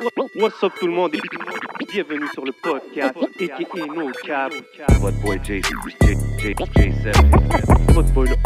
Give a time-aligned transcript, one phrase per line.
[0.00, 1.14] What's up tout le monde?
[1.14, 1.20] Et
[1.92, 4.52] bienvenue sur le podcast aka No Cap.
[5.00, 5.70] Votre boy J, J,
[6.40, 7.92] J, J7.
[7.92, 8.36] Votre boy le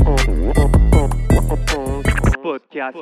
[2.42, 2.98] podcast.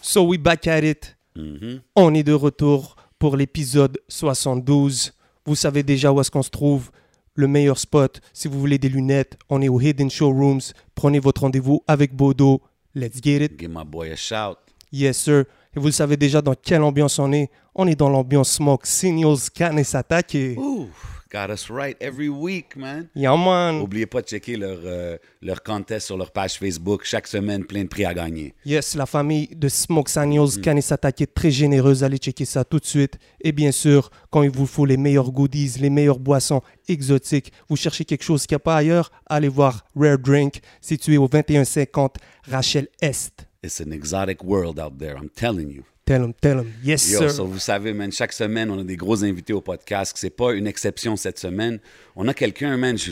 [0.00, 1.14] So we back at it.
[1.36, 1.82] Mhm.
[1.94, 5.12] On est de retour pour l'épisode 72.
[5.44, 6.90] Vous savez déjà où est-ce qu'on se trouve.
[7.34, 10.72] Le meilleur spot, si vous voulez des lunettes, on est au Hidden Showrooms.
[10.94, 12.62] Prenez votre rendez-vous avec Bodo.
[12.94, 13.58] Let's get it.
[13.60, 14.56] Give my boy a shout.
[14.90, 15.44] Yes, sir.
[15.76, 17.48] Et vous le savez déjà dans quelle ambiance on est.
[17.76, 20.36] On est dans l'ambiance Smoke Signals Can s'attaque.
[20.56, 20.88] Ooh,
[21.32, 23.06] got us right every week, man.
[23.14, 23.80] Yeah, man.
[23.80, 27.02] Oubliez pas de checker leur, euh, leur contest sur leur page Facebook.
[27.04, 28.52] Chaque semaine, plein de prix à gagner.
[28.64, 32.02] Yes, la famille de Smoke Signals Can s'attaque est très généreuse.
[32.02, 33.16] Allez checker ça tout de suite.
[33.40, 37.76] Et bien sûr, quand il vous faut les meilleurs goodies, les meilleures boissons exotiques, vous
[37.76, 42.16] cherchez quelque chose qu'il n'y a pas ailleurs, allez voir Rare Drink, situé au 2150
[42.50, 43.49] Rachel Est.
[43.62, 45.84] It's an exotic world out there, I'm telling you.
[46.06, 46.72] Tell him, tell him.
[46.82, 47.28] Yes, Yo, sir.
[47.28, 50.16] so vous savez, man, chaque semaine, on a des gros invités au podcast.
[50.16, 51.78] C'est pas une exception cette semaine.
[52.16, 53.10] On a quelqu'un, man, je,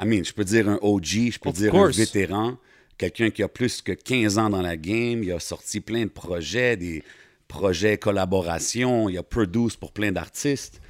[0.00, 1.98] I mean, je peux dire un OG, je peux Of dire course.
[1.98, 2.56] un vétéran,
[2.96, 5.22] quelqu'un qui a plus que 15 ans dans la game.
[5.22, 7.04] Il a sorti plein de projets, des
[7.46, 9.10] projets collaboration.
[9.10, 10.80] Il a produce pour plein d'artistes.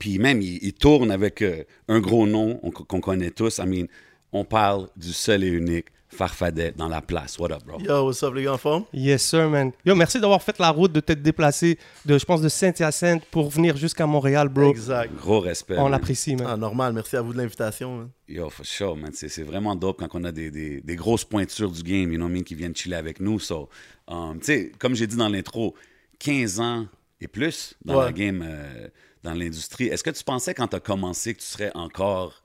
[0.00, 3.58] Puis même, il, il tourne avec euh, un gros nom on- qu'on connaît tous.
[3.58, 3.86] I mean,
[4.32, 7.38] on parle du seul et unique Farfadet dans la place.
[7.38, 7.78] What up, bro?
[7.80, 8.84] Yo, what's up les gars en forme?
[8.92, 9.72] Yes, sir, man.
[9.84, 13.50] Yo, merci d'avoir fait la route, de t'être déplacé de, je pense, de Saint-Hyacinthe pour
[13.50, 14.70] venir jusqu'à Montréal, bro.
[14.70, 15.12] Exact.
[15.16, 15.76] Gros respect.
[15.78, 15.92] On man.
[15.92, 16.46] l'apprécie, man.
[16.50, 18.00] Ah, normal, merci à vous de l'invitation.
[18.00, 18.10] hein.
[18.28, 19.10] Yo, for sure, man.
[19.12, 22.16] C'est c'est vraiment dope quand on a des, des, des grosses pointures du game, you
[22.16, 23.38] know what I mean, qui viennent chiller avec nous.
[23.40, 23.68] So,
[24.08, 25.74] um, tu sais, comme j'ai dit dans l'intro,
[26.20, 26.86] 15 ans
[27.20, 28.04] et plus dans Ouais.
[28.06, 28.88] la game, euh,
[29.22, 29.86] dans l'industrie.
[29.86, 32.42] Est-ce que tu pensais quand tu as commencé que tu serais encore,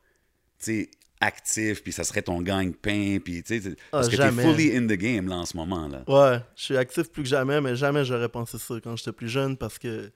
[0.59, 4.25] tu sais, actif, puis ça serait ton gagne-pain, puis tu sais, parce que tu es
[4.25, 4.41] jamais.
[4.43, 6.03] fully in the game, là, en ce moment, là.
[6.07, 9.27] Ouais, je suis actif plus que jamais, mais jamais j'aurais pensé ça quand j'étais plus
[9.29, 10.11] jeune parce que,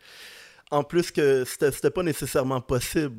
[0.71, 3.15] en plus que c'était c'était pas nécessairement possible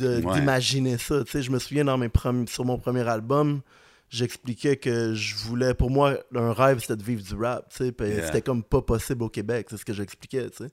[0.00, 0.20] Ouais.
[0.20, 1.24] d'imaginer ça.
[1.24, 2.10] Tu sais, je me souviens dans mes
[2.46, 3.62] sur mon premier album,
[4.10, 7.70] j'expliquais que je voulais, pour moi, un rêve c'était de vivre du rap.
[7.70, 8.26] Tu sais, puis Yeah.
[8.26, 10.50] c'était comme pas possible au Québec, c'est ce que j'expliquais.
[10.50, 10.70] Tu sais.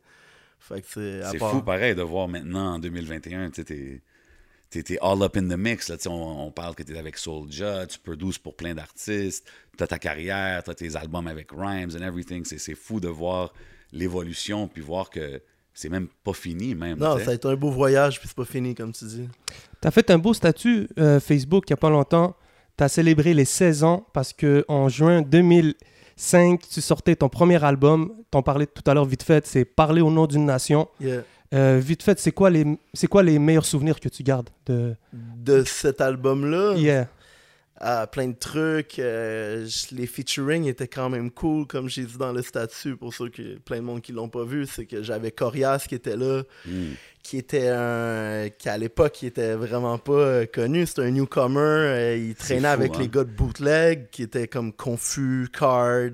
[0.60, 1.22] Fait que c'est.
[1.22, 4.02] à C'est part- fou, pareil, de voir maintenant, en 2021, tu sais,
[4.70, 5.90] t'es- t'es t'es all up in the mix.
[5.90, 9.46] Là, tu on, on parle que tu es avec Soulja, tu produces pour plein d'artistes,
[9.78, 12.44] tu as ta carrière, tu as tes albums avec Rhymes and everything.
[12.46, 13.54] C'est c'est fou de voir
[13.92, 15.42] l'évolution, puis voir que
[15.74, 16.98] c'est même pas fini, même.
[17.00, 19.28] Non, tu ça a été un beau voyage, puis c'est pas fini, comme tu dis.
[19.82, 22.36] T'as fait un beau statut euh, Facebook il n'y a pas longtemps.
[22.78, 28.14] T'as célébré les 16 ans parce que en juin 2005, tu sortais ton premier album.
[28.32, 30.88] T'en parlais tout à l'heure vite fait, c'est Parler au nom d'une nation.
[31.00, 31.24] Yeah.
[31.56, 34.96] Euh, vite fait, c'est quoi, les, c'est quoi les meilleurs souvenirs que tu gardes de...
[35.14, 37.08] De cet album-là, Yeah.
[38.12, 39.00] Plein de trucs.
[39.00, 43.30] euh, les featuring étaient quand même cool, comme j'ai dit dans le statut, pour ceux
[43.30, 44.66] qui, plein de monde qui l'ont pas vu.
[44.66, 46.94] C'est que j'avais Corias qui était là, Mm.
[47.22, 48.48] qui était un.
[48.58, 50.86] qui à l'époque, qui était vraiment pas euh, connu.
[50.86, 51.60] C'était un newcomer.
[51.60, 53.00] euh, il traînait fou, avec hein.
[53.00, 56.12] les gars de bootleg, qui étaient comme Confus, Card,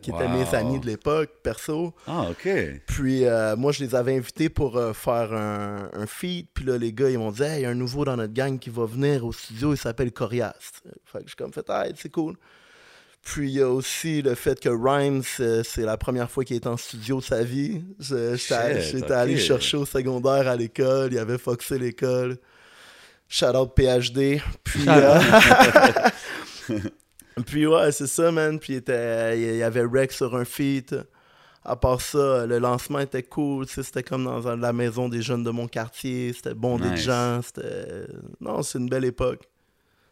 [0.00, 1.94] qui étaient mes amis de l'époque, perso.
[2.08, 2.48] Ah, OK.
[2.86, 3.24] Puis
[3.56, 6.48] moi, je les avais invités pour faire un, un feat.
[6.52, 8.32] Puis là, les gars, ils m'ont dit, Hey, il y a un nouveau dans notre
[8.34, 10.54] gang qui va venir au studio, il s'appelle Corias.
[11.14, 12.34] Fait que je suis comme fait, ah, c'est cool.
[13.22, 16.66] Puis il y a aussi le fait que Rhymes, c'est la première fois qu'il est
[16.66, 17.82] en studio de sa vie.
[17.98, 22.36] J'étais allé- chercher au secondaire à l'école, il avait foxé l'école.
[23.28, 24.42] Shout out PhD.
[24.62, 25.18] Puis, euh,
[27.46, 28.58] puis ouais, c'est ça, man.
[28.58, 30.94] Puis il, était, il y avait Rex sur un feat.
[31.64, 33.66] À part ça, le lancement était cool.
[33.66, 36.34] C'était comme dans la maison des jeunes de mon quartier.
[36.34, 37.40] C'était bon des gens.
[37.42, 38.04] C'était...
[38.40, 39.48] Non, c'est une belle époque.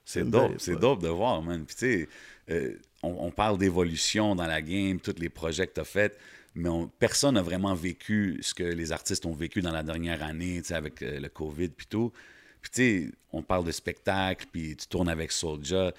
[0.05, 1.65] C'est une dope, c'est dope de voir, man.
[1.65, 2.09] Puis, tu sais,
[2.51, 6.19] euh, on, on parle d'évolution dans la game, tous les projets que tu as faits,
[6.55, 10.23] mais on- personne n'a vraiment vécu ce que les artistes ont vécu dans la dernière
[10.23, 12.13] année, tu sais, avec euh, le COVID puis tout.
[12.61, 15.93] Puis, tu sais, on parle de spectacle, puis tu tournes avec Soulja.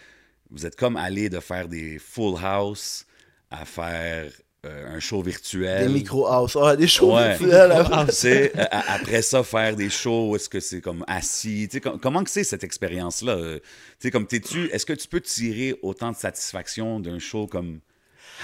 [0.52, 3.06] Vous êtes comme allé de faire des full house
[3.50, 4.32] à faire
[4.66, 5.88] euh, un show virtuel.
[5.88, 6.58] Des micro-house.
[6.62, 7.36] Ah, des shows Ouais.
[7.36, 7.72] virtuels.
[7.72, 8.08] hein.
[8.26, 8.48] Euh,
[8.88, 11.68] après ça, faire des shows est-ce que c'est comme assis.
[11.70, 13.34] Tu sais, com- comment que c'est cette expérience-là?
[13.34, 13.60] Euh,
[14.00, 17.80] Tu sais, comme t'es-tu, est-ce que tu peux tirer autant de satisfaction d'un show comme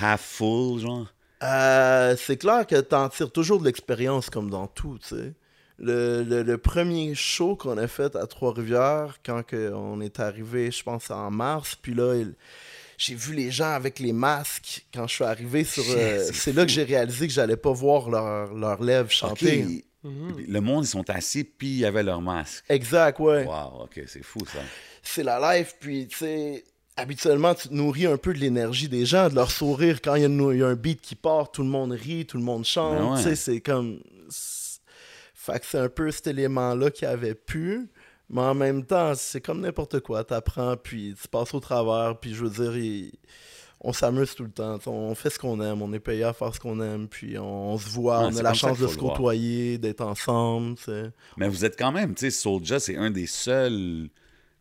[0.02, 1.08] half full, genre?
[1.44, 5.34] Euh, c'est clair que t'en tires toujours de l'expérience comme dans tout, tu sais.
[5.82, 10.70] Le, le- le premier show qu'on a fait à Trois-Rivières, quand que on est arrivé,
[10.72, 12.34] je pense en mars, puis là, il-
[13.00, 15.84] j'ai vu les gens avec les masques quand je suis arrivé sur...
[15.88, 19.86] euh, C'est là que j'ai réalisé que j'allais pas voir leurs leurs lèvres chanter.
[20.04, 20.12] OK.
[20.48, 22.64] Le monde, ils sont assis, puis il y avait leur masque.
[22.70, 23.46] Exact, ouais.
[23.46, 24.60] Wow, OK, c'est fou, ça.
[25.02, 26.64] c'est la life, puis tu sais,
[26.96, 30.00] habituellement, tu te nourris un peu de l'énergie des gens, de leur sourire.
[30.02, 32.44] Quand il y, a y un beat qui part, tout le monde rit, tout le
[32.44, 32.98] monde chante.
[32.98, 33.18] Ben ouais.
[33.18, 34.02] Tu sais, c'est comme.
[35.34, 37.90] Fait que c'est un peu cet élément-là qui avait pu.
[38.30, 40.24] Mais en même temps, c'est comme n'importe quoi.
[40.24, 42.18] T'apprends, puis tu passes au travers.
[42.20, 43.12] Puis je veux dire, il-
[43.82, 44.78] on s'amuse tout le temps.
[44.78, 45.82] Tu On fait ce qu'on aime.
[45.82, 47.08] On est payé à faire ce qu'on aime.
[47.08, 48.20] Puis on, on se voit.
[48.20, 50.76] Ouais, on a la chance de se côtoyer, d'être ensemble.
[50.78, 50.92] tu.
[51.38, 54.10] Mais vous êtes quand même, tu sais, Soulja, c'est un des seuls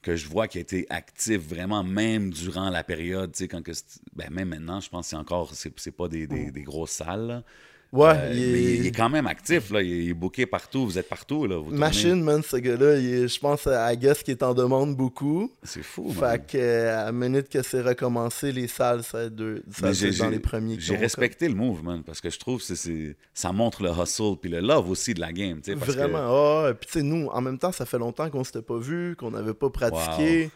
[0.01, 3.63] que je vois qui a été actif vraiment, même durant la période, tu sais, quand
[3.63, 3.73] que
[4.15, 6.93] ben, même maintenant, je pense que c'est encore, c'est c'est pas des, des, des grosses
[6.93, 7.43] salles, là.
[7.91, 9.81] Ouais, Euh, il est- mais il, il est quand même actif, là.
[9.81, 11.57] Il est, booké partout, vous êtes partout, là.
[11.57, 11.71] vous.
[11.75, 15.51] Machine, man, ce gars-là, je pense à Guess qui est en demande beaucoup.
[15.63, 16.33] C'est fou, man.
[16.33, 19.63] Fait que, euh, à la minute que c'est recommencé, les salles, ça va être, deux-
[19.73, 20.77] ça dans les premiers.
[20.79, 24.37] J'ai respecté le move, man, parce que je trouve que c'est- ça montre le hustle
[24.41, 26.19] puis le love aussi de la game, comme- parce que- Vraiment.
[26.67, 29.17] Ah, puis tu sais, nous, en même temps, ça fait longtemps qu'on s'était pas vu,
[29.17, 30.51] qu'on n'avait pas pratiqué.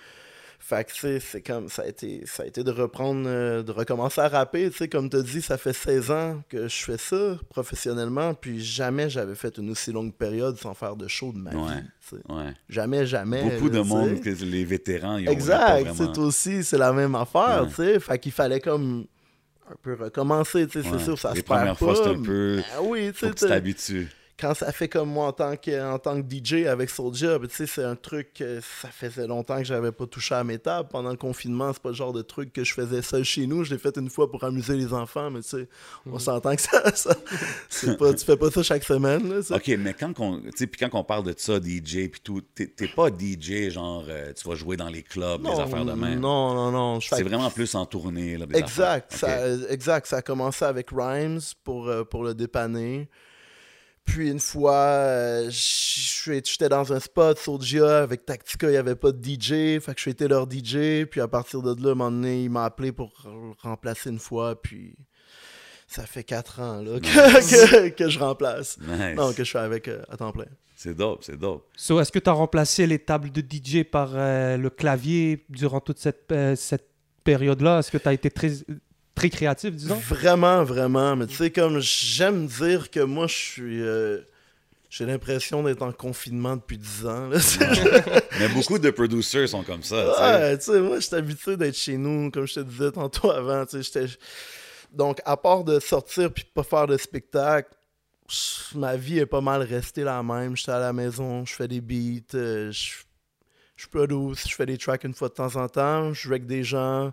[0.65, 3.65] Fait que, tu sais, c'est comme, ça a été, ça a été de reprendre, euh,
[3.65, 6.85] de recommencer à rapper, tu sais, comme tu dit, ça fait 16 ans que je
[6.85, 11.33] fais ça professionnellement, puis jamais j'avais fait une aussi longue période sans faire de show
[11.33, 11.57] de ma vie.
[12.29, 12.55] Ouais.
[12.69, 13.43] Jamais, jamais.
[13.43, 15.95] Beaucoup de monde, que les vétérans, ils ont Exact, vraiment...
[16.15, 17.69] c'est aussi, c'est la même affaire, Ouais.
[17.69, 18.01] tu sais.
[18.01, 19.07] Fait qu'il fallait comme
[19.69, 21.87] un peu recommencer, tu sais, c'est sûr, ça Les se perd premières pas.
[21.87, 22.63] fois, c'est un peu...
[22.83, 24.09] Oui, tu Faut sais, que tu t'as- t'habitues.
[24.39, 27.47] Quand ça fait comme moi en tant que, en tant que DJ avec Soulja, ben,
[27.49, 30.59] tu sais, c'est un truc que ça faisait longtemps que j'avais pas touché à mes
[30.59, 30.89] tables.
[30.89, 33.65] Pendant le confinement, c'est pas le genre de truc que je faisais seul chez nous.
[33.65, 35.69] Je l'ai fait une fois pour amuser les enfants, mais tu sais,
[36.07, 37.15] on s'entend que ça, ça
[37.69, 39.57] c'est pas, tu fais pas ça chaque semaine, là, ça.
[39.57, 40.43] OK, mais quand on,
[40.79, 44.55] quand on parle de ça, DJ, puis tout, t'es pas DJ, genre, euh, tu vas
[44.55, 46.19] jouer dans les clubs, non, des affaires de même.
[46.19, 47.01] non, non, non.
[47.01, 49.59] C'est vraiment plus en tournée, là, Exact, affaires.
[49.59, 50.07] ça, exact.
[50.07, 53.09] Ça a commencé avec Rhymes pour, euh, pour le dépanner.
[54.05, 59.13] Puis une fois, euh, j'étais dans un spot, Soulja, avec Tactica, il n'y avait pas
[59.13, 61.07] de DJ, fait que je été leur DJ.
[61.11, 63.13] Puis à partir de là, à un moment donné, il m'a appelé pour
[63.63, 64.61] remplacer une fois.
[64.61, 64.97] Puis
[65.93, 68.79] ça fait quatre ans là, que, que, que je remplace.
[68.81, 69.17] Nice.
[69.17, 70.47] Non, que je suis avec euh, à temps plein.
[70.75, 71.69] C'est dope, c'est dope.
[71.77, 75.81] So, est-ce que tu as remplacé les tables de DJ par euh, le clavier durant
[75.81, 76.89] toute cette, euh, cette
[77.23, 77.79] période-là?
[77.79, 78.51] Est-ce que tu as été très,
[79.15, 81.17] très créatif, disons Vraiment, vraiment.
[81.17, 83.83] Mais tu sais, comme j'aime dire que moi, je suis.
[83.83, 84.21] euh,
[84.91, 87.29] j'ai l'impression d'être en confinement depuis 10 ans.
[87.29, 87.39] Là,
[88.39, 90.23] Mais beaucoup de producers sont comme ça, tu sais.
[90.23, 93.65] Ouais, tu sais, moi, j'étais habitué d'être chez nous, comme je te disais tantôt avant.
[93.65, 94.15] tu sais, j'étais-
[94.93, 97.71] Donc, à part de sortir puis de pas faire de spectacle,
[98.29, 100.57] je- ma vie est pas mal restée la même.
[100.57, 102.91] J'étais à la maison, je fais des beats, euh, je,
[103.83, 106.47] je produce, je fais des tracks une fois de temps en temps, je joue avec
[106.47, 107.13] des gens.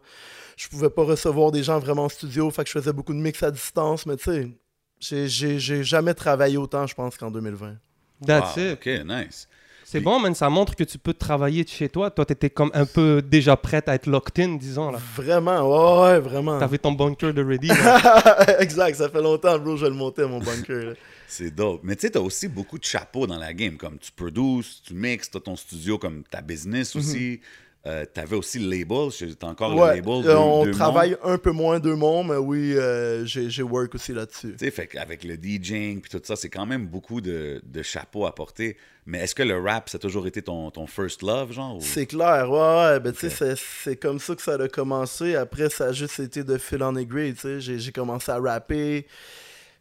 [0.58, 3.20] Je pouvais pas recevoir des gens vraiment en studio, fait que je faisais beaucoup de
[3.20, 4.56] mix à distance, mais tu
[5.00, 7.78] sais, j'ai- jamais travaillé autant, je pense, qu'en 2020.
[8.26, 8.74] That's Wow, it.
[8.74, 9.48] OK, nice.
[9.92, 10.36] C'est bon, man.
[10.36, 12.12] Ça montre que tu peux travailler de chez toi.
[12.12, 14.92] Toi, tu étais comme un peu déjà prête à être locked in, disons.
[14.92, 15.00] là.
[15.16, 16.60] Vraiment, ouais, ouais, vraiment.
[16.60, 17.72] T'avais ton bunker de ready.
[18.60, 20.94] exact, ça fait longtemps, bro, je vais le monter à mon bunker.
[21.28, 21.82] C'est dope.
[21.84, 23.78] Mais tu sais, t'as aussi beaucoup de chapeaux dans la game.
[23.78, 27.42] Comme tu produces, tu mixes, t'as ton studio comme ta business aussi.
[27.88, 29.08] Euh, T'avais aussi le label.
[29.40, 30.30] T'as encore Ouais, le label.
[30.30, 31.20] euh, on Deux travaille Mondes.
[31.34, 34.54] un peu moins deux mondes, mais oui, euh, j'ai work aussi là-dessus.
[34.60, 38.26] Tu sais, qu'avec le DJing puis tout ça, c'est quand même beaucoup de, de chapeaux
[38.26, 38.76] à porter.
[39.06, 41.78] Mais est-ce que le rap, ça a toujours été ton, ton first love, genre?
[41.78, 44.68] ou- C'est clair, ouais, ouais, ben, tu sais, c'est- c'est comme ça que ça a
[44.68, 45.36] commencé.
[45.36, 47.62] Après, ça a juste été de fil en aiguille, tu sais.
[47.62, 49.08] J'ai j'ai commencé à rapper.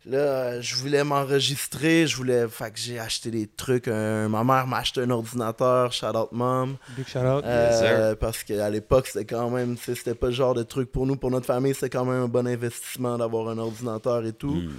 [0.08, 2.48] Là, je voulais m'enregistrer, je voulais.
[2.48, 3.88] Fait que j'ai acheté des trucs.
[3.88, 6.77] un- Ma mère m'a acheté un ordinateur, shout out mom.
[6.96, 7.44] Big shout out.
[7.44, 11.17] Euh, parce qu'à l'époque, c'était quand même, c'était pas le genre de truc pour nous,
[11.17, 14.55] pour notre famille, c'était quand même un bon investissement d'avoir un ordinateur et tout.
[14.55, 14.72] Hmm.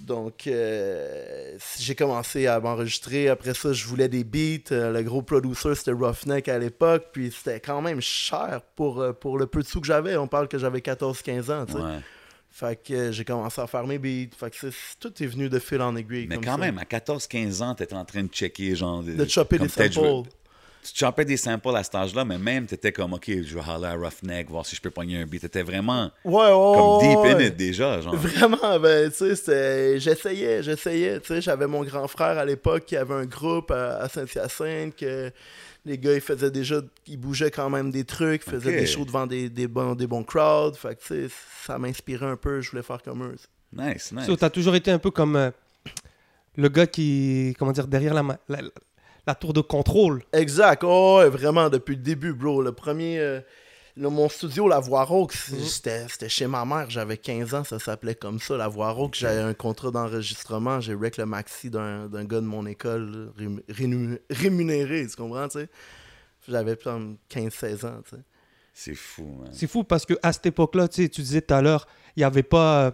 [0.00, 3.28] Donc, euh, j'ai commencé à m'enregistrer.
[3.28, 4.72] Après ça, je voulais des beats.
[4.72, 7.08] Euh, le gros producer, c'était Roughneck à l'époque.
[7.12, 10.16] Puis c'était quand même cher pour, pour le peu de sous que j'avais.
[10.16, 11.78] On parle que j'avais 14-15 ans, tu sais.
[11.78, 11.98] Ouais.
[12.52, 14.36] Fait que euh, j'ai commencé à faire mes beats.
[14.36, 16.26] Fait que tout est venu de fil en aiguille.
[16.28, 16.58] Mais comme quand ça.
[16.58, 19.02] même, à 14-15 ans, t'étais en train de checker, genre...
[19.02, 20.28] De chopper comme des samples.
[20.82, 23.86] Tu chopais des samples à cet âge-là, mais même, t'étais comme, OK, je vais aller
[23.86, 25.42] à Roughneck, voir si je peux pogner un beat.
[25.42, 28.16] T'étais vraiment Ouais, ouais, comme deep ouais, in it déjà, genre.
[28.16, 32.96] Vraiment, ben, tu sais, j'essayais, j'essayais, tu sais, j'avais mon grand frère à l'époque qui
[32.96, 35.30] avait un groupe à, à Saint-Hyacinthe, que
[35.84, 39.04] les gars, ils faisaient déjà, ils bougeaient quand même des trucs, ils faisaient des shows
[39.04, 41.34] devant des, des, bons, des bons crowds, fait que, tu sais,
[41.64, 43.36] ça m'inspirait un peu, je voulais faire comme eux.
[43.72, 44.26] Nice, nice.
[44.26, 45.50] So, t'as toujours été un peu comme euh,
[46.56, 48.58] le gars qui, comment dire, derrière la, ma- la,
[49.26, 50.22] la tour de contrôle.
[50.32, 53.18] Exact, oh, ouais, vraiment, depuis le début, bro, le premier...
[53.18, 53.40] euh,
[53.96, 55.58] le- mon studio, La Voix Rauque, Mhm.
[55.64, 59.14] c'était c'était chez ma mère, j'avais 15 ans, ça s'appelait comme ça, La Voix Rauque.
[59.14, 64.18] J'avais un contrat d'enregistrement, j'ai rec le maxi d'un d'un gars de mon école, rému-
[64.30, 65.68] rémunéré, tu comprends, tu sais?
[66.48, 66.98] J'avais peut-être
[67.28, 68.22] 15-16 ans, tu sais.
[68.74, 69.50] C'est fou, man.
[69.52, 71.86] C'est fou parce que à cette époque-là, tu sais, tu disais tout à l'heure,
[72.16, 72.86] il n'y avait pas.
[72.86, 72.90] euh,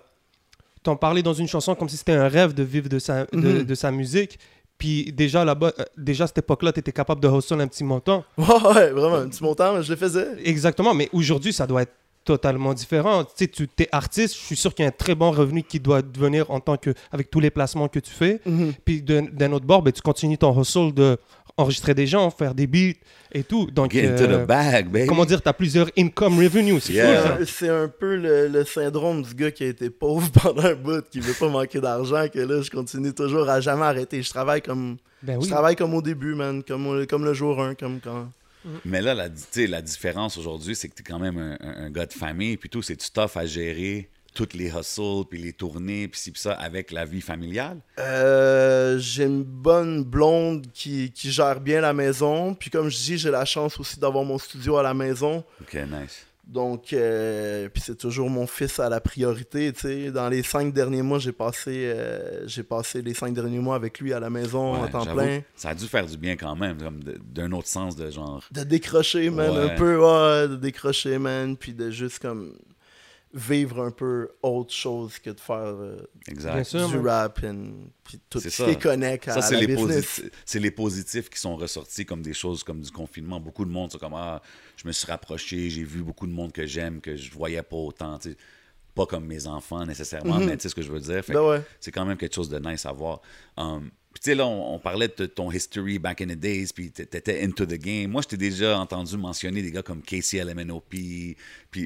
[0.82, 3.36] T'en parlais dans une chanson comme si c'était un rêve de vivre de sa, de,
[3.36, 3.62] Mhm.
[3.64, 4.38] de sa musique.
[4.78, 7.84] Puis déjà là-bas, euh, déjà à cette époque-là, tu étais capable de hustle un petit
[7.84, 8.24] montant.
[8.38, 10.26] Ouais, ouais, vraiment, un petit montant, mais je le faisais.
[10.44, 11.92] Exactement, mais aujourd'hui, ça doit être
[12.24, 13.24] totalement différent.
[13.24, 15.62] Tu sais, tu es artiste, je suis sûr qu'il y a un très bon revenu
[15.62, 18.40] qui doit venir en tant que avec tous les placements que tu fais.
[18.44, 18.74] Mhm.
[18.84, 21.16] Puis d'un d'un autre bord, ben, tu continues ton hustle de
[21.58, 22.96] enregistrer des gens, faire des beats
[23.32, 23.66] et tout.
[23.70, 25.06] Donc, Get into euh, the bag, baby.
[25.06, 26.80] comment dire, tu as plusieurs income revenue.
[26.80, 27.06] C'est Yeah.
[27.20, 27.36] fou, ça.
[27.40, 30.74] Euh, C'est un peu le, le syndrome du gars qui a été pauvre pendant un
[30.74, 34.22] bout, qui veut pas manquer d'argent, que là, je continue toujours à jamais arrêter.
[34.22, 35.48] Je travaille comme, Ben je oui.
[35.50, 38.28] travaille comme au début, man, comme, comme le jour 1, comme quand...
[38.84, 41.56] Mais là, la, tu sais, la différence aujourd'hui, c'est que tu es quand même un,
[41.60, 45.24] un- un gars de famille, puis tout, c'est tu tough à gérer toutes les hustles,
[45.28, 47.78] puis les tournées, puis ci, puis ça, avec la vie familiale?
[47.98, 52.54] Euh, j'ai une bonne blonde qui, qui gère bien la maison.
[52.54, 55.42] Puis comme je dis, j'ai la chance aussi d'avoir mon studio à la maison.
[55.60, 56.24] OK, nice.
[56.46, 60.10] Donc, euh, puis c'est toujours mon fils à la priorité, tu sais.
[60.12, 63.98] Dans les cinq derniers mois, j'ai passé, euh, j'ai passé les cinq derniers mois avec
[63.98, 65.40] lui à la maison en temps plein.
[65.56, 67.00] Ça a dû faire du bien quand même, comme
[67.34, 68.42] d'un autre sens de genre.
[68.52, 69.72] De décrocher, man, Ouais.
[69.72, 72.54] un peu, ouais, de décrocher, man, puis de juste comme
[73.38, 76.64] vivre un peu autre chose que de faire euh, Bien Exact.
[76.64, 76.88] sûr.
[76.88, 77.70] du rap and,
[78.04, 78.66] puis tout ce ça.
[78.66, 80.22] qui connecte à Ça, c'est la les, business.
[80.44, 83.40] c'est les positifs qui sont ressortis comme des choses comme du confinement.
[83.40, 84.42] Beaucoup de monde, c'est comme Ah,
[84.76, 87.76] je me suis rapproché, j'ai vu beaucoup de monde que j'aime, que je voyais pas
[87.76, 88.18] autant.
[88.18, 88.36] tu sais.
[88.94, 90.46] Pas comme mes enfants nécessairement, Mhm.
[90.46, 91.22] mais tu sais ce que je veux dire.
[91.28, 91.62] Ben ouais.
[91.78, 93.20] C'est quand même quelque chose de nice à voir.
[93.56, 96.68] Um, puis tu sais, là, on, on parlait de ton history back in the days,
[96.74, 98.10] puis t'étais into the game.
[98.10, 101.36] Moi, je t'ai déjà entendu mentionner des gars comme KCLMNOP, puis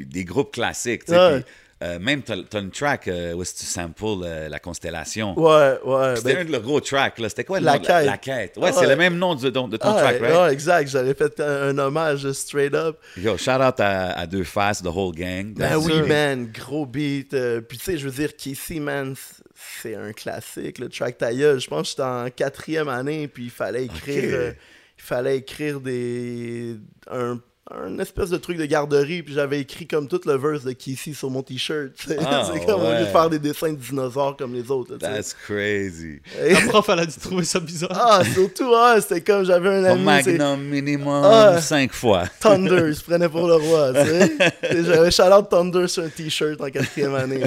[0.07, 1.05] des groupes classiques.
[1.05, 1.41] tu sais, Ouais.
[1.43, 4.59] puis, euh, même, t'as t'as une track euh, où est-ce que tu samples euh, la
[4.59, 5.39] constellation?
[5.39, 6.17] Ouais, ouais.
[6.17, 7.29] C'était ben- un de leurs gros tracks, là.
[7.29, 7.83] C'était quoi le La nom?
[7.83, 8.07] La, Quête.
[8.07, 8.57] la quête?
[8.57, 8.87] Ouais, Ah c'est ouais.
[8.89, 10.35] le même nom de, de- de ton Ah, track, right?
[10.35, 10.89] ouais, exact.
[10.89, 12.99] J'avais fait un, un hommage straight up.
[13.17, 15.55] Yo, shout out à, à Deux Faces, the whole gang.
[15.55, 16.07] Ben oui, sûr.
[16.07, 17.35] man, gros beat.
[17.35, 19.15] euh, puis tu sais, je veux dire, Casey, man,
[19.83, 21.63] c'est un classique, le track tailleuse.
[21.65, 24.55] Je pense que j'étais en quatrième année, puis il fallait écrire,
[24.99, 26.77] il fallait écrire des,
[27.11, 27.39] un,
[27.71, 31.13] un espèce de truc de garderie, puis j'avais écrit comme tout le verse de Casey
[31.15, 31.93] sur mon t-shirt.
[32.27, 34.93] Ah, c'est comme au lieu de faire des dessins de dinosaures comme les autres.
[34.95, 34.99] là.
[34.99, 36.21] That's crazy.
[36.45, 37.93] Et- La prof, elle a dû trouver ça bizarre.
[37.95, 40.23] ah, surtout, ah, c'était comme j'avais un Au ami.
[40.25, 41.61] c'est- Magnum minimum Ah.
[41.61, 42.25] cinq fois.
[42.41, 43.93] Thunder, il se prenait pour le roi,
[44.63, 47.43] J'avais shout-out Thunder sur un t-shirt en quatrième année.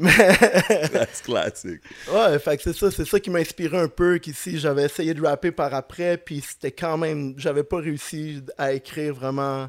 [0.00, 0.10] Mais,
[0.90, 1.80] That's classic.
[2.12, 5.12] ouais, fait que c'est ça, c'est ça qui m'a inspiré un peu, qu'ici, j'avais essayé
[5.12, 9.68] de rapper par après, puis c'était quand même, j'avais pas réussi à écrire vraiment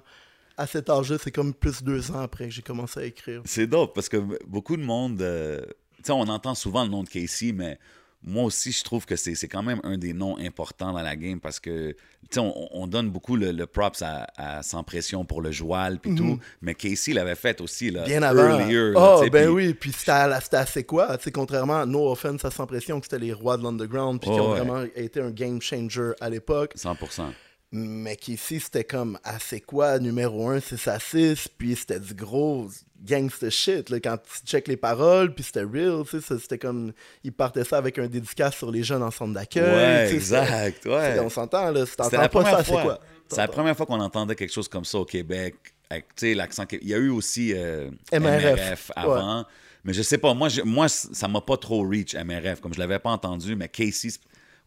[0.57, 3.41] à cet âge-là, c'est comme plus deux ans après que j'ai commencé à écrire.
[3.45, 5.21] C'est dope parce que beaucoup de monde.
[5.21, 5.61] euh,
[5.97, 7.77] tu sais, on entend souvent le nom de Casey, mais
[8.21, 11.39] moi aussi, je trouve que c'est quand même un des noms importants dans la game
[11.39, 11.97] parce que, tu
[12.31, 15.99] sais, on, on donne beaucoup le, le props à, à Sans Pression pour le joual
[15.99, 18.07] puis tout, mais Casey l'avait fait aussi, là, Mhm.
[18.07, 18.59] Bien avant.
[18.59, 18.93] earlier.
[18.97, 20.11] Oh, ben oui, puis c'était
[20.57, 23.55] assez quoi, tu sais, contrairement à No Offense à Sans Pression, que c'était les rois
[23.55, 24.59] de l'underground, puis qui Oh, ont ouais.
[24.59, 26.73] vraiment été un game changer à l'époque.
[26.77, 27.31] 100%.
[27.71, 32.67] Mais qu'ici, c'était comme assez quoi, numéro 1, 6 à 6, puis c'était du gros
[33.05, 36.91] gangster shit, là, quand tu check les paroles, puis c'était real, tu sais, c'était comme,
[37.23, 39.63] ils partaient ça avec un dédicace sur les jeunes en centre d'accueil.
[39.63, 40.83] Ouais, exact.
[40.85, 41.19] Ouais.
[41.19, 42.99] On s'entend, là, si C'était t'entends la pas première ça, c'est quoi?
[43.29, 45.55] C'est la première fois qu'on entendait quelque chose comme ça au Québec.
[45.91, 46.65] Avec, tu sais, l'accent.
[46.71, 48.91] Il y a eu aussi euh, MRF.
[48.95, 49.45] avant.
[49.83, 52.79] Mais je sais pas, moi, je- moi ça m'a pas trop reach MRF, comme je
[52.79, 54.09] l'avais pas entendu, mais Casey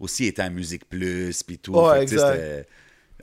[0.01, 1.75] aussi était à Musique Plus, puis tout.
[1.75, 2.69] Ouais, Fait exact.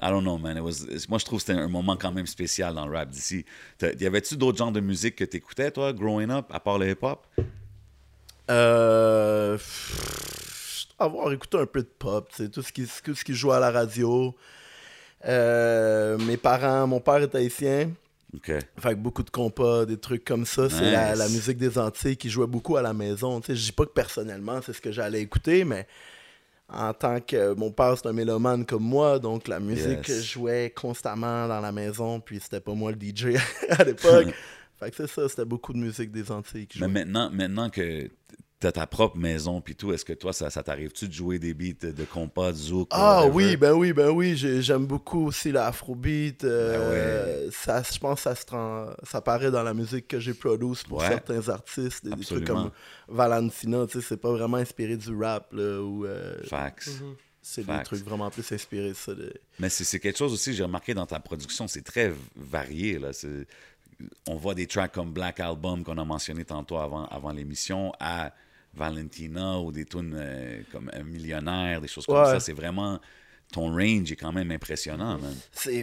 [0.01, 0.57] I don't know, man.
[0.57, 3.09] It was- moi, je trouve que c'était un moment quand même spécial dans le rap
[3.09, 3.45] d'ici.
[3.81, 7.25] Y avait-tu d'autres genres de musique que t'écoutais, toi, growing up, à part le hip-hop?
[8.49, 9.57] Euh,
[10.97, 13.51] avoir écouté un peu de pop, tu sais, tout ce qui, tout ce qui joue
[13.51, 14.35] à la radio.
[15.25, 17.91] Euh, mes parents, mon père est haïtien.
[18.33, 18.45] OK.
[18.77, 20.69] Fait que beaucoup de compas, des trucs comme ça.
[20.69, 23.41] C'est la, la musique des Antilles qui jouait beaucoup à la maison.
[23.47, 25.87] Je dis pas que personnellement, c'est ce que j'allais écouter, mais
[26.71, 27.53] en tant que.
[27.55, 30.23] Mon père, c'est un mélomane comme moi, donc la musique Yes.
[30.23, 33.35] jouait constamment dans la maison, puis c'était pas moi le DJ
[33.69, 34.27] à l'époque.
[34.79, 38.09] fait que c'est ça, c'était beaucoup de musique des Antilles qui Mais maintenant, maintenant que
[38.59, 41.53] t'as ta propre maison, puis tout, est-ce que toi, ça, ça t'arrive-tu de jouer des
[41.53, 42.89] beats de compas, de zouk?
[42.91, 43.33] Ah whatever?
[43.35, 46.41] oui, ben oui, ben oui, j'ai- j'aime beaucoup aussi l'afrobeat.
[46.41, 48.43] Ben euh, ça, je pense que ça, se
[49.09, 51.07] ça paraît dans la musique que j'ai produite pour Ouais.
[51.07, 52.03] certains artistes.
[52.05, 52.71] Des, des trucs comme
[53.07, 56.89] Valentina, tu sais, c'est pas vraiment inspiré du rap, là, ou euh, Facts.
[57.41, 59.13] c'est des trucs vraiment plus inspirés de ça.
[59.15, 62.99] de- Mais c'est c'est quelque chose aussi, j'ai remarqué dans ta production, c'est très varié.
[62.99, 63.13] Là.
[63.13, 63.47] C'est-
[64.27, 68.31] On voit des tracks comme Black Album qu'on a mentionné tantôt avant, avant l'émission à
[68.73, 72.25] Valentina ou des tunes euh, comme Un Millionnaire, des choses comme Ouais.
[72.25, 72.39] ça.
[72.39, 72.99] C'est vraiment.
[73.51, 75.35] ton range est quand même impressionnant, man.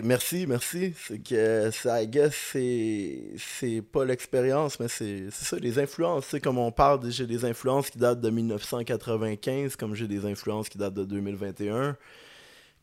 [0.05, 0.95] Merci, merci.
[0.97, 6.27] C'est que ça, I guess, c'est pas l'expérience, mais c'est ça, les influences.
[6.27, 10.25] Tu sais, comme on parle, j'ai des influences qui datent de 1995, comme j'ai des
[10.25, 11.97] influences qui datent de 2021.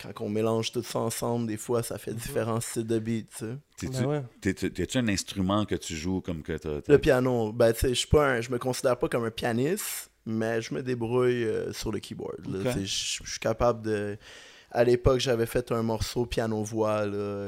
[0.01, 3.21] Quand on mélange tout ça ensemble, des fois, ça fait différents styles de beats.
[3.37, 3.55] Tu sais.
[3.77, 4.21] T'es-tu Ben ouais.
[4.41, 6.81] t'es- t'es- t'as-tu un instrument que tu joues comme que t'as.
[6.87, 9.31] Le piano, ben tu sais, je suis pas un- je me considère pas comme un
[9.31, 12.37] pianiste, mais je me débrouille euh, sur le keyboard.
[12.83, 14.17] Je suis capable de.
[14.71, 17.05] À l'époque, j'avais fait un morceau piano-voix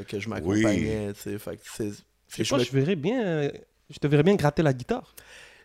[0.08, 1.12] que je m'accompagnais.
[1.14, 2.04] tu sais, fait que c'est-
[2.58, 3.26] me- je verrais bien.
[3.26, 3.52] euh,
[3.90, 5.14] Je te verrais bien gratter la guitare.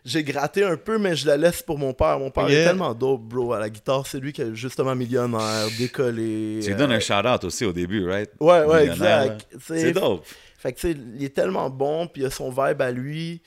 [0.03, 2.17] J'ai gratté un peu, mais je la laisse pour mon père.
[2.17, 4.07] Mon père est tellement dope, bro, à la guitare.
[4.07, 6.59] C'est lui qui est justement millionnaire, décollé.
[6.61, 8.31] Tu lui euh, donnes un shout-out aussi au début, right?
[8.39, 9.47] Ouais, ouais, exact.
[9.59, 10.25] C'est dope.
[10.57, 13.41] Fait que, tu sais, il est tellement bon, puis il a son vibe à lui,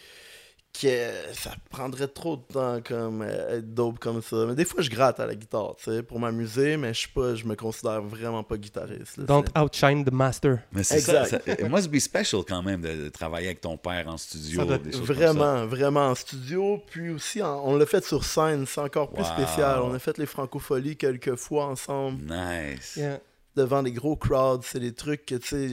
[0.81, 4.45] que ça prendrait trop de temps, comme, euh, être dope comme ça.
[4.49, 7.09] Mais des fois, je gratte à la guitare, tu sais, pour m'amuser, mais je suis
[7.11, 9.19] pas, je me considère vraiment pas guitariste.
[9.19, 10.59] là, Don't outshine the master.
[10.73, 11.38] Mais c'est ça, ça.
[11.47, 14.61] It must be special quand même de, de travailler avec ton père en studio.
[14.61, 15.33] Ça doit des être choses comme ça.
[15.33, 19.23] Vraiment, vraiment en studio, puis aussi, en- on l'a fait sur scène, c'est encore plus
[19.23, 19.28] Wow.
[19.38, 19.81] spécial.
[19.83, 22.23] On a fait les francopholies quelques fois ensemble.
[22.25, 22.97] Nice.
[22.97, 23.21] Yeah.
[23.57, 25.69] devant des gros crowds, c'est des trucs que, tu sais,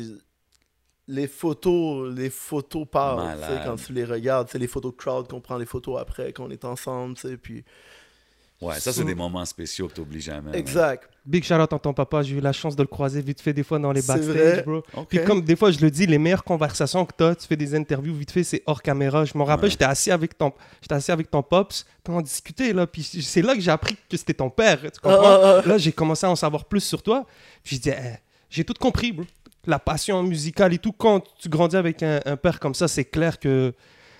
[1.12, 5.28] les photos, les photos parlent, tu quand tu les regardes, c'est les photos de crowd
[5.28, 7.64] qu'on prend les photos après, qu'on est ensemble, tu sais, puis...
[8.62, 10.56] Ouais, ça, c'est des moments spéciaux que t'oublies jamais.
[10.56, 11.10] Exact.
[11.26, 12.22] Big shout out à ton papa.
[12.22, 14.64] J'ai eu la chance de le croiser vite fait des fois dans les backstage, vrai?
[14.64, 14.84] bro.
[14.94, 15.08] OK.
[15.10, 17.56] Puis comme des fois je le dis, les meilleures conversations que tu as, tu fais
[17.58, 19.26] des interviews vite fait, c'est hors caméra.
[19.26, 19.70] Je me rappelle, Ouais.
[19.72, 23.42] j'étais assis avec ton j'étais assis avec ton pops, puis on discutait là, puis c'est
[23.42, 25.24] là que j'ai appris que c'était ton père, tu comprends?
[25.24, 25.68] Ah, ah, ah.
[25.68, 27.26] Là, j'ai commencé à en savoir plus sur toi.
[27.64, 28.18] Puis je dis Eh,
[28.52, 29.26] j'ai tout compris, bro.
[29.66, 33.06] La passion musicale et tout quand tu grandis avec un, un père comme ça, c'est
[33.06, 33.74] clair que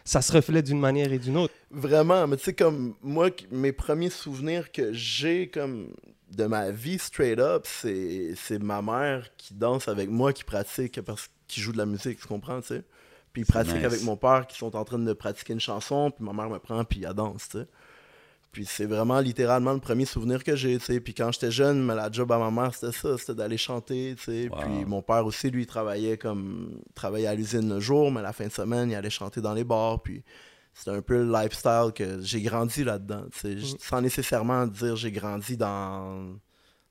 [0.04, 1.54] ça se reflète d'une manière et d'une autre.
[1.70, 5.90] Vraiment, mais tu sais, comme, moi, mes premiers souvenirs que j'ai, comme,
[6.36, 11.02] de ma vie straight up, c'est c'est ma mère qui danse avec moi, qui pratique,
[11.02, 12.84] parce qui joue de la musique, tu comprends, tu sais?
[13.34, 13.86] Puis pratique nice.
[13.86, 16.60] avec mon père qui sont en train de pratiquer une chanson, puis ma mère me
[16.60, 17.68] prend, puis elle danse, tu sais?
[18.52, 21.00] Puis c'est vraiment littéralement le premier souvenir que j'ai, tu sais.
[21.00, 24.16] Puis quand j'étais jeune, mais la job à ma mère, c'était ça, c'était d'aller chanter,
[24.18, 24.50] tu sais.
[24.50, 24.58] Wow.
[24.60, 26.80] Puis mon père aussi, lui, il travaillait comme...
[26.88, 29.54] il travaillait à l'usine le jour, mais la fin de semaine, il allait chanter dans
[29.54, 30.24] les bars, puis...
[30.74, 33.26] C'était un peu le lifestyle que j'ai grandi là-dedans.
[33.44, 36.34] J- Sans nécessairement dire j'ai grandi dans...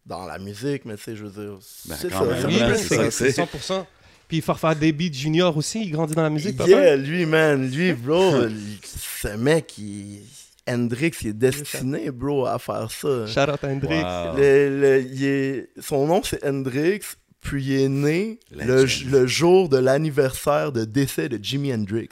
[0.04, 1.58] dans la musique, mais tu sais, je veux dire...
[1.86, 3.10] Ben, c'est quand ça, même, c'est ça.
[3.10, 3.84] ça, c'est- 100%.
[4.28, 6.68] Puis Farfar Debit Junior aussi, il grandit dans la musique, papa?
[6.70, 8.32] Yeah, lui, man, lui, bro,
[8.84, 10.24] ce mec, il...
[10.70, 13.26] Hendrix, il est destiné, bro, à faire ça.
[13.26, 14.02] Shout out Hendrix.
[14.02, 14.36] Wow.
[14.36, 17.00] Le- le- il est- Son nom, c'est Hendrix,
[17.40, 18.86] puis il est né le,
[19.26, 22.08] jour de l'anniversaire de décès de Jimi Hendrix.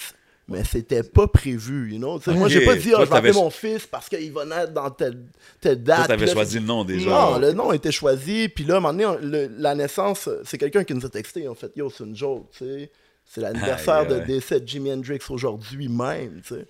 [0.51, 2.19] Mais c'était pas prévu, you know.
[2.19, 4.47] Tu sais, Moi, j'ai pas dit, Toi, je vais appeler mon fils parce qu'il va
[4.47, 5.19] naître dans telle,
[5.61, 5.97] telle date.
[5.99, 7.11] Toi, t'avais Puis là, choisi le nom déjà.
[7.11, 8.49] non, le nom était choisi.
[8.49, 11.09] Puis là, à un moment donné, on- le- la naissance, c'est quelqu'un qui nous a
[11.11, 11.47] texté.
[11.47, 12.91] En fait, yo, c'est une joke, tu sais.
[13.27, 16.67] C'est l'anniversaire de décès de Jimi Hendrix aujourd'hui même, tu sais.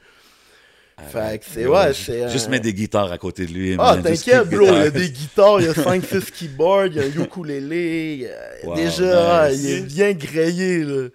[1.10, 2.28] Fait que c'est, ouais, c'est.
[2.30, 3.74] Juste mettre des guitares à côté de lui.
[3.78, 4.66] Ah, man, just t'inquiète, bro.
[4.66, 8.14] Il y a des guitares, il y a 5-6 keyboards, il y a un ukulélé.
[8.14, 9.60] il y a- Wow, déjà, nice.
[9.62, 11.08] il est bien grillé, là.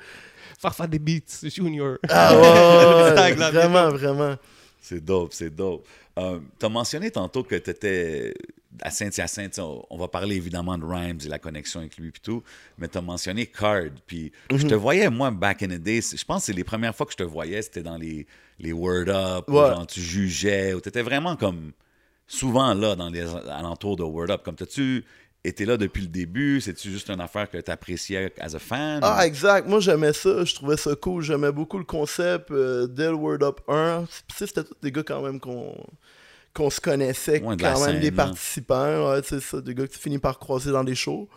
[0.60, 1.98] Farfar Debit Junior.
[2.08, 4.36] Ah, ouais, vraiment, vraiment.
[4.82, 5.86] C'est dope, c'est dope.
[6.18, 8.34] Euh, tu as mentionné tantôt que tu étais
[8.82, 9.60] à Saint-Hyacinthe.
[9.60, 12.44] On, va parler évidemment de Rhymes et la connexion avec lui et tout,
[12.78, 13.86] mais tu as mentionné Card.
[14.08, 14.68] Puis je Mhm.
[14.70, 17.12] te voyais, moi, back in the days, je pense que c'est les premières fois que
[17.14, 18.26] je te voyais, c'était dans les,
[18.64, 19.70] les Word Up, ou Ouais.
[19.70, 21.72] genre tu jugeais, ou tu étais vraiment comme
[22.28, 24.42] souvent là dans les alentours de Word Up.
[24.44, 25.04] Comme t'as-tu
[25.44, 26.62] été là depuis le début?
[26.62, 29.00] C'est-tu juste une affaire que tu appréciais as a fan?
[29.04, 29.68] Ah, exact.
[29.68, 30.44] Moi, j'aimais ça.
[30.46, 31.22] Je trouvais ça cool.
[31.22, 34.06] J'aimais beaucoup le concept euh, dès le Word Up 1.
[34.06, 35.76] Puis, tu sais, c'était tous des gars quand même qu'on
[36.54, 39.10] qu'on se connaissait, Ouais, de la quand même scène, des participants.
[39.12, 41.28] Ouais, c'est ça, des gars que tu finis par croiser dans des shows.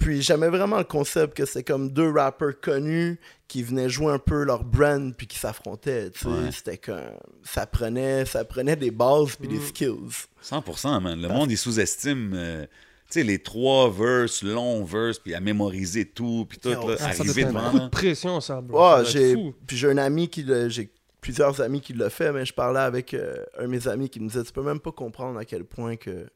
[0.00, 4.18] Puis j'aimais vraiment le concept que c'était comme deux rappers connus qui venaient jouer un
[4.18, 6.10] peu leur brand puis qui s'affrontaient.
[6.10, 6.26] tu sais.
[6.28, 6.50] Ouais.
[6.52, 6.96] C'était comme
[7.44, 9.52] ça prenait ça prenait des bases puis Mm.
[9.52, 10.26] des skills.
[10.42, 11.20] 100%, man.
[11.20, 16.06] Le monde, il sous-estime, euh, tu sais, les trois verses, longs verses, puis à mémoriser
[16.06, 17.84] tout, puis tout, là, ah, ça doit arriver être un devant, coup là.
[17.84, 18.96] de pression, ça, bro.
[18.98, 19.36] Ouais, j'ai
[19.66, 22.80] puis j'ai un ami qui le j'ai plusieurs amis qui l'ont fait mais je parlais
[22.80, 25.44] avec euh, un de mes amis qui me disait tu peux même pas comprendre à
[25.44, 26.26] quel point que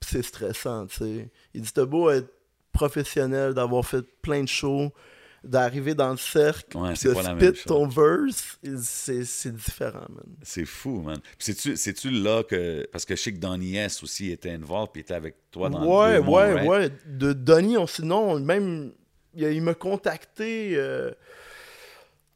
[0.00, 1.28] c'est stressant, tu sais.
[1.52, 2.32] Il dit t'as beau être
[2.78, 4.92] professionnel, d'avoir fait plein de shows,
[5.42, 10.36] d'arriver dans le cercle, Ouais, c'est spit ton verse, c'est différent, man.
[10.42, 11.18] C'est fou, man.
[11.38, 12.86] C'est-tu, c'est-tu là que...
[12.92, 15.84] Parce que je sais que Donnie S aussi était involved, puis était avec toi dans
[15.84, 16.68] ouais, le ouais, right?
[16.68, 16.90] ouais.
[17.06, 18.92] De Donnie, on sinon, même,
[19.34, 21.10] il, il m'a contacté euh,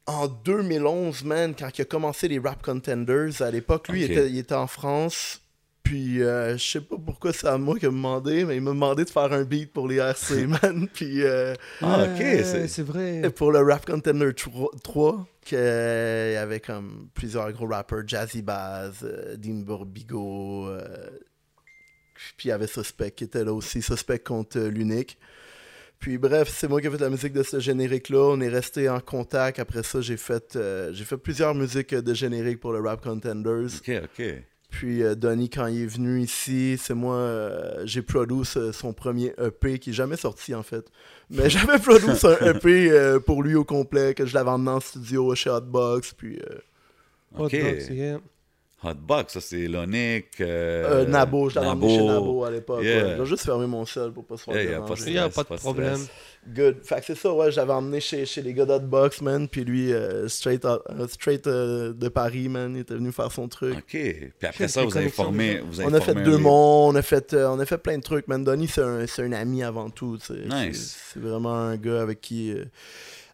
[0.05, 3.41] en 2011, man, quand il a commencé les Rap Contenders.
[3.41, 5.39] À l'époque, lui, il, était, il était en France.
[5.83, 8.71] Puis euh, je sais pas pourquoi c'est à moi qu'il m'a demandé, mais il m'a
[8.71, 10.87] demandé de faire un beat pour les RC, man.
[10.93, 12.17] Puis euh, Ah, ok.
[12.17, 13.29] C'est- c'est vrai.
[13.35, 18.07] pour le Rap Contender 3, 3, que, euh, il y avait comme plusieurs gros rappers,
[18.07, 21.09] Jazzy Baz, euh, Dean Burbigo, euh,
[22.37, 25.17] puis il y avait Suspect qui était là aussi, Suspect contre euh, l'Unique.
[25.99, 28.19] Puis bref, c'est moi qui ai fait la musique de ce générique-là.
[28.31, 29.59] On est resté en contact.
[29.59, 33.67] Après ça, j'ai fait, euh, j'ai fait plusieurs musiques de générique pour le Rap Contenders.
[33.77, 34.23] Ok, ok.
[34.73, 39.31] Puis euh, Donny, quand il est venu ici, c'est moi, euh, j'ai produit son premier
[39.39, 40.85] EP qui est jamais sorti en fait.
[41.29, 44.79] Mais j'avais produit un EP euh, pour lui au complet, que je l'avais emmené en
[44.79, 46.13] studio chez Hotbox.
[46.15, 46.55] Puis euh,
[47.37, 47.51] Hot Ok.
[47.51, 48.19] dogs, yeah.
[48.83, 50.41] Hotbox, ça c'est Lonic.
[50.41, 52.83] Euh, euh, Nabo, je l'avais emmené chez Nabo à l'époque.
[52.83, 53.03] Yeah.
[53.05, 53.11] ouais.
[53.17, 54.93] Je vais juste fermer mon sel pour pas se faire Yeah, y a déranger.
[54.95, 55.95] pas de Il y a stress, pas de pas de problème.
[55.97, 56.09] stress.
[56.47, 56.83] Good.
[56.83, 59.47] Fait que c'est ça, ouais, j'avais emmené chez, chez les gars d'Hotbox, man.
[59.47, 60.77] Puis lui, euh, straight, euh,
[61.07, 62.75] straight euh, de Paris, man.
[62.75, 63.75] Il était venu faire son truc.
[63.77, 63.83] Ok.
[63.91, 65.59] Puis après ça, vous avez formé.
[65.59, 67.97] Vous avez On a fait deux mondes, on a fait, euh, on a fait plein
[67.97, 68.27] de trucs.
[68.27, 70.17] Man, Donny, c'est un, c'est un ami avant tout.
[70.49, 70.97] Nice.
[71.13, 72.65] C'est- vraiment un gars avec qui, euh,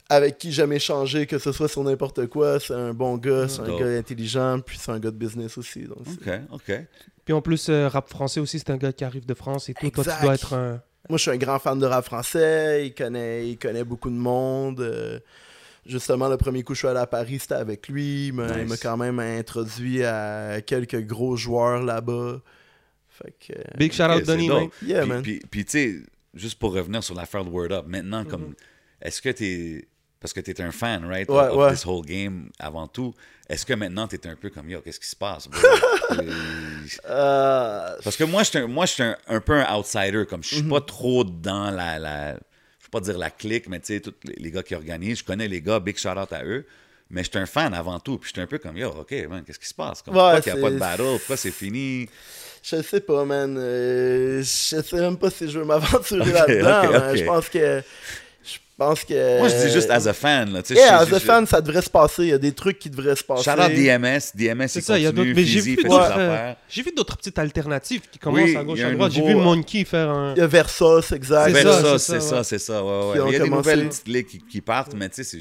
[0.10, 2.60] avec qui j'aime échanger, que ce soit sur n'importe quoi.
[2.60, 5.82] C'est un bon gars, c'est un gars intelligent, puis c'est un gars de business aussi.
[5.84, 6.82] Donc Ok, ok.
[7.26, 9.74] Puis en plus, euh, rap français aussi, c'est un gars qui arrive de France et
[9.74, 9.90] tout.
[9.92, 10.82] Toi, tu dois être un.
[11.08, 12.88] Moi, je suis un grand fan de rap français.
[12.88, 14.82] Il connaît, il connaît beaucoup de monde.
[14.82, 15.20] euh,
[15.86, 18.28] Justement, le premier coup, je suis allé à Paris, c'était avec lui.
[18.28, 18.80] Il m'a Nice.
[18.82, 22.42] quand même introduit à quelques gros joueurs là-bas.
[23.08, 23.54] Fait que.
[23.58, 24.58] euh, Big shout out Donny, dope.
[24.60, 24.70] man.
[24.86, 25.22] Yeah, puis, man.
[25.24, 25.96] puis, puis, tu sais,
[26.36, 28.28] juste pour revenir sur l'affaire de Word Up, maintenant, Mhm.
[28.28, 28.54] comme,
[29.02, 29.88] est-ce que t'es,
[30.22, 31.72] parce que t'es un fan, right, Ouais, of, ouais.
[31.72, 33.14] this whole game avant tout,
[33.48, 35.48] est-ce que maintenant t'es un peu comme, yo, qu'est-ce qui se passe?
[37.10, 40.26] Euh, parce que moi, je suis un, moi, je suis un, un peu un outsider,
[40.30, 40.70] comme je suis Mhm.
[40.70, 44.14] pas trop dans la, la, je veux pas dire la clique, mais tu sais, tous
[44.24, 46.66] les, les gars qui organisent, je connais les gars, big shout out à eux.
[47.12, 49.12] Mais je suis un fan avant tout, puis je suis un peu comme, yo, ok,
[49.30, 50.02] man, qu'est-ce qui se passe?
[50.04, 51.18] Comme, Ouais, pourquoi qu'il n'y a pas de battle?
[51.18, 52.08] Pourquoi c'est fini?
[52.62, 53.56] Je sais pas, man.
[53.58, 54.44] Euh, je
[54.82, 57.10] sais même pas si je veux m'aventurer là-dedans.
[57.12, 57.16] ok.
[57.18, 57.82] Je pense que.
[58.82, 59.40] Je pense que.
[59.40, 60.80] Moi, je dis juste as a fan, là, tu sais.
[60.80, 62.24] Yeah, je- as a je- fan, ça devrait se passer.
[62.24, 63.44] Il y a des trucs qui devraient se passer.
[63.44, 65.32] Shout out DMS, DMS, C'est il ça, il y a d'autres.
[65.36, 66.14] Mais j'ai vu d'autres.
[66.18, 66.54] euh.
[66.70, 69.12] J'ai vu d'autres petites alternatives qui commencent Oui, à gauche à droite.
[69.12, 70.34] J'ai vu euh, Monkey faire un.
[70.36, 71.48] Il y a Versus, exact.
[71.48, 74.08] C'est Vers ça, ça, c'est ça, c'est ça, Mais Il y a des nouvelles petites
[74.08, 75.38] ligues qui, qui partent, mais tu sais, c'est...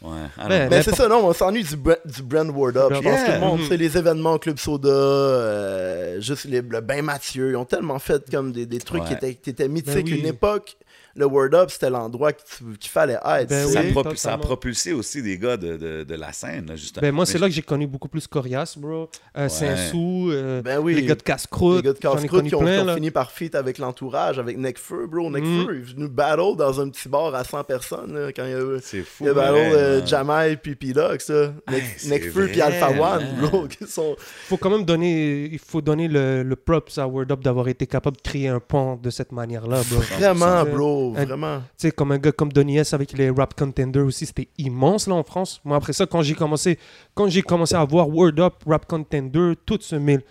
[0.00, 0.76] Ouais, don't Ben, know.
[0.76, 2.92] Mais c'est ça, non, on s'ennuie du, bra- du brand Word Up.
[2.94, 3.26] Je pense Yeah.
[3.26, 3.66] que le monde, Mhm.
[3.68, 7.98] c'est les événements au Club Soda, euh, juste les, le Bain Mathieu, ils ont tellement
[7.98, 9.92] fait comme des, des trucs qui, étaient, qui étaient mythiques.
[9.94, 10.20] Ben oui.
[10.20, 10.76] Une époque,
[11.18, 13.48] le Word Up, c'était l'endroit qu'il fallait être.
[13.48, 13.88] Ben tu ça, oui.
[13.88, 14.38] a propu- ça a totalement.
[14.44, 17.02] propulsé aussi des gars de, de, de la scène, là, justement.
[17.02, 19.10] Ben moi, Mais c'est là que j'ai connu beaucoup plus Corias, bro.
[19.36, 20.94] Euh, Saint-Sou, euh, Ben oui.
[20.94, 21.76] les gars de Casse-Croûte.
[21.78, 22.94] Les gars de Casse-Croûte qui ont, plein, qui ont là.
[22.94, 25.28] fini par feat avec l'entourage, avec Necfeu, bro.
[25.30, 25.70] Necfeu Mhm.
[25.82, 28.78] est venu battle dans un petit bar à 100 personnes là, quand il y a,
[28.80, 30.06] C'est fou, il y a battle euh.
[30.06, 31.30] Jamai puis Pilox.
[31.30, 33.66] Hey, Necfeu puis Alpha One, bro.
[33.68, 34.14] Qui sont...
[34.18, 37.86] faut quand même donner, il faut donner le, le props à Word Up d'avoir été
[37.86, 40.00] capable de créer un pont de cette manière-là, bro.
[40.18, 40.70] Vraiment, 100%.
[41.16, 41.62] Un- Vraiment.
[41.76, 45.14] sais, comme un gars comme Donny S avec les rap contenders aussi, c'était immense là
[45.14, 45.60] en France.
[45.64, 46.78] Moi après ça, quand j'ai commencé,
[47.14, 50.22] quand j'ai commencé à voir Word Up, rap contender, tout se mêle.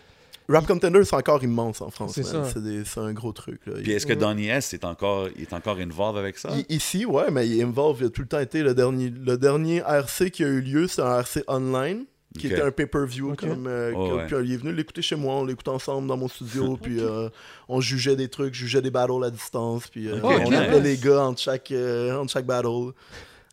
[0.50, 2.18] Rap Contender, c'est encore immense en France.
[2.22, 3.60] C'est un gros truc.
[3.66, 3.74] Là.
[3.84, 6.50] Puis est-ce que Donny S est encore, il est encore involved avec ça?
[6.58, 8.00] I- Ici, ouais, mais il est involved.
[8.00, 10.88] Il a tout le temps été le dernier, le dernier RC qui a eu lieu,
[10.88, 12.06] c'est un RC online,
[12.38, 13.36] qui était un pay-per-view.
[13.36, 14.26] Comme, euh, Oh, comme- ouais.
[14.28, 17.30] Puis il est venu l'écouter chez moi, on l'écoutait ensemble dans mon studio, puis euh,
[17.68, 20.98] on jugeait des trucs, jugeait des battles à distance, puis euh, Ok, on appelait les
[20.98, 22.92] gars entre chaque, euh, entre chaque battle.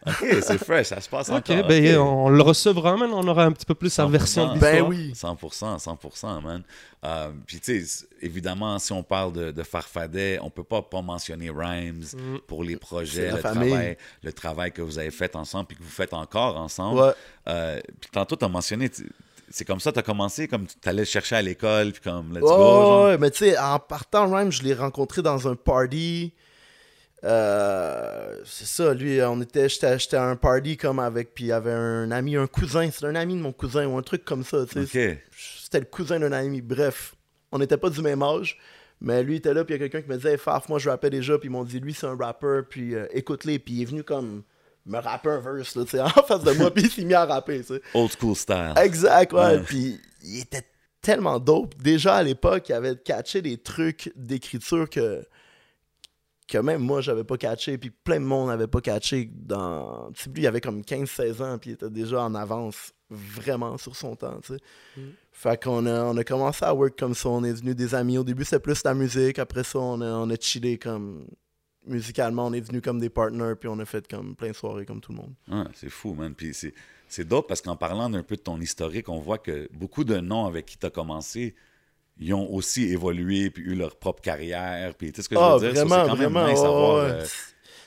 [0.07, 1.67] Ok, c'est fresh, ça se passe Ok, encore.
[1.67, 2.01] ben ok.
[2.07, 3.11] on le recevra, man.
[3.13, 4.11] On aura un petit peu plus sa 100%.
[4.11, 5.13] version de Ben oui.
[5.15, 6.63] 100%, 100%, man.
[7.05, 11.01] Euh, puis, tu sais, évidemment, si on parle de, de Farfadet, on peut pas pas
[11.03, 12.39] mentionner Rhymes Mm.
[12.47, 13.71] pour les projets, le famille.
[13.71, 17.01] travail, le travail que vous avez fait ensemble puis que vous faites encore ensemble.
[17.01, 17.13] Ouais.
[17.49, 18.91] Euh, puis tantôt, tu as mentionné,
[19.51, 22.33] c'est comme ça tu as commencé, comme tu allais le chercher à l'école, puis comme,
[22.33, 22.49] let's go.
[22.49, 23.05] genre.
[23.07, 26.33] ouais, mais tu sais, en partant, Rhyme, je l'ai rencontré dans un party.
[27.25, 31.53] Euh, c'est ça, lui, on était, j'étais, à un party comme avec, puis il y
[31.53, 34.45] avait un ami, un cousin, c'était un ami de mon cousin ou un truc comme
[34.45, 35.23] ça, tu sais.
[35.35, 37.15] C'était le cousin d'un ami, bref.
[37.51, 38.59] On n'était pas du même âge,
[39.01, 40.79] mais lui était là, puis il y a quelqu'un qui me disait, hey, Faf, moi
[40.79, 43.75] je rappais déjà, puis ils m'ont dit, lui c'est un rappeur, puis euh, écoute-les, puis
[43.75, 44.43] il est venu comme
[44.85, 47.15] me rapper un verse, là, tu sais, en face de moi, puis il s'est mis
[47.15, 47.81] à rapper, tu sais.
[47.95, 48.75] Old school style.
[48.77, 49.41] Exact, ouais.
[49.41, 49.61] Ouais.
[49.61, 50.65] Puis il était
[51.01, 51.75] tellement dope.
[51.83, 55.25] Déjà à l'époque, il avait catché des trucs d'écriture que,
[56.47, 57.79] que même moi, j'avais pas catché.
[57.79, 59.31] Puis plein de monde n'avait pas catché.
[59.33, 60.11] Dans...
[60.13, 63.79] Tu sais, lui, il avait comme 15-16 ans, puis il était déjà en avance vraiment
[63.79, 64.61] sur son temps, tu sais.
[64.97, 65.11] Mm.
[65.33, 67.29] Fait qu'on a, on a commencé à work comme ça.
[67.29, 68.19] On est devenus des amis.
[68.19, 69.39] Au début, c'était plus la musique.
[69.39, 71.27] Après ça, on a, on a chillé comme...
[71.87, 74.87] Musicalement, on est devenus comme des partners, puis on a fait comme plein de soirées
[74.87, 75.35] comme tout le monde.
[75.49, 76.35] Ouais, c'est fou, man.
[76.35, 76.73] Puis c'est,
[77.09, 80.17] c'est dope parce qu'en parlant d'un peu de ton historique, on voit que beaucoup de
[80.17, 81.55] noms avec qui tu as commencé
[82.19, 84.95] ils ont aussi évolué puis eu leur propre carrière.
[84.95, 85.77] Puis, tu sais ce que je Ah, veux dire?
[85.77, 86.51] Ça, vraiment, c'est quand même vraiment.
[86.51, 87.11] nice voir, ouais.
[87.11, 87.27] euh,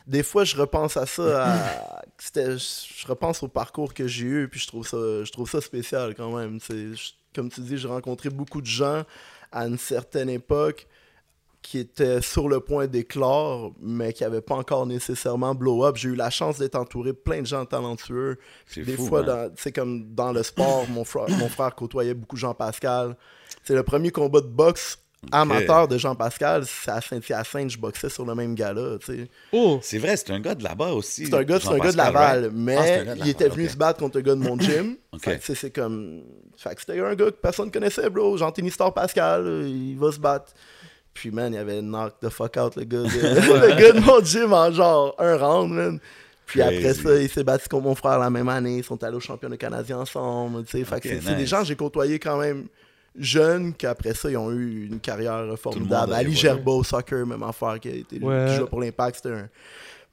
[0.05, 1.45] Des fois, je repense à ça.
[1.45, 2.01] à-
[2.35, 6.15] Je repense au parcours que j'ai eu, puis je trouve ça, je trouve ça spécial
[6.15, 6.59] quand même.
[6.69, 9.03] Je- Comme tu dis, j'ai rencontré beaucoup de gens
[9.51, 10.87] à une certaine époque
[11.67, 15.97] qui étaient sur le point d'éclore, mais qui n'avaient pas encore nécessairement blow up.
[15.97, 18.37] J'ai eu la chance d'être entouré de plein de gens talentueux.
[18.65, 22.13] c'est Des fou, fois, tu sais, comme dans le sport, mon frère, mon frère côtoyait
[22.13, 23.17] beaucoup Jean-Pascal.
[23.65, 24.99] C'est le premier combat de boxe
[25.31, 28.97] amateur de Jean-Pascal, c'est à Saint-Hyacinthe, je boxais sur le même gars-là.
[29.51, 31.25] Oh, C'est vrai, c'est un gars de là-bas aussi.
[31.25, 32.53] C'est un gars, c'est un gars de Laval, right?
[32.53, 34.95] mais Ah, c'est il était venu se battre contre un gars de mon gym.
[35.41, 36.23] C'est comme.
[36.57, 38.37] Fait que c'était un gars que personne connaissait, bro.
[38.37, 40.53] Jean-Tény Star Pascal, il va se battre.
[41.19, 44.53] Puis, man, il avait knock the fuck out le gars le gars de mon gym
[44.53, 45.99] en genre un round, man.
[46.45, 48.77] Puis après ça, il s'est battu contre mon frère la même année.
[48.77, 50.63] Ils sont allés au championnat canadien ensemble.
[50.63, 50.83] tu sais.
[50.85, 52.67] Fait que Ok, c'est des gens que j'ai côtoyés quand même
[53.19, 56.13] jeunes, qu'après ça, ils ont eu une carrière formidable.
[56.13, 56.33] Ali.
[56.35, 58.55] Gerbeau, soccer, même affaire, qui a été Ouais.
[58.57, 59.15] qui pour l'Impact.
[59.21, 59.49] C'était un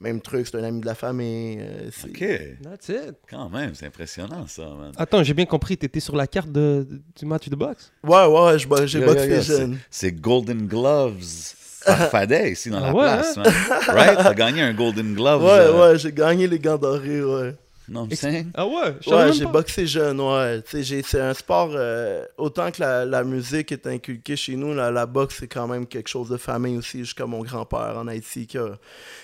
[0.01, 1.57] même truc, c'était un ami de la famille.
[1.59, 2.57] euh, c'est- OK.
[2.63, 3.15] that's it.
[3.29, 4.91] Quand même, c'est impressionnant, ça, man.
[4.97, 7.91] Attends, j'ai bien compris, t'étais sur la carte de, du match de boxe?
[8.03, 9.77] Ouais, ouais, j'ai Yeah, boxé yeah, yeah, jeune.
[9.89, 11.53] C'est Golden Gloves
[11.85, 13.47] par Fadet ici dans Ah la ouais, place, man.
[13.87, 14.17] Right?
[14.17, 15.43] T'as gagné un Golden Gloves.
[15.43, 17.55] Ouais, euh, ouais, j'ai gagné les gants dorés, ouais.
[17.87, 18.51] Non, saying?
[18.55, 20.61] Ah ouais, Ouais, j'ai boxé jeune, ouais.
[20.63, 24.55] Tu sais, j'ai- c'est un sport, euh, autant que la, la musique est inculquée chez
[24.55, 27.95] nous, la, la boxe, c'est quand même quelque chose de famille aussi, jusqu'à mon grand-père
[27.97, 28.69] en Haïti qui a,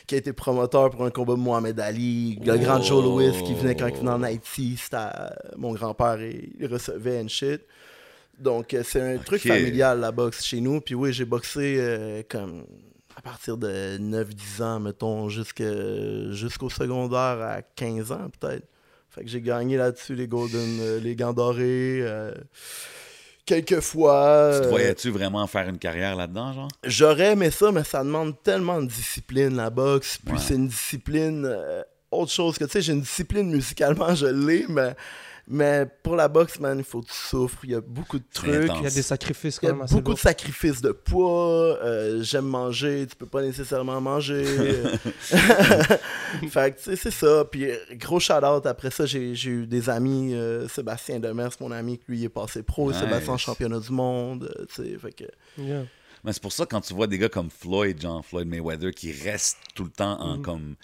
[0.06, 3.18] qui a été promoteur pour un combat de Mohamed Ali, le grand Joe Oh.
[3.20, 4.80] Louis qui venait quand il venait en Haïti,
[5.58, 7.62] mon grand-père, il, il recevait and shit.
[8.40, 10.82] Donc, euh, c'est un truc familial, la boxe, chez nous.
[10.82, 12.64] Puis oui, j'ai boxé euh, comme
[13.24, 18.66] à partir de 9-10 ans, mettons, jusqu'au secondaire à 15 ans, peut-être.
[19.10, 22.00] Fait que j'ai gagné là-dessus les Golden, euh, les gants dorés.
[22.02, 22.34] euh,
[23.46, 24.52] quelques fois.
[24.56, 26.68] Tu te euh, voyais-tu vraiment faire une carrière là-dedans, genre?
[26.86, 30.18] J'aurais aimé ça, mais ça demande tellement de discipline, la boxe.
[30.24, 30.40] Puis Ouais.
[30.40, 34.66] c'est une discipline euh, autre chose que, tu sais, j'ai une discipline musicalement, je l'ai,
[34.70, 34.96] mais,
[35.48, 37.60] mais pour la boxe, man, il faut que tu souffres.
[37.64, 38.72] Il y a beaucoup de trucs.
[38.78, 40.92] Il y a des sacrifices Il quand y a même assez beaucoup de sacrifices de
[40.92, 41.78] poids.
[41.84, 44.44] euh, J'aime manger, tu peux pas nécessairement manger.
[46.50, 47.46] fait que, tu sais, c'est ça.
[47.50, 48.66] Puis, gros shout-out.
[48.66, 50.34] Après ça, j'ai eu des amis.
[50.34, 52.92] euh, Sébastien Demers, mon ami, qui lui est passé pro.
[52.92, 53.00] Nice.
[53.00, 54.54] Sébastien, championnat du monde.
[54.60, 55.24] euh, tu sais, fait que.
[55.58, 55.84] Yeah.
[56.24, 59.12] Mais c'est pour ça, quand tu vois des gars comme Floyd, genre Floyd Mayweather, qui
[59.12, 60.42] restent tout le temps en Mm.
[60.44, 60.76] comme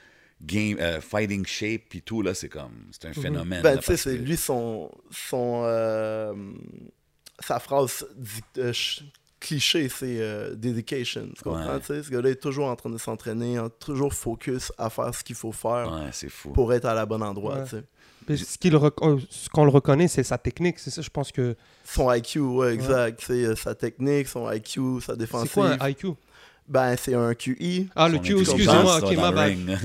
[0.42, 3.62] game, euh, fighting shape, puis tout, là, c'est comme, c'est un phénomène.
[3.62, 4.92] Ben, tu sais, c'est lui, son.
[5.12, 6.34] son euh,
[7.40, 9.04] sa phrase dit- euh, ch-
[9.40, 11.30] cliché, c'est euh, dedication.
[11.36, 11.74] Tu comprends?
[11.76, 11.80] Ouais.
[11.80, 12.04] tu sais?
[12.04, 15.36] Ce gars-là est toujours en train de s'entraîner, en- toujours focus à faire ce qu'il
[15.36, 16.52] faut faire Ouais, c'est fou.
[16.52, 17.58] pour être à la bonne endroit.
[17.60, 17.64] Ouais.
[17.66, 17.84] tu sais.
[18.30, 18.96] Mais ce rec-
[19.54, 20.80] qu'on le reconnaît, c'est sa technique.
[20.80, 21.56] C'est ça, je pense que.
[21.86, 23.24] Son IQ, ouais, exact.
[23.30, 25.52] euh, sa technique, son IQ, sa C'est défensive.
[25.54, 26.08] quoi un IQ
[26.70, 27.88] Ben, c'est un QI.
[27.96, 29.48] Ah, le Son Q, intelligence, excusez-moi, ok, ma bad.
[29.48, 29.78] ring.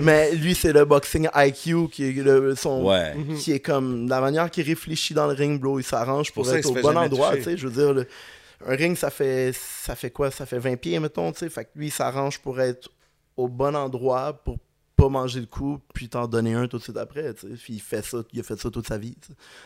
[0.02, 3.14] Mais lui, c'est le boxing IQ qui est, le, son, ouais.
[3.14, 3.36] Mhm.
[3.36, 5.78] qui est comme la manière qu'il réfléchit dans le ring, bro.
[5.78, 7.36] Il s'arrange pour, pour ça être au bon endroit.
[7.36, 8.08] tu sais, Je veux dire, le-
[8.66, 10.30] un ring, ça fait, ça fait quoi?
[10.30, 11.30] Ça fait 20 pieds, mettons.
[11.32, 11.48] tu sais.
[11.50, 12.88] Fait que lui, il s'arrange pour être
[13.36, 14.58] au bon endroit, pour
[14.96, 17.32] pas manger le coup, puis t'en donner un tout de suite après.
[17.34, 17.54] tu sais.
[17.54, 19.14] Puis il fait ça, il a fait ça toute sa vie.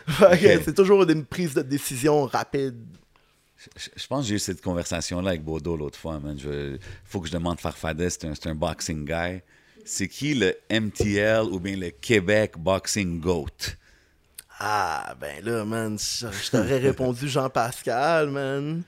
[0.64, 2.76] C'est toujours une prise de décision rapide.
[3.77, 6.38] Je, pense que j'ai eu cette conversation-là avec Bodo l'autre fois, man.
[7.05, 9.40] Faut que je demande Farfadet, c'est un, c'est un boxing guy.
[9.85, 13.77] C'est qui le MTL ou bien le Québec Boxing GOAT?
[14.59, 18.83] Ah, ben là, man, je, je t'aurais répondu Jean-Pascal, man.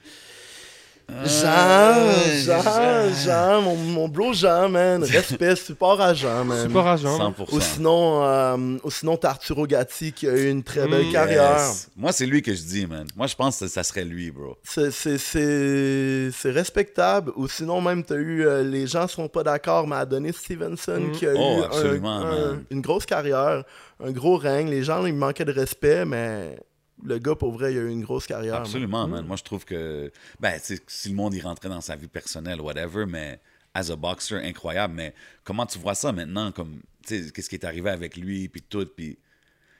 [1.25, 2.12] Jean, Ah,
[2.44, 5.03] Jean, Jean, mon, mon bro Jean, man.
[5.05, 6.62] Respect, support à Jean, man.
[6.66, 7.18] Super agent.
[7.18, 7.53] 100%.
[7.53, 11.12] Ou sinon, euh, ou sinon t'as Arturo Gatti qui a eu une très belle Mm.
[11.12, 11.59] carrière.
[11.59, 11.88] Yes.
[11.96, 13.07] Moi, c'est lui que je dis, man.
[13.16, 14.57] Moi, je pense que ça serait lui, bro.
[14.64, 17.33] C'est- respectable.
[17.37, 18.46] Ou sinon, même, t'as eu.
[18.46, 21.12] euh, les gens sont pas d'accord, mais Adonis Stevenson Mm.
[21.12, 22.64] qui a Oh, eu un- absolument, un- man.
[22.70, 23.64] une grosse carrière,
[24.03, 24.68] un gros règne.
[24.70, 26.57] Les gens, ils manquaient de respect, mais
[27.04, 28.56] le gars, pour vrai, il a eu une grosse carrière.
[28.56, 29.24] Absolument, man.
[29.26, 30.10] Moi, je trouve que.
[30.40, 33.40] Ben, tu sais, si le monde y rentrait dans sa vie personnelle, whatever, mais
[33.74, 34.94] as a boxer, incroyable.
[34.94, 36.80] Mais comment tu vois ça maintenant, comme.
[37.06, 39.18] Tu sais, qu'est-ce qui est arrivé avec lui, puis tout, puis.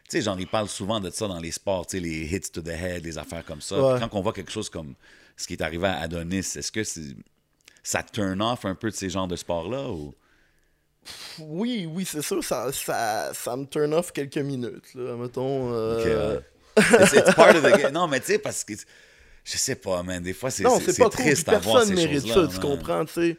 [0.09, 2.41] Tu sais, genre, il parle souvent de ça dans les sports, tu sais, les hits
[2.53, 3.81] to the head, les affaires comme ça.
[3.81, 4.01] Ouais.
[4.01, 4.95] Quand on voit quelque chose comme
[5.37, 7.17] ce qui est arrivé à Adonis, est-ce que c'est-
[7.83, 10.13] ça turn off un peu de ces genres de sports-là ou?
[11.39, 15.73] Oui, oui, c'est sûr, ça, ça, ça me turn off quelques minutes, là, mettons.
[15.73, 16.05] euh, Ok,
[16.39, 16.45] ouais.
[16.77, 17.93] It's, it's part of the game.
[17.93, 18.75] Non, mais tu sais, parce que.
[19.45, 20.23] Je sais pas, man.
[20.23, 20.81] Des fois, c'est cool,
[21.11, 22.61] triste puis à voir ces mérite ça, tu man.
[22.61, 23.37] comprends, tu sais.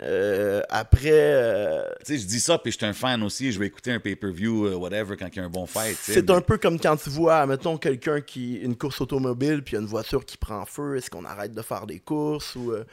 [0.00, 3.52] Euh, après, euh, Tu sais, je dis ça, puis je suis un fan aussi.
[3.52, 5.96] Je vais écouter un pay-per-view, euh, whatever, quand il y a un bon fight.
[6.04, 8.54] tu c'est mais- un peu comme quand tu vois, mettons, quelqu'un qui.
[8.56, 10.96] une course automobile, puis il y a une voiture qui prend feu.
[10.96, 12.72] Est-ce qu'on arrête de faire des courses ou.
[12.72, 12.84] Ouais.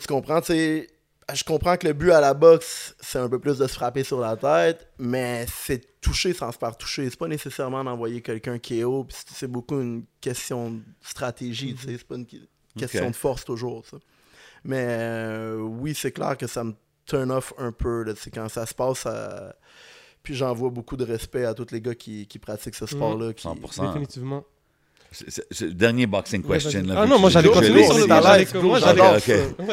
[0.00, 0.86] Tu comprends, tu sais.
[1.34, 4.04] Je comprends que le but à la boxe, c'est un peu plus de se frapper
[4.04, 7.08] sur la tête, mais c'est toucher sans se faire toucher.
[7.10, 11.76] C'est pas nécessairement d'envoyer quelqu'un qui est haut, puis c'est- beaucoup une question de stratégie.
[11.84, 12.26] C'est pas une
[12.76, 13.98] question de force toujours, ça.
[14.64, 16.74] Mais euh, oui, c'est clair que ça me
[17.06, 19.06] turn off un peu, là, quand ça se passe.
[19.06, 19.54] à-
[20.22, 23.32] Puis j'envoie beaucoup de respect à tous les gars qui, qui pratiquent ce sport-là.
[23.32, 23.82] qui- 100%.
[23.92, 24.44] Définitivement.
[25.12, 26.82] C'est- dernier boxing question.
[26.84, 28.78] là, Ah non, moi, j'allais continuer sur le live, moi,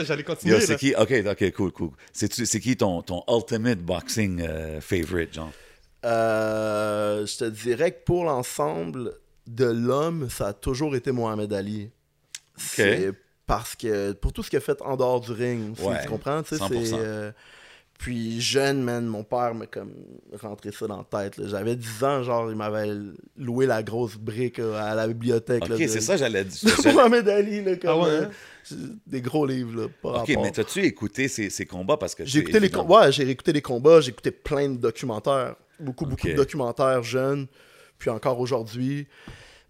[0.04, 0.60] j'allais- continuer.
[0.62, 0.95] c'est qui?
[0.95, 1.89] Ok, ok, cool, cool.
[2.12, 5.52] C'est qui ton, ton ultimate boxing euh, favorite, genre?
[6.06, 9.13] Euh, je te dirais que pour l'ensemble
[9.47, 11.89] de l'homme, ça a toujours été Mohamed Ali.
[12.56, 13.12] C'est
[13.45, 16.41] parce que pour tout ce qu'il a fait en dehors du ring, Ouais, tu comprends?
[16.43, 16.69] Tu sais, 100%.
[16.86, 17.32] c'est, euh,
[17.97, 19.91] puis jeune, man, mon père m'a comme
[20.39, 21.41] rentré ça dans la tête.
[21.47, 22.91] J'avais 10 ans, genre, il m'avait
[23.38, 25.63] loué la grosse brique là, à la bibliothèque.
[25.63, 26.77] Ok, de- c'est ça, j'allais dire.
[26.83, 28.75] de Mohamed Ali, là, comme Ah ouais, euh, hein?
[29.07, 30.43] des gros livres, là, par Ok, rapport.
[30.43, 31.97] mais t'as-tu écouté ces, ces combats?
[31.97, 32.83] Parce que J'ai écouté les évident.
[32.83, 37.01] combats, ouais, j'ai réécouté les combats, j'ai écouté plein de documentaires, beaucoup beaucoup de documentaires
[37.03, 37.47] jeunes,
[37.97, 39.07] puis encore aujourd'hui.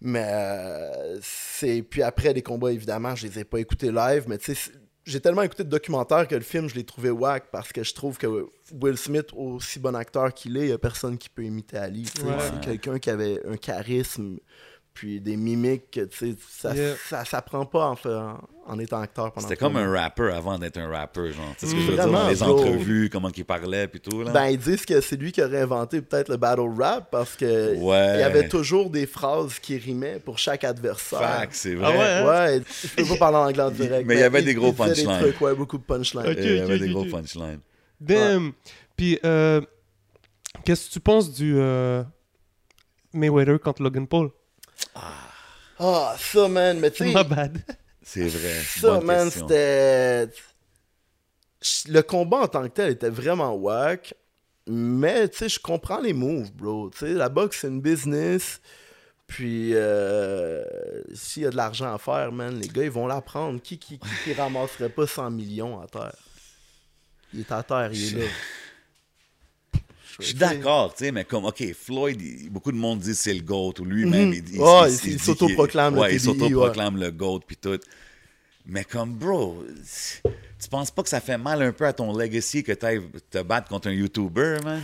[0.00, 4.38] Mais euh, c'est puis après les combats évidemment, je les ai pas écoutés live, mais
[4.38, 4.70] tu sais
[5.08, 7.94] j'ai tellement écouté de documentaires que le film je l'ai trouvé whack parce que je
[7.94, 8.46] trouve que
[8.80, 12.10] Will Smith aussi bon acteur qu'il est, il y a personne qui peut imiter Ali.
[12.22, 12.32] Ouais.
[12.38, 14.38] c'est quelqu'un qui avait un charisme
[14.98, 16.94] puis des mimiques, que, tu sais, ça, Yeah.
[17.08, 20.58] ça s'apprend pas en, fait- en, en étant acteur pendant C'était comme un rapper avant
[20.58, 21.54] d'être un rapper, genre.
[21.56, 24.22] Tu sais ce que je veux dire dans les entrevues, comment il parlait, puis tout,
[24.24, 24.32] là?
[24.32, 27.76] Ben, ils disent que c'est lui qui aurait inventé peut-être le battle rap parce que
[27.76, 28.14] Ouais.
[28.16, 31.20] il y avait toujours des phrases qui rimaient pour chaque adversaire.
[31.20, 31.96] Fact, c'est Ah vrai.
[31.96, 32.26] ouais, hein?
[32.56, 34.04] Ouais, je peux pas parler en anglais en direct.
[34.04, 35.20] Mais il y avait des gros punchlines.
[35.20, 36.26] trucs, ouais, beaucoup de punchlines.
[36.26, 37.60] Et il y avait des gros punchlines.
[38.00, 38.50] Damn.
[38.96, 39.60] Puis, euh,
[40.64, 42.02] qu'est-ce que tu penses du euh,
[43.12, 44.30] Mayweather contre Logan Paul?
[45.78, 47.14] Ah, ça, man, mais tu sais.
[48.02, 48.62] C'est vrai.
[48.62, 50.28] ça, bonne man, c'était.
[51.88, 54.14] Le combat en tant que tel était vraiment whack.
[54.66, 56.90] Mais, tu sais, je comprends les moves, bro.
[56.90, 58.60] Tu sais, la boxe, c'est une business.
[59.26, 60.64] Puis, euh,
[61.14, 63.60] s'il y a de l'argent à faire, man, les gars, ils vont l'apprendre.
[63.60, 66.16] Qui, qui, qui, qui ramasserait pas 100 millions à terre?
[67.34, 68.26] Il est à terre, il est là.
[70.18, 73.16] Je suis d'accord, tu sais, mais comme, OK, Floyd, il- beaucoup de monde dit que
[73.16, 74.34] c'est le GOAT, ou lui-même, Mhm.
[74.34, 77.78] il, il, Ouais, il- il s'autoproclame le Ouais, s'autoproclame le GOAT, puis tout.
[78.66, 79.64] Mais comme, bro,
[80.60, 83.00] tu penses pas que ça fait mal un peu à ton legacy que t'ailles
[83.30, 84.82] te battre contre un YouTuber, man?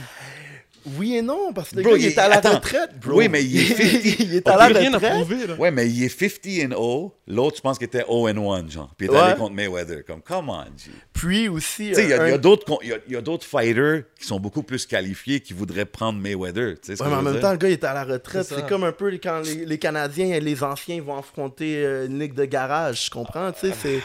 [0.99, 2.55] Oui et non, parce que le Bro, gars, il il- est à la attends.
[2.57, 3.16] retraite, bro.
[3.18, 4.01] Oui, mais il est 50.
[4.20, 5.12] il est à la Rien à retraite.
[5.14, 5.55] prouver, là.
[5.55, 7.14] Ouais, mais il est 50 and 0.
[7.27, 8.90] L'autre, je pense qu'il était 0 and 1, genre.
[8.97, 9.20] Puis il est Ouais.
[9.23, 10.05] allé contre Mayweather.
[10.07, 10.90] Comme, come on, G.
[11.12, 14.38] Puis aussi, Tu sais, il y a- euh, a un- d'autres a- fighters qui sont
[14.38, 16.75] beaucoup plus qualifiés qui voudraient prendre Mayweather.
[16.75, 17.42] Tu sais ce Ouais, que mais je en même dire?
[17.42, 18.47] temps, le gars il est à la retraite.
[18.47, 22.18] C'est comme un peu quand les, les Canadiens et les anciens vont affronter euh, une
[22.20, 23.07] ligue de garage.
[23.07, 23.75] Je comprends, tu sais.
[23.83, 24.01] C'est,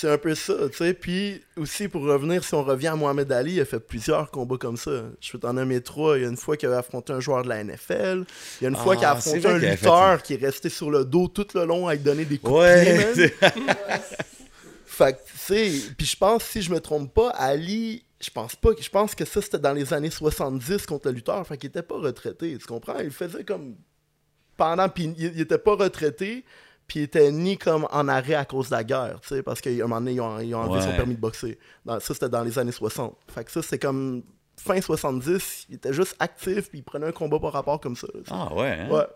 [0.00, 0.94] c'est un peu ça, tu sais.
[0.94, 4.56] Puis aussi, pour revenir, si on revient à Mohamed Ali, il a fait plusieurs combats
[4.58, 4.90] comme ça.
[5.20, 6.16] Je peux t'en nommer trois.
[6.18, 8.24] Il y a une fois qu'il a affronté un joueur de la NFL.
[8.60, 10.68] Il y a une fois Ah, qu'il a affronté un fait lutteur qui est resté
[10.68, 13.12] sur le dos tout le long à lui donner des coups de Ouais.
[13.14, 13.52] pied, man.
[14.86, 18.56] Fait que, tu sais, puis je pense, si je me trompe pas, Ali, je pense
[18.56, 21.56] pas, que- je pense que ça, c'était dans les années 70 contre le lutteur, fait
[21.56, 22.98] qu'il était pas retraité, tu comprends?
[22.98, 23.76] Il faisait comme,
[24.56, 26.44] pendant, puis il, il était pas retraité,
[26.88, 29.60] puis il était ni comme en arrêt à cause de la guerre, tu sais, parce
[29.60, 31.58] qu'à un moment donné, ils ont, ils ont enlevé son permis de boxer.
[31.84, 33.16] Dans- ça, c'était dans les années 60.
[33.28, 34.22] Fait que ça, c'est comme,
[34.56, 38.08] fin 70, il était juste actif, puis il prenait un combat par rapport comme ça.
[38.30, 38.88] Ah ouais, hein?
[38.90, 39.06] Ouais.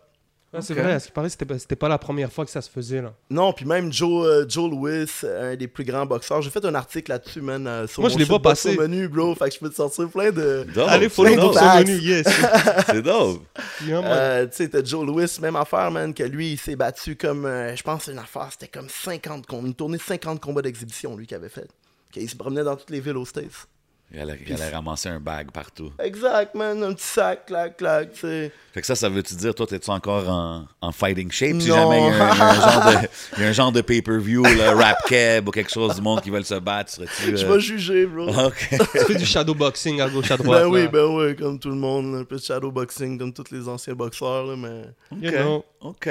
[0.52, 2.50] Ouais, c'est vrai, à ce qui paraît, c'était pas, c'était pas la première fois que
[2.50, 3.14] ça se faisait, là.
[3.30, 6.42] Non, puis même Joe, euh, Joe Louis, un des plus grands boxeurs.
[6.42, 7.66] J'ai fait un article là-dessus, man.
[7.66, 8.76] euh, sur Moi, mon je l'ai pas passé.
[8.76, 9.34] menu, bro.
[9.34, 10.66] Fait que je peux te sortir plein de.
[10.74, 11.54] Dope, Allez, c'est follow dope.
[11.54, 12.26] son menu, yes.
[12.86, 13.42] C'est dope.
[13.88, 17.46] Euh, tu sais, t'as Joe Louis, même affaire, man, que lui, il s'est battu comme.
[17.46, 19.66] euh, je pense une affaire, c'était comme 50 combats.
[19.68, 21.66] Une tournée de 50 combats d'exhibition, lui, qu'il avait fait.
[22.14, 23.66] Il se promenait dans toutes les villes aux States.
[24.14, 25.90] Il allait, il allait ramasser un bag partout.
[25.98, 26.82] Exact, man.
[26.82, 28.52] Un petit sac, clac, clac, tu sais.
[28.74, 31.60] Fait que ça, ça veut-tu dire, toi, t'es-tu encore en, en fighting shape?
[31.62, 31.76] Si Non.
[31.76, 33.02] jamais il y, a un-
[33.38, 34.42] il y a un genre de, pay-per-view,
[34.76, 37.36] rap keb ou quelque chose du monde qui veulent se battre, serais-tu...
[37.38, 38.28] Je euh, vais juger, bro.
[38.46, 38.68] OK.
[38.70, 40.64] Tu fais du shadowboxing à gauche, à droite.
[40.64, 40.88] Ben oui, là.
[40.88, 42.14] ben oui, comme tout le monde.
[42.14, 44.82] Un peu de shadowboxing, comme tous les anciens boxeurs, là, mais.
[45.26, 45.64] You know.
[45.80, 46.08] OK.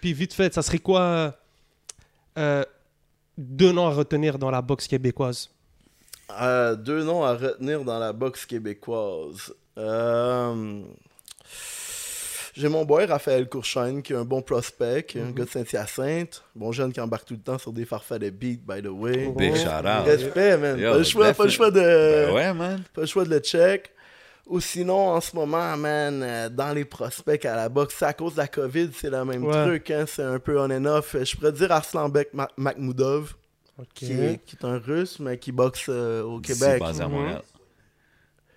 [0.00, 1.34] Puis vite fait, ça serait quoi
[2.38, 2.64] euh,
[3.36, 5.50] deux noms à retenir dans la boxe québécoise?
[6.40, 9.52] Euh, deux noms à retenir dans la boxe québécoise.
[9.78, 10.82] Euh,
[12.56, 15.28] J'ai mon boy Raphaël Courchaine, qui est un bon prospect, Mhm.
[15.28, 16.42] un gars de Saint-Hyacinthe.
[16.56, 19.28] Bon jeune qui embarque tout le temps sur des farfadets de beat, by the way.
[19.36, 19.56] Big Oh.
[19.56, 20.04] shout out.
[20.04, 20.78] Respect, man.
[20.78, 21.80] Yo, pas, le choix, pas le choix de.
[21.80, 22.82] Ben ouais, man.
[22.92, 23.92] Pas le choix de le check.
[24.46, 28.12] Ou sinon, en ce moment, man, euh, dans les prospects à la boxe, c'est à
[28.12, 29.64] cause de la COVID, c'est le même Ouais.
[29.64, 31.14] truc, hein, c'est un peu on and off.
[31.22, 33.34] Je pourrais dire Arslanbek Ma- Makhmoudov,
[33.94, 36.80] Qui, est, qui est un russe, mais qui boxe euh, au Québec.
[36.80, 37.12] basé à Mhm.
[37.14, 37.42] Montréal.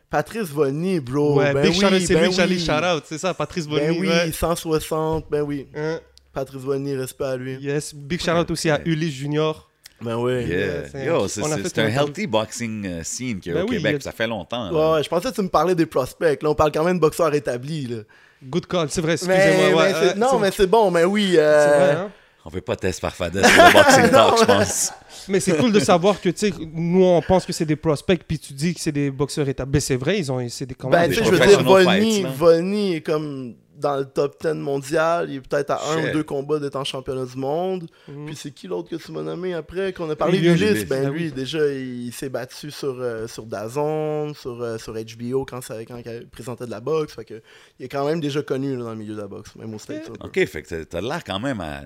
[0.10, 1.40] Patrice Volny, bro.
[1.40, 2.60] ouais, ben Big oui, c'est ben lui que j'allais oui.
[2.66, 3.82] shout-out, c'est ça, Patrice Bonny.
[3.88, 4.32] Ben oui, ouais.
[4.32, 5.68] 160, ben oui.
[5.76, 6.00] Hein,
[6.32, 7.56] Patrice Volny, respect à lui.
[7.56, 9.70] Yes, big shout-out aussi à Ulysse Junior.
[10.02, 10.44] Ben oui.
[10.46, 10.90] Yeah.
[10.92, 13.96] c'est- Yo, c'est un healthy boxing euh, scene qu'il y a Ben au oui, Québec.
[13.96, 14.68] a- Ça fait longtemps.
[14.72, 14.94] Ouais, là.
[14.96, 16.44] ouais, je pensais que tu me parlais des prospects.
[16.44, 17.88] Là, on parle quand même de boxeurs établis.
[17.88, 17.98] Là.
[18.44, 19.70] Good call, c'est vrai, excusez-moi.
[19.84, 21.32] ouais, ouais, non, mais c'est bon, mais oui.
[21.34, 22.12] c'est euh, vrai, hein?
[22.46, 24.92] On fait pas test par Fadès sur le boxing talk, je pense.
[25.30, 28.22] Mais c'est cool de savoir que, tu sais, nous, on pense que c'est des prospects,
[28.28, 29.72] puis tu dis que c'est des boxeurs établis.
[29.72, 31.48] Ben, c'est vrai, ils ont, c'est des quand même Ben, des tu sais, je veux
[31.48, 35.30] dire, Volny, est comme dans le top 10 mondial.
[35.30, 36.10] Il est peut-être à un Shit.
[36.10, 37.88] ou deux combats d'être en championnat du monde.
[38.08, 38.26] Mhm.
[38.28, 40.60] Puis c'est qui l'autre que tu m'as nommé après Qu'on a parlé Ulysse.
[40.60, 40.86] d'Ulysse?
[40.88, 45.46] Ben Ah lui, déjà, il s'est battu sur, euh, sur Dazon, sur, euh, sur HBO
[45.46, 47.14] quand, ça, quand il présentait de la boxe.
[47.16, 47.42] Fait que,
[47.80, 49.80] il est quand même déjà connu là, dans le milieu de la boxe, même au
[49.80, 50.08] States.
[50.08, 50.28] peu.
[50.28, 51.82] OK, fait que t'as- t'as l'air quand même à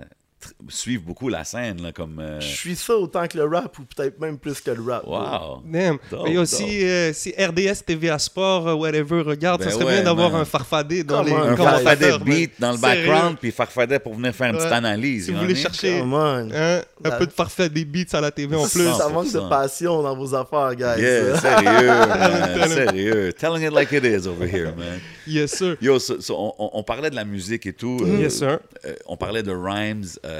[0.70, 2.20] suivre beaucoup la scène, là, comme...
[2.20, 5.04] euh, Je suis ça autant que le rap, ou peut-être même plus que le rap.
[5.06, 5.62] Wow.
[5.66, 5.98] Damn.
[6.12, 9.94] Dope, Mais aussi, euh, si RDS, TVA Sport, euh, whatever, regarde, Ben ça serait ouais,
[9.96, 14.00] bien d'avoir un farfadé dans Come les Un farfadet beat dans le background, puis farfadet
[14.00, 15.26] pour venir faire une petite analyse.
[15.26, 18.56] Si vous voulez chercher hein, un La- peu de farfait des beats à la TV
[18.56, 18.84] en plus.
[18.86, 19.50] Ça, Ça manque de 100%.
[19.50, 21.02] passion dans vos affaires, guys.
[21.02, 23.34] Yeah, sérieux, man, sérieux.
[23.34, 25.00] Telling it like it is over here, man.
[25.26, 25.76] Yes, sir.
[25.82, 27.98] Yo, so- so, on, parlait de la musique et tout.
[28.02, 28.60] euh, Yes, sir.
[28.86, 30.06] euh, on parlait de Rhymes.
[30.26, 30.37] euh,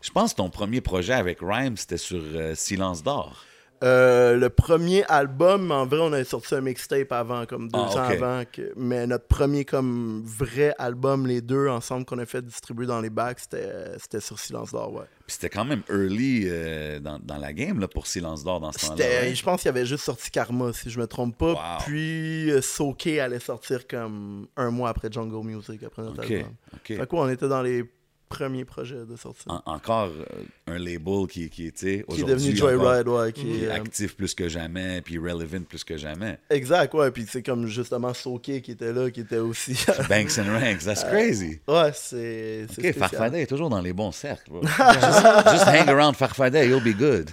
[0.00, 3.44] je pense que ton premier projet avec Rhymes, c'était sur euh, Silence d'or.
[3.84, 7.96] Euh, le premier album, en vrai, on avait sorti un mixtape avant, comme deux Ah,
[7.98, 8.44] ans avant.
[8.44, 13.00] que- mais notre premier comme vrai album, les deux ensemble qu'on a fait distribuer dans
[13.00, 15.04] les bacs, c'était sur Silence d'Or, ouais.
[15.26, 18.70] Puis c'était quand même early euh, dans, dans la game là, pour Silence d'or dans
[18.70, 19.04] ce temps-là.
[19.04, 19.34] Ouais.
[19.34, 21.52] je pense qu'il y avait juste sorti Karma, si je me trompe pas.
[21.52, 21.84] Wow.
[21.84, 26.52] Puis euh, Soke allait sortir comme un mois après Jungle Music, après notre album.
[26.84, 27.84] Fait quoi, on était dans les
[28.32, 29.44] premiers projets de sortie.
[29.46, 33.32] En- encore euh, un label qui, qui, sais, qui est devenu Joyride, ouais.
[33.32, 36.38] Qui qui est, est euh, actif plus que jamais, puis relevant plus que jamais.
[36.50, 37.10] Exact, ouais.
[37.10, 39.72] Puis c'est comme justement Soke qui était là, qui était aussi.
[40.08, 41.60] Banks and Ranks, that's crazy.
[41.68, 42.64] ouais, c'est.
[42.64, 42.94] OK, spécial.
[42.94, 44.50] Farfadet est toujours dans les bons cercles.
[44.50, 44.62] bro.
[44.66, 47.30] just, just hang around Farfadet, you'll be good.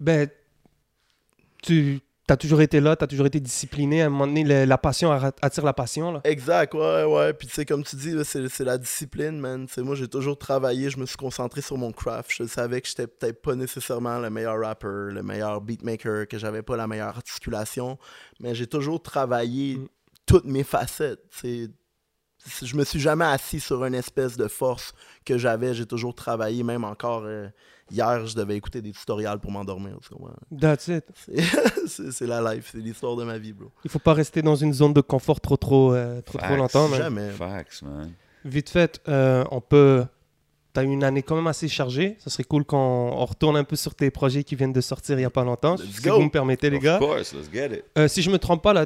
[0.00, 0.28] Ben,
[1.62, 2.00] tu
[2.32, 4.02] as toujours été là, tu as toujours été discipliné.
[4.02, 5.10] À un moment donné, le- la passion
[5.42, 6.12] attire la passion.
[6.12, 6.20] Là.
[6.24, 7.32] Exact, ouais, ouais.
[7.32, 9.66] Puis tu sais, comme tu dis, c'est la discipline, man.
[9.66, 12.30] Tu sais, moi, j'ai toujours travaillé, je me suis concentré sur mon craft.
[12.34, 16.62] Je savais que j'étais peut-être pas nécessairement le meilleur rapper, le meilleur beatmaker, que j'avais
[16.62, 17.98] pas la meilleure articulation,
[18.40, 19.88] mais j'ai toujours travaillé Mm.
[20.26, 21.20] toutes mes facettes.
[21.30, 21.70] tu sais.
[22.62, 24.92] Je me suis jamais assis sur une espèce de force
[25.24, 25.74] que j'avais.
[25.74, 27.48] J'ai toujours travaillé, même encore euh,
[27.90, 29.96] hier, je devais écouter des tutoriels pour m'endormir.
[30.02, 30.34] tu comprends?
[30.60, 31.04] That's it.
[31.86, 33.70] C'est- la life, c'est l'histoire de ma vie, bro.
[33.84, 36.58] Il faut pas rester dans une zone de confort trop trop, euh, trop, trop Facts.
[36.58, 36.88] longtemps.
[36.88, 36.98] man.
[36.98, 37.30] Jamais.
[37.30, 38.12] Facts, man.
[38.44, 40.04] Vite fait, euh, on peut.
[40.74, 42.16] Tu as eu une année quand même assez chargée.
[42.20, 45.16] Ce serait cool qu'on on retourne un peu sur tes projets qui viennent de sortir
[45.16, 45.76] il n'y a pas longtemps.
[45.76, 46.16] Let's si go.
[46.16, 46.98] vous me permettez, les Of gars.
[46.98, 47.84] course, let's get it.
[47.96, 48.84] Euh, si je me trompe pas, là,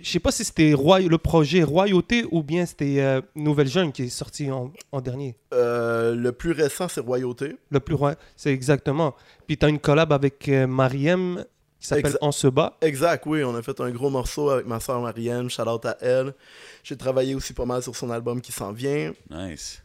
[0.00, 1.00] je sais pas si c'était Roy...
[1.00, 5.36] le projet Royauté ou bien c'était euh, Nouvelle Jeune qui est sorti en, en dernier.
[5.54, 7.56] Euh, le plus récent, c'est Royauté.
[7.70, 9.14] Le plus roi, c'est exactement.
[9.46, 11.44] Puis tu as une collab avec euh, Mariem
[11.80, 12.76] qui s'appelle Exa- On se bat.
[12.80, 13.44] Exact, oui.
[13.44, 15.48] On a fait un gros morceau avec ma soeur Marianne.
[15.50, 16.34] Shout out à elle.
[16.82, 19.12] J'ai travaillé aussi pas mal sur son album qui s'en vient.
[19.30, 19.82] Nice.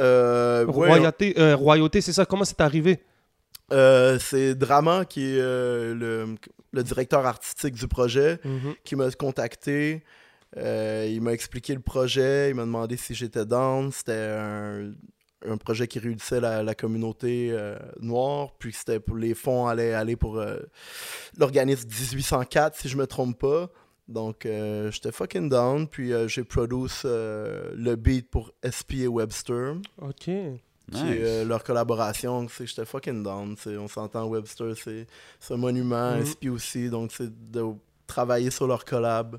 [0.00, 2.24] Euh, ouais, Royauté, euh, Royauté, c'est ça.
[2.24, 3.00] Comment c'est arrivé?
[3.70, 6.34] Euh, c'est Drama qui est euh, le,
[6.72, 8.74] le directeur artistique du projet Mhm.
[8.84, 10.02] qui m'a contacté.
[10.58, 12.50] Euh, il m'a expliqué le projet.
[12.50, 13.90] Il m'a demandé si j'étais down.
[13.92, 14.92] C'était un,
[15.46, 17.56] un projet qui réunissait la, la communauté
[18.00, 18.52] noire.
[18.58, 20.42] Puis c'était pour les fonds allaient aller pour
[21.38, 23.70] l'organisme 1804, si je me trompe pas.
[24.08, 24.46] Donc,
[24.90, 25.88] j'étais fucking down.
[25.88, 29.76] Puis j'ai produit le beat pour SP et Webster.
[30.02, 30.28] Ok.
[30.90, 31.16] Qui Nice.
[31.20, 33.54] euh, leur collaboration, c'est j'étais fucking down.
[33.66, 35.06] On s'entend, Webster, c'est
[35.50, 36.26] un monument, Mhm.
[36.26, 37.62] SP aussi, donc c'est de
[38.06, 39.38] travailler sur leur collab.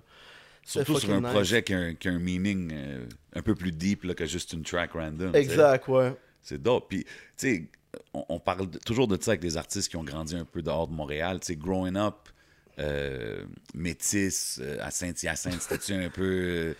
[0.65, 1.31] Surtout sur un nice.
[1.31, 4.25] projet qui a un, qui a un meaning euh, un peu plus deep là, que
[4.25, 5.35] juste une track random.
[5.35, 6.15] Exact, ouais.
[6.41, 6.87] C'est dope.
[6.89, 7.69] Puis, tu sais,
[8.13, 10.61] on, on parle de- toujours de ça avec des artistes qui ont grandi un peu
[10.61, 11.39] dehors de Montréal.
[11.41, 12.29] Tu sais, growing up,
[12.79, 13.43] euh,
[13.75, 16.75] métis euh, à Saint-Hyacinthe, c'était-tu un peu.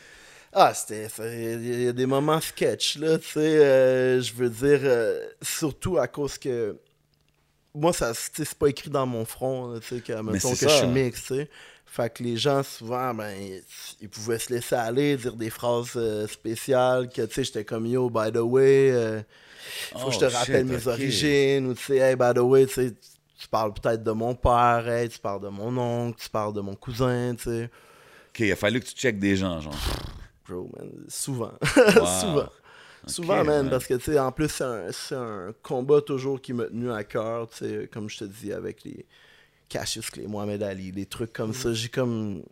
[0.53, 1.07] Ah, c'était.
[1.17, 3.39] Il y a des moments sketch, là, tu sais.
[3.39, 6.77] euh, je veux dire, euh, surtout à cause que.
[7.75, 10.87] Moi, ça, c'est pas écrit dans mon front, tu sais, que, mettons que je suis
[10.87, 11.49] mix, tu sais.
[11.87, 13.33] Fait que les gens, souvent, ben,
[13.99, 17.87] ils pouvaient se laisser aller, dire des phrases euh, spéciales, que, tu sais, j'étais comme,
[17.87, 19.21] yo, by the way, euh,
[19.97, 22.67] faut que je te Oh, rappelle mes origines, ou tu sais, hey, by the way,
[22.67, 22.93] tu sais,
[23.39, 26.61] tu parles peut-être de mon père, hey, tu parles de mon oncle, tu parles de
[26.61, 27.69] mon cousin, tu sais.
[28.29, 29.73] OK, il a fallu que tu checkes des gens, genre.
[30.53, 31.53] Bro, man, souvent.
[31.95, 32.05] Wow.
[32.05, 32.49] souvent.
[33.05, 33.69] Souvent, man, man.
[33.69, 37.49] parce que, tu sais, en plus, c'est un, combat toujours qui m'a tenu à cœur,
[37.49, 39.05] tu sais, comme je te dis, avec les
[39.67, 41.73] Cassius Clay, Mohamed Ali, des trucs comme ça.
[41.73, 42.43] J'ai comme.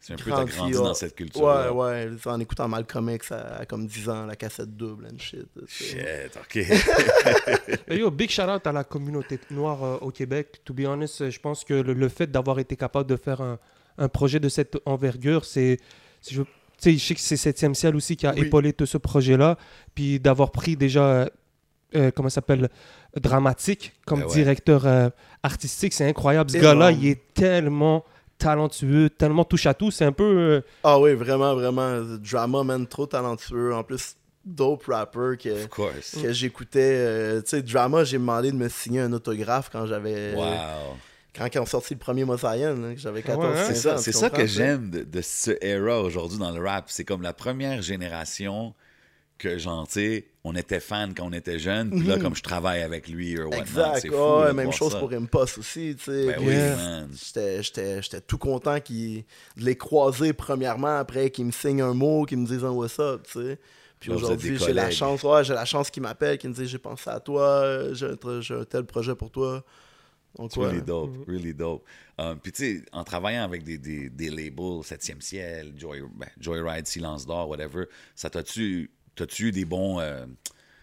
[0.00, 3.32] C'est un peu, t'as grandi, grandi dans cette culture Ouais, ouais, en écoutant Malcolm X
[3.32, 5.48] à, à comme 10 ans, la cassette double and shit.
[5.66, 6.56] Shit, OK.
[7.88, 10.60] Et yo, big shout out à la communauté noire euh, au Québec.
[10.64, 13.58] To be honest, je pense que le, le fait d'avoir été capable de faire un,
[13.98, 15.78] un projet de cette envergure, c'est.
[16.28, 16.42] Je,
[16.78, 18.42] sais, je sais que c'est 7 ciel aussi qui a Oui.
[18.46, 19.56] épaulé tout ce projet-là.
[19.94, 21.26] Puis d'avoir pris déjà, euh,
[21.96, 22.68] euh, comment ça s'appelle,
[23.16, 24.32] dramatique comme Ben ouais.
[24.34, 25.08] directeur euh,
[25.42, 26.50] artistique, c'est incroyable.
[26.50, 28.04] Ce gars-là, il est tellement
[28.36, 29.90] talentueux, tellement touche à tout.
[29.90, 30.24] C'est un peu.
[30.24, 32.00] euh, Ah oui, vraiment, vraiment.
[32.18, 33.74] Drama, man, trop talentueux.
[33.74, 34.14] En plus,
[34.44, 35.66] dope rapper que,
[36.22, 36.94] que j'écoutais.
[36.96, 40.34] euh, tu sais, Drama, j'ai demandé de me signer un autographe quand j'avais.
[40.34, 40.44] Wow.
[41.38, 43.64] Quand ils ont sorti le premier Mosaïen, que j'avais 14 ouais, hein?
[43.66, 46.38] C'est 15 ça, ans, c'est tu ça comprends, que j'aime de, de ce era aujourd'hui
[46.38, 46.86] dans le rap.
[46.88, 48.74] C'est comme la première génération
[49.38, 52.22] que, genre, tu sais, on était fan quand on était jeune, puis là, Mhm.
[52.22, 54.00] comme je travaille avec lui, or whatnot, Exact.
[54.00, 54.98] c'est ouais, de même chose ça.
[54.98, 56.26] pour Impost aussi, tu sais.
[56.26, 56.74] Ben oui, Yeah.
[56.76, 57.10] man.
[57.24, 59.22] J'étais, j'étais, j'étais tout content de
[59.56, 63.26] les croiser premièrement, après qu'ils me signent un mot, qu'ils me disent un what's up,
[63.30, 63.58] tu sais.
[64.00, 66.78] Puis aujourd'hui, j'ai la chance, ouais, j'ai la chance qu'ils m'appellent, qu'ils me disent j'ai
[66.78, 68.16] pensé à toi, j'ai un,
[68.60, 69.64] un tel projet pour toi.
[70.38, 70.66] Donc, C'est ouais.
[70.68, 71.84] really dope, really dope.
[72.18, 76.28] Um, Puis tu sais, en travaillant avec des, des, des labels, 7e ciel, Joy, ben,
[76.40, 77.84] Joyride, Silence d'or, whatever,
[78.14, 79.98] ça t'a-tu t'as-tu eu des bons...
[80.00, 80.26] Euh,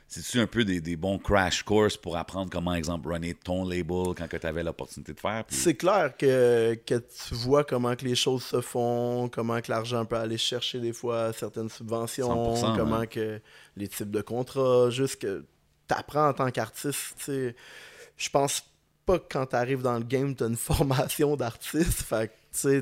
[0.08, 4.14] C'est-tu un peu des, des bons crash courses pour apprendre comment, exemple, runner ton label
[4.16, 5.45] quand tu avais l'opportunité de faire?
[5.45, 9.72] puis- C'est clair que, que tu vois comment que les choses se font, comment que
[9.72, 13.06] l'argent peut aller chercher des fois certaines subventions, 100%, comment hein.
[13.08, 13.39] que
[13.78, 15.45] les types de contrats, juste que
[15.88, 17.56] t'apprends en tant qu'artiste, tu sais.
[18.18, 18.62] Je pense
[19.06, 22.82] pas que quand t'arrives dans le game, t'as une formation d'artiste, fait que, tu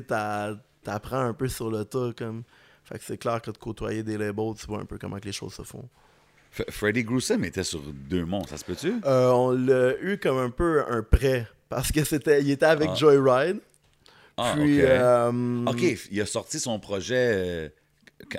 [0.82, 2.42] t'apprends un peu sur le tas, comme...
[2.84, 5.24] Fait que c'est clair que de côtoyer des labels, tu vois un peu comment que
[5.24, 5.88] les choses se font.
[6.54, 9.00] F- Freddie Gruesome était sur deux monts, ça se peut-tu?
[9.06, 12.90] Euh, on l'a eu comme un peu un prêt, parce que c'était, il était avec
[12.92, 12.94] Ah.
[12.94, 13.60] Joyride,
[14.36, 14.80] Ah, puis...
[14.82, 14.84] ok.
[14.86, 17.68] euh, Ok, il a sorti son projet euh,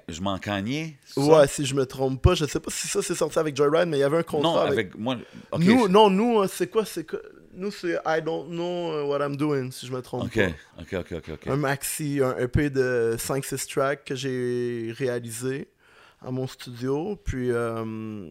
[0.10, 0.96] Je m'en cagnais?
[1.18, 3.88] Ouais, si je me trompe pas, je sais pas si ça c'est sorti avec Joyride,
[3.90, 4.74] mais il y avait un contrat Non, avec...
[4.74, 5.16] avec moi.
[5.58, 7.20] nous, je- non, nous, euh, c'est quoi, c'est quoi
[7.56, 10.48] Nous, c'est I don't know uh, what I'm doing, si je me trompe pas.
[10.80, 11.30] ok, ok, ok.
[11.34, 11.48] ok.
[11.48, 15.70] Un maxi, un EP de 5-6 tracks que j'ai réalisé
[16.22, 17.16] à mon studio.
[17.24, 18.30] Puis, euh,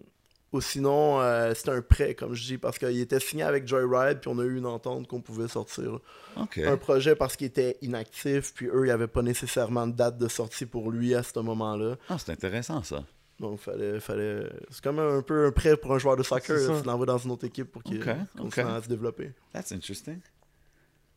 [0.52, 4.20] ou sinon, euh, c'était un prêt, comme je dis, parce qu'il était signé avec Joyride,
[4.20, 5.98] puis on a eu une entente qu'on pouvait sortir
[6.36, 10.18] un projet parce qu'il était inactif, puis eux, il n'y avait pas nécessairement de date
[10.18, 11.96] de sortie pour lui à ce moment-là.
[12.08, 13.04] Ah, c'est intéressant ça.
[13.44, 14.48] Donc, fallait, fallait...
[14.70, 16.56] c'est comme un peu un prêt pour un joueur de soccer.
[16.56, 18.72] Là, Tu l'envoies dans une autre équipe pour qu'il Ok, continue ok.
[18.72, 19.32] à se développer.
[19.52, 20.18] That's interesting.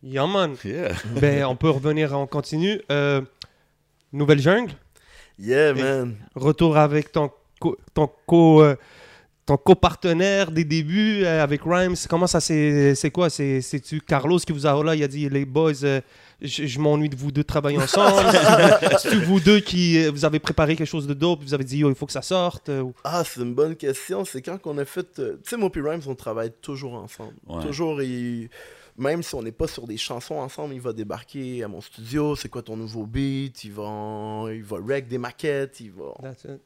[0.04, 0.56] Yeah, man.
[0.64, 0.94] Yeah.
[1.22, 2.82] ben, on peut revenir en continu.
[2.92, 3.22] Euh,
[4.14, 4.74] Nouvelle jungle.
[5.40, 6.18] Yeah, Et- man.
[6.36, 8.76] Retour avec ton co, ton co, euh,
[9.48, 11.96] ton copartenaire des débuts euh, avec Rhymes.
[12.10, 13.30] Comment ça c'est c'est quoi?
[13.32, 16.02] C'est c'est-tu Carlos qui vous a là Il a dit les boys, euh,
[16.42, 18.30] je, je m'ennuie de vous deux de travailler ensemble.
[19.00, 21.42] C'est vous deux qui euh, vous avez préparé quelque chose de dope.
[21.44, 22.70] Vous avez dit yo il faut que ça sorte.
[22.70, 24.26] ou- Ah, c'est une bonne question.
[24.26, 25.08] C'est quand qu'on a fait.
[25.16, 27.34] Tu sais, Mopi Rhymes, on travaille toujours ensemble.
[27.48, 27.64] Ouais.
[27.64, 28.50] Toujours, il-
[28.98, 32.36] même si on n'est pas sur des chansons ensemble, il va débarquer à mon studio.
[32.36, 35.80] C'est quoi ton nouveau beat Il va, il va rec des maquettes.
[35.80, 36.14] Il va...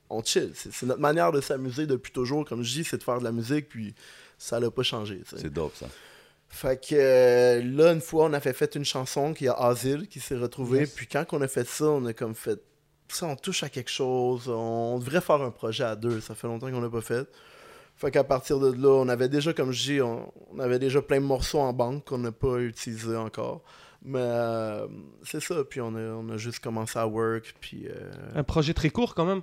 [0.10, 0.52] On chill.
[0.56, 2.46] C'est notre manière de s'amuser depuis toujours.
[2.46, 3.94] Comme je dis, c'est de faire de la musique, puis
[4.38, 5.22] ça l'a pas changé.
[5.26, 5.88] C'est dope ça.
[6.48, 10.08] Fait que euh, là, une fois, on a fait, fait une chanson qui a Asile
[10.08, 10.80] qui s'est retrouvée.
[10.80, 10.92] Yes.
[10.92, 12.60] Puis quand on a fait ça, on a comme fait.
[13.08, 14.50] Ça, on touche à quelque chose.
[14.50, 16.20] On devrait faire un projet à deux.
[16.20, 17.26] Ça fait longtemps qu'on l'a pas fait.
[18.02, 21.02] Fait qu'à partir de là, on avait déjà, comme je dis, on, on avait déjà
[21.04, 23.62] plein de morceaux en banque qu'on n'a pas utilisés encore.
[24.04, 24.88] Mais euh,
[25.24, 25.56] c'est ça.
[25.70, 27.54] Puis on a, on a juste commencé à work.
[27.62, 27.88] Puis.
[27.88, 29.41] euh, Un projet très court quand même.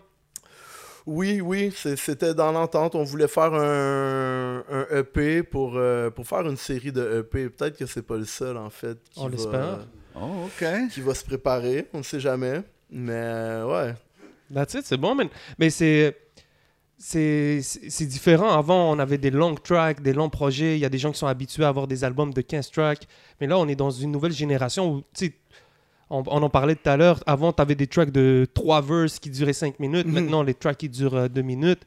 [1.07, 2.97] oui, oui, c'était dans l'entente.
[2.97, 7.49] On voulait faire un, un EP pour, euh, pour faire une série de EP.
[7.51, 9.79] Peut-être que c'est pas le seul, en fait, qui, On va, l'espère.
[10.17, 10.67] Oh, ok.
[10.93, 11.87] qui va se préparer.
[11.95, 12.63] On ne sait jamais.
[12.91, 13.95] Mais euh, ouais.
[14.53, 15.29] That's it, c'est bon, man.
[15.59, 16.17] Mais c'est.
[16.99, 18.51] C'est différent.
[18.59, 20.77] Avant, on avait des longs tracks, des longs projets.
[20.77, 23.07] Il y a des gens qui sont habitués à avoir des albums de 15 tracks.
[23.41, 25.33] Mais là, on est dans une nouvelle génération où, tu sais,
[26.11, 27.23] on, on en parlait tout à l'heure.
[27.27, 30.07] Avant, tu avais des tracks de 3 verses qui duraient 5 minutes.
[30.07, 30.13] Mhm.
[30.13, 31.83] Maintenant, les tracks qui durent 2 minutes.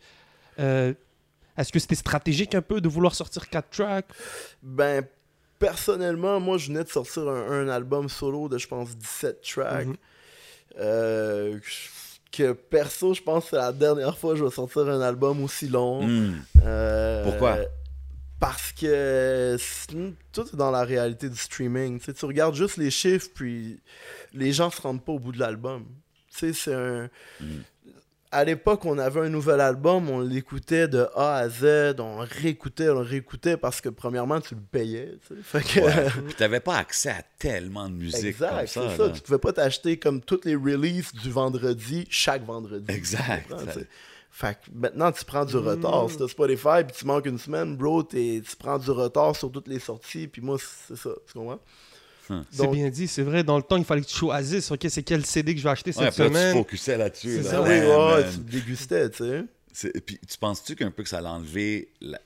[0.59, 0.93] Euh,
[1.57, 4.05] Est-ce que c'était stratégique un peu de vouloir sortir 4 tracks?
[4.63, 5.03] Ben,
[5.59, 9.87] personnellement, moi, je venais de sortir un, un album solo de, je pense, 17 tracks.
[9.87, 9.95] Mhm.
[10.79, 11.59] Euh,
[12.31, 15.43] que perso, je pense que c'est la dernière fois que je vais sortir un album
[15.43, 16.05] aussi long.
[16.07, 16.41] Hmm.
[16.63, 17.57] Euh, Pourquoi?
[18.39, 19.57] Parce que
[20.31, 21.99] tout est dans la réalité du streaming.
[21.99, 23.79] Tu sais, tu regardes juste les chiffres, puis
[24.33, 25.85] les gens se rendent pas au bout de l'album.
[26.31, 27.09] Tu sais, c'est un.
[27.39, 27.45] Mm.
[28.33, 32.89] À l'époque, on avait un nouvel album, on l'écoutait de A à Z, on réécoutait,
[32.89, 35.17] on réécoutait parce que premièrement, tu le payais.
[35.27, 35.41] tu sais.
[35.43, 36.09] Fait que- Ouais.
[36.27, 39.07] Puis t'avais pas accès à tellement de musique exact, comme c'est ça.
[39.07, 39.09] là.
[39.09, 42.85] Tu pouvais pas t'acheter comme toutes les releases du vendredi, chaque vendredi.
[42.93, 43.47] Exact.
[43.47, 43.87] Tu comprends, tu sais.
[44.33, 46.09] Fait que maintenant, tu prends du retard.
[46.09, 49.51] Si t'as Spotify puis tu manques une semaine, bro, t'es- tu prends du retard sur
[49.51, 50.27] toutes les sorties.
[50.29, 50.57] Puis moi,
[50.87, 51.09] c'est ça.
[51.27, 51.59] Tu comprends?
[52.51, 53.43] C'est Donc- bien dit, c'est vrai.
[53.43, 55.69] Dans le temps, il fallait que tu choisisses, ok, c'est quel CD que je vais
[55.71, 57.37] acheter Ouais, cette là, tu focusais là-dessus.
[57.37, 57.49] C'est là.
[57.51, 59.43] ça, oui, Ouais, ouais, tu dégustais, tu sais.
[59.73, 62.19] C'est- Puis tu penses-tu qu'un peu que ça a enlevé, la-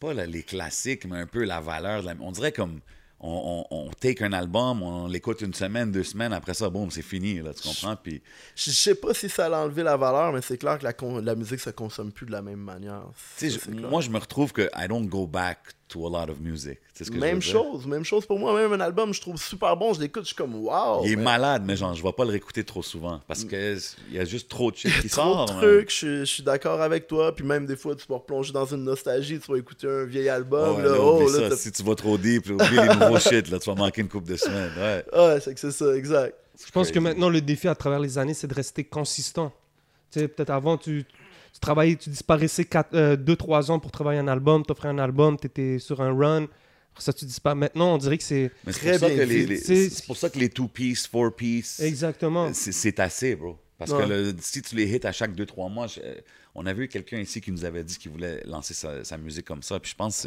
[0.00, 2.14] pas la- les classiques, mais un peu la valeur de la...
[2.20, 2.80] On dirait comme,
[3.18, 6.90] on, on, on take un album, on l'écoute une semaine, deux semaines, après ça, boum,
[6.90, 7.96] c'est fini, là, tu comprends?
[7.96, 8.22] Puis
[8.54, 10.92] Je je sais pas si ça a enlevé la valeur, mais c'est clair que la,
[10.92, 13.04] con- la musique se consomme plus de la même manière.
[13.36, 15.58] Ça, je- c'est moi, je me retrouve que I don't go back
[15.88, 16.78] to a lot of music.
[16.80, 17.52] Tu sais ce que je Même dire?
[17.52, 18.52] chose, même chose pour moi.
[18.60, 21.02] Même un album, je trouve super bon, je l'écoute, je suis comme wow.
[21.04, 21.24] Il est man.
[21.24, 23.76] malade, mais genre, je vais pas le réécouter trop souvent parce que
[24.08, 25.46] il y a juste trop de shit qui Trop sort.
[25.46, 25.62] de man.
[25.62, 27.34] trucs, je, suis- je suis d'accord avec toi.
[27.34, 30.28] Puis même des fois, tu vas replonger dans une nostalgie, tu vas écouter un vieil
[30.28, 30.76] album.
[30.76, 31.56] ouais, là, là, oh, là, ça.
[31.56, 34.28] Si tu vas trop deep, oublie les nouveaux shit, là, tu vas manquer une couple
[34.28, 34.72] de semaines.
[34.76, 35.04] Ouais.
[35.16, 36.34] Ouais, c'est que c'est ça, exact.
[36.66, 39.52] Je pense que maintenant, le défi à travers les années, c'est de rester consistant.
[40.10, 41.04] Tu sais, peut-être avant, tu,
[41.56, 46.02] tu travaillais, tu disparaissais 2-3 ans pour travailler un album, t'offrais un album, t'étais sur
[46.02, 46.48] un run.
[46.98, 47.54] Ça, tu disparais.
[47.54, 48.50] Maintenant, on dirait que c'est...
[48.66, 49.46] C'est Très pour, ça bien que les, dit.
[49.46, 52.50] les- C'est- c'est pour ça que les two-piece, four-piece, Exactement.
[52.52, 53.58] c'est assez, bro.
[53.78, 54.02] Parce Ouais.
[54.04, 56.14] que le- si tu les hits à chaque 2-3 mois, je- euh,
[56.54, 59.46] on avait eu quelqu'un ici qui nous avait dit qu'il voulait lancer sa, sa musique
[59.46, 59.78] comme ça.
[59.80, 60.26] Puis je pense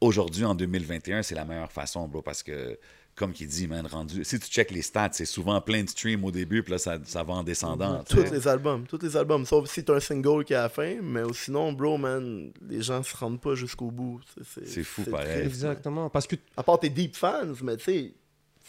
[0.00, 2.22] aujourd'hui, en 2021, c'est la meilleure façon, bro.
[2.22, 2.78] Parce que,
[3.14, 4.24] comme qu'il dit, man, rendu.
[4.24, 6.96] Si tu check les stats, c'est souvent plein de streams au début, puis là, ça,
[7.04, 8.02] ça va en descendant.
[8.08, 9.44] Tous les albums, tous les albums.
[9.44, 10.94] Sauf si t'as un single qui est à la fin.
[11.02, 14.20] Mais sinon, bro, man, les gens se rendent pas jusqu'au bout.
[14.64, 15.26] C'est- fou, pareil.
[15.42, 16.08] triste, Exactement.
[16.08, 16.36] Parce que.
[16.56, 18.12] À part tes deep fans, mais tu sais,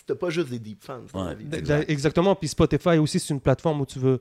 [0.05, 1.29] t'as pas juste des deep fans dans Ouais.
[1.29, 1.45] la vie.
[1.45, 1.89] D- Exact.
[1.89, 2.35] Exactement.
[2.35, 4.19] Puis Spotify aussi, c'est une plateforme où tu veux,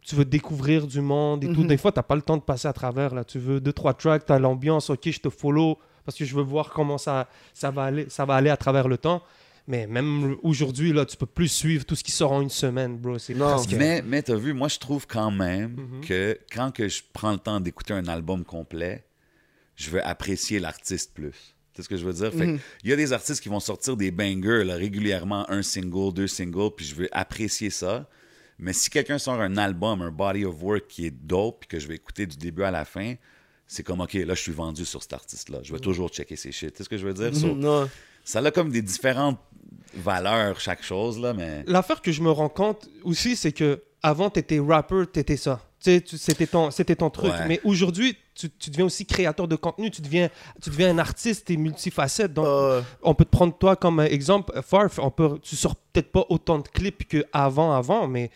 [0.00, 1.62] tu veux découvrir du monde et tout.
[1.62, 1.66] Mhm.
[1.66, 3.14] Des fois, tu n'as pas le temps de passer à travers.
[3.14, 3.24] Là.
[3.24, 6.34] Tu veux deux, trois tracks, tu as l'ambiance, ok, je te follow parce que je
[6.36, 9.22] veux voir comment ça, ça, va, aller, ça va aller à travers le temps.
[9.66, 12.96] Mais même aujourd'hui, là, tu peux plus suivre tout ce qui sort en une semaine,
[12.98, 13.18] bro.
[13.18, 13.54] C'est Non.
[13.54, 13.72] presque...
[13.74, 16.00] Mais, mais t'as vu, moi, je trouve quand même Mhm.
[16.06, 19.04] que quand que je prends le temps d'écouter un album complet,
[19.76, 21.54] je veux apprécier l'artiste plus.
[21.74, 22.32] C'est ce que je veux dire?
[22.32, 22.58] Fait que Mhm.
[22.84, 26.26] Il y a des artistes qui vont sortir des bangers là, régulièrement, un single, deux
[26.26, 28.08] singles, puis je veux apprécier ça.
[28.58, 31.78] Mais si quelqu'un sort un album, un body of work qui est dope, puis que
[31.78, 33.14] je vais écouter du début à la fin,
[33.66, 35.60] c'est comme, OK, là, je suis vendu sur cet artiste-là.
[35.62, 36.74] Je vais toujours checker ses shit.
[36.76, 37.34] C'est ce que je veux dire?
[37.34, 37.88] So, Mhm, non.
[38.24, 39.38] ça a comme des différentes
[39.94, 41.64] valeurs, chaque chose, là, mais...
[41.66, 45.36] L'affaire que je me rends compte aussi, c'est que avant, tu étais rapper, tu étais
[45.36, 45.60] ça.
[45.82, 47.32] Tu sais, c'était ton, c'était ton truc.
[47.32, 47.48] Ouais.
[47.48, 49.90] Mais aujourd'hui, tu, tu deviens aussi créateur de contenu.
[49.90, 50.28] Tu deviens,
[50.62, 52.34] tu deviens un artiste, tu es multifacette.
[52.34, 54.52] Donc, Euh, on peut te prendre toi comme exemple.
[54.62, 58.30] Farf, on peut, tu sors peut-être pas autant de clips qu'avant, avant, mais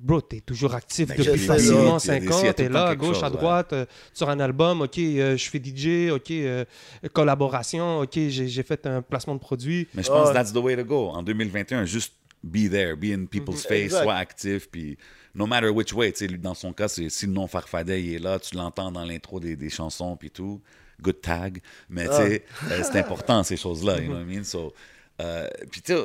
[0.00, 1.98] bro, t'es toujours actif Ben, depuis facilement là.
[2.04, 2.52] Il y a des- il y a 5 tout ans.
[2.54, 3.36] T'es là, à gauche, chose, à ouais.
[3.36, 4.82] droite, euh, sur un album.
[4.82, 6.10] Ok, euh, je fais DJ.
[6.10, 6.64] Ok, euh,
[7.12, 8.00] collaboration.
[8.00, 9.88] Ok, j'ai fait un placement de produit.
[9.94, 10.32] Mais je pense Ah.
[10.32, 11.08] que that's the way to go.
[11.08, 12.12] En 2021, juste
[12.44, 13.68] be there, be in people's Mhm.
[13.68, 14.02] face, Exact.
[14.04, 14.96] sois actif, puis
[15.34, 16.12] no matter which way.
[16.12, 18.54] tu sais, lui, Dans son cas, c'est si le nom Farfadet il est là, tu
[18.54, 20.60] l'entends dans l'intro des, des chansons, puis tout.
[21.00, 21.60] Good tag.
[21.88, 23.98] Mais tu sais, euh, c'est important, ces choses-là.
[24.00, 24.44] You know what I mean?
[24.44, 24.72] So,
[25.20, 26.00] euh, puis tu sais,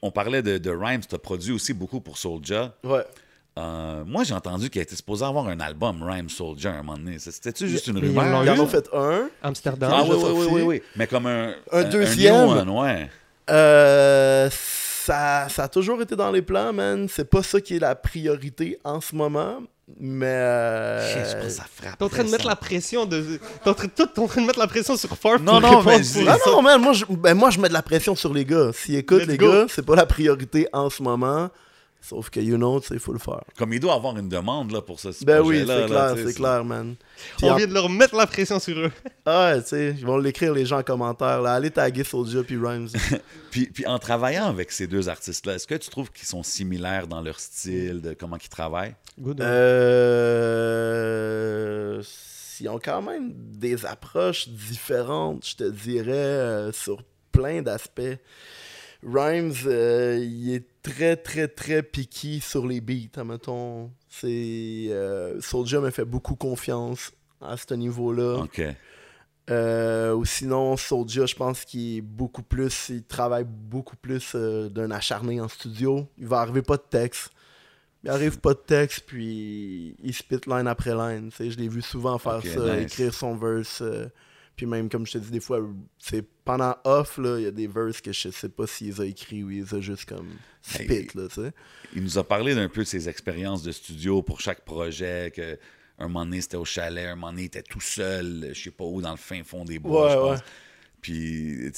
[0.00, 2.74] on parlait de, de Rhymes, tu as produit aussi beaucoup pour Soulja.
[2.84, 3.04] ouais.
[3.58, 6.96] Euh, moi, j'ai entendu qu'il était supposé avoir un album, Rhyme Soulja, à un moment
[6.96, 7.18] donné.
[7.18, 8.42] C'était-tu juste une rumeur?
[8.44, 9.28] Ils en ont fait un.
[9.42, 9.92] Amsterdam.
[9.94, 10.82] Ah oui, oui, oui, oui, oui.
[10.96, 11.54] Mais comme un...
[11.70, 12.34] Un deuxième.
[12.34, 13.10] new one, ouais.
[13.50, 17.06] Euh, ça, ça a toujours été dans les plans, man.
[17.10, 19.58] C'est pas ça qui est la priorité en ce moment.
[20.00, 20.26] Mais.
[20.26, 21.98] euh, je pense que ça frappe.
[21.98, 23.38] T'es en train de mettre la pression de.
[23.62, 25.42] T'es en train, tout- t'es en train de mettre la pression sur Farf.
[25.42, 25.98] Non, non, mais
[26.28, 28.70] Ah non, man, moi je, ben, moi je mets de la pression sur les gars.
[28.72, 29.50] S'ils écoutent Let's les go.
[29.52, 31.50] gars, c'est pas la priorité en ce moment.
[32.04, 33.42] Sauf que, you know, il faut le faire.
[33.56, 36.34] Comme il doit avoir une demande là, pour ce Ben oui, c'est là, clair, c'est
[36.34, 36.96] clair, man.
[37.38, 38.90] Puis On en- vient de leur mettre la pression sur eux.
[39.24, 41.40] Ah, tu sais, ils vont l'écrire les gens en commentaire.
[41.42, 41.54] Là.
[41.54, 42.88] Allez taguer Soulja puis Rhymes.
[43.52, 47.06] Puis, puis en travaillant avec ces deux artistes-là, est-ce que tu trouves qu'ils sont similaires
[47.06, 48.94] dans leur style, de comment ils travaillent?
[49.20, 49.42] Good.
[50.72, 52.02] Euh,
[52.60, 58.18] ils ont quand même des approches différentes, je te dirais, euh, sur plein d'aspects.
[59.06, 63.90] Rhymes, euh, il est très, très, très picky sur les beats, admettons.
[64.08, 64.86] C'est...
[64.90, 68.38] Euh, Soulja me fait beaucoup confiance à ce niveau-là.
[68.42, 68.62] OK.
[69.50, 72.90] Euh, ou sinon, Soulja, je pense qu'il est beaucoup plus.
[72.90, 76.08] Il travaille beaucoup plus euh, d'un acharné en studio.
[76.18, 77.30] Il va arriver pas de texte.
[78.04, 81.30] Il arrive pas de texte, puis il spit line après line.
[81.38, 82.92] Je l'ai vu souvent faire ça, nice.
[82.92, 83.80] écrire son verse.
[83.80, 84.06] euh,
[84.56, 85.60] puis même, comme je te dis, des fois,
[85.98, 89.00] c'est pendant off, là, il y a des verses que je sais pas s'il les
[89.00, 90.28] a écrits ou il les a juste comme
[90.62, 91.08] spit, Hey.
[91.14, 91.52] là, tu sais.
[91.94, 95.58] Il nous a parlé d'un peu de ses expériences de studio pour chaque projet, que
[95.98, 98.70] un moment donné c'était au chalet, un moment donné il était tout seul, je sais
[98.70, 100.38] pas où, dans le fin fond des bois, Ouais, je ouais.
[101.00, 101.72] Puis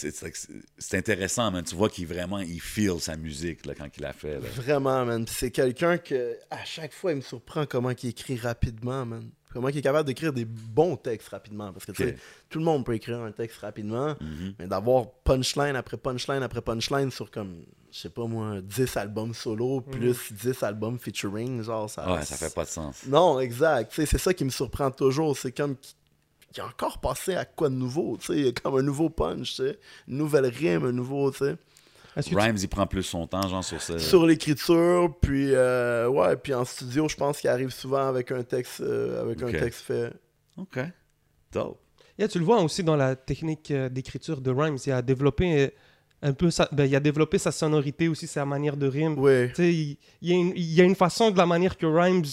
[0.79, 1.64] c'est intéressant, man.
[1.64, 4.35] Tu vois qu'il vraiment il feel sa musique là, quand il l'a fait.
[4.35, 4.47] là.
[4.55, 5.25] Vraiment, man.
[5.27, 9.31] C'est quelqu'un que, à chaque fois, il me surprend comment il écrit rapidement, man.
[9.55, 11.72] Comment il est capable d'écrire des bons textes rapidement?
[11.72, 12.18] Parce que, tu sais, Ok.
[12.50, 14.55] tout le monde peut écrire un texte rapidement, Mhm.
[14.59, 19.32] mais d'avoir punchline après punchline après punchline sur, comme, je sais pas moi, 10 albums
[19.32, 22.12] solo, plus 10 albums featuring, genre, ça...
[22.12, 23.05] Ouais, ça fait pas de sens.
[23.07, 23.90] Non, exact.
[23.90, 25.36] Tu sais, C'est ça qui me surprend toujours.
[25.38, 25.94] C'est comme qu'il
[26.52, 28.38] qu'il a encore passé à quoi de nouveau, tu sais?
[28.38, 29.78] Il y a comme un nouveau punch, tu sais?
[30.07, 31.57] Une nouvelle rime, un nouveau, tu sais?
[32.22, 33.98] Tu- Rhymes, il prend plus son temps, genre sur ce.
[33.98, 38.42] sur l'écriture, puis euh, ouais, puis en studio, je pense qu'il arrive souvent avec un
[38.44, 40.12] texte, euh, avec un texte fait.
[40.56, 40.78] Ok.
[41.52, 41.80] Dope.
[42.18, 44.78] Yeah, tu le vois aussi dans la technique euh, d'écriture de Rhymes.
[44.86, 45.72] Il a développé
[46.22, 46.68] un peu sa...
[46.70, 49.18] ben, il a développé sa sonorité aussi, sa manière de rime.
[49.18, 51.86] Oui, il, il y a une, il y a une façon de la manière que
[51.86, 52.24] Rhymes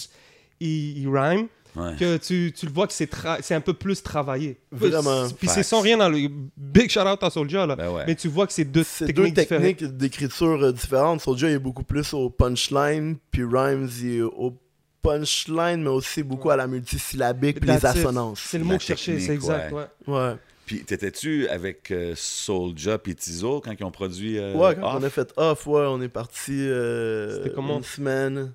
[0.60, 1.96] il, il rhyme Ouais.
[1.98, 4.58] que tu, tu le vois que c'est tra- c'est un peu plus travaillé.
[4.70, 5.26] Vraiment.
[5.38, 7.76] Puis c'est sans rien dans le big shout out à Soulja là.
[7.76, 8.04] Ben ouais.
[8.06, 9.64] Mais tu vois que c'est deux c'est techniques, deux différentes.
[9.64, 11.22] techniques d'écriture euh, différentes.
[11.22, 14.54] Soulja il est beaucoup plus au punchline, puis Rhymes il est au
[15.00, 18.40] punchline, mais aussi beaucoup à la multisyllabique, puis les assonances.
[18.40, 19.72] C'est le mot que je cherchais, c'est exact.
[19.72, 19.84] ouais.
[20.06, 20.14] ouais.
[20.14, 24.38] Ouais, Puis t'étais-tu avec euh, Soulja puis Tizo quand ils ont produit.
[24.38, 25.00] euh, ouais quand Off?
[25.00, 27.78] on a fait off, ouais, on est parti euh, C'était comment?
[27.78, 28.52] une semaine.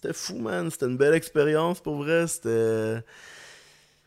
[0.00, 0.70] C'était fou, man.
[0.70, 2.26] C'était une belle expérience pour vrai.
[2.26, 3.02] C'était.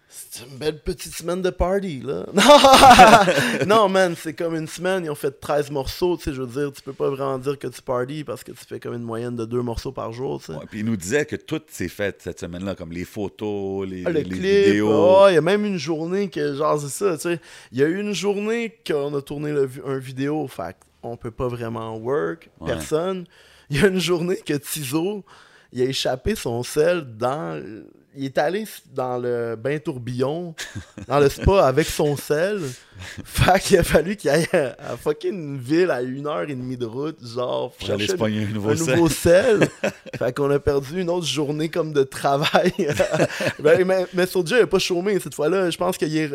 [0.09, 2.25] C'était une belle petite semaine de party, là.
[3.65, 6.61] non, man, c'est comme une semaine, ils ont fait 13 morceaux, tu sais, je veux
[6.61, 9.01] dire, tu peux pas vraiment dire que tu party parce que tu fais comme une
[9.01, 10.51] moyenne de deux morceaux par jour, tu sais.
[10.53, 14.03] Ouais, puis il nous disait que tout s'est fait cette semaine-là, comme les photos, les,
[14.05, 15.27] Ah, le les clip, vidéos.
[15.29, 17.39] il y a même une journée que, genre, c'est ça, tu sais.
[17.71, 21.31] Il y a eu une journée qu'on a tourné le un vidéo, fait on peut
[21.31, 22.67] pas vraiment work, Ouais.
[22.71, 23.25] personne.
[23.71, 25.23] Il y a une journée que Tizo,
[25.73, 27.61] il a échappé son sel dans.
[28.15, 30.53] Il est allé dans le bain tourbillon,
[31.07, 32.59] dans le spa avec son sel.
[33.25, 36.77] Fait qu'il a fallu qu'il aille à, à fucking ville à une heure et demie
[36.77, 37.71] de route, genre.
[37.71, 38.95] pour chercher se pogner un nouveau un set.
[38.95, 39.67] nouveau sel.
[40.15, 42.71] fait qu'on a perdu une autre journée comme de travail.
[43.59, 45.71] Ben, mais, mais Soulja il a pas chômé cette fois-là.
[45.71, 46.31] Je pense que il est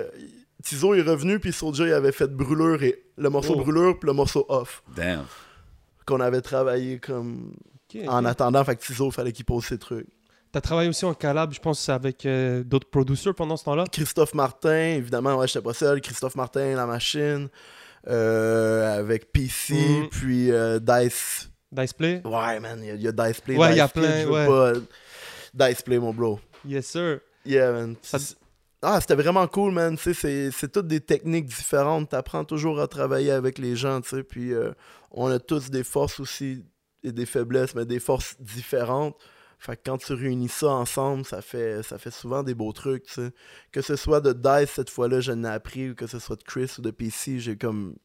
[0.64, 3.62] Tizo est revenu, puis Soulja il avait fait brûlure et le morceau Oh.
[3.62, 4.82] brûlure, puis le morceau off.
[4.96, 5.24] Damn.
[6.06, 7.52] Qu'on avait travaillé comme
[8.08, 8.64] En attendant.
[8.64, 10.06] Fait que Tizo, fallait qu'il pose ses trucs.
[10.52, 13.84] T'as travaillé aussi en collab, je pense, avec euh, d'autres producers pendant ce temps-là?
[13.92, 16.00] Christophe Martin, évidemment, ouais, j'étais pas seul.
[16.00, 17.48] Christophe Martin, La Machine,
[18.06, 20.08] euh, avec PC, Mhm.
[20.08, 21.50] puis euh, Dice.
[21.70, 22.22] Diceplay.
[22.24, 23.56] Ouais, man, il y, a- il y a Dice Play.
[23.58, 24.46] Ouais, il y a Dice Play, plein, ouais.
[25.54, 26.40] pas- Dice Play, mon bro.
[26.66, 27.20] Yes, sir.
[27.44, 27.94] Yeah, man.
[28.02, 28.18] Ça-
[28.80, 29.96] Ah, c'était vraiment cool, man.
[29.96, 32.10] Tu sais, c'est- c'est toutes des techniques différentes.
[32.10, 34.22] T'apprends toujours à travailler avec les gens, tu sais.
[34.22, 34.52] Puis
[35.10, 36.64] on a tous des forces aussi
[37.04, 39.16] des faiblesses, mais des forces différentes.
[39.60, 43.06] Fait quand tu réunis ça ensemble, ça fait, ça fait souvent des beaux trucs.
[43.72, 46.44] Que ce soit de Dice, cette fois-là, je n'ai appris, ou que ce soit de
[46.44, 47.96] Chris ou de PC, j'ai comme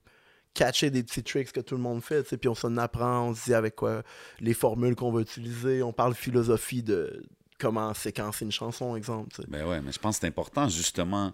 [0.55, 2.23] catché des petits tricks que tout le monde fait.
[2.37, 4.01] Puis on s'en apprend, on se dit avec quoi
[4.39, 5.83] les formules qu'on va utiliser.
[5.83, 7.23] On parle philosophie de
[7.59, 9.29] comment séquencer une chanson, exemple.
[9.47, 11.33] Ben ouais, mais je pense que c'est important, justement,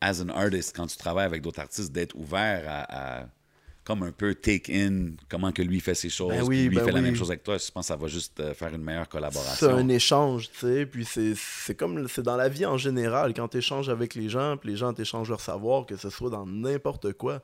[0.00, 3.28] as an artist, quand tu travailles avec d'autres artistes, d'être ouvert à-
[3.88, 6.76] comme un peu take in comment que lui fait ses choses, Ben puis oui, lui
[6.76, 7.56] ben fait la même chose avec toi.
[7.58, 9.68] Je pense que ça va juste euh, faire une meilleure C'est collaboration.
[9.70, 13.48] un échange, tu sais, puis c'est c'est comme c'est dans la vie en général, quand
[13.48, 16.44] tu échanges avec les gens, puis les gens t'échangent leur savoir, que ce soit dans
[16.46, 17.40] n'importe quoi,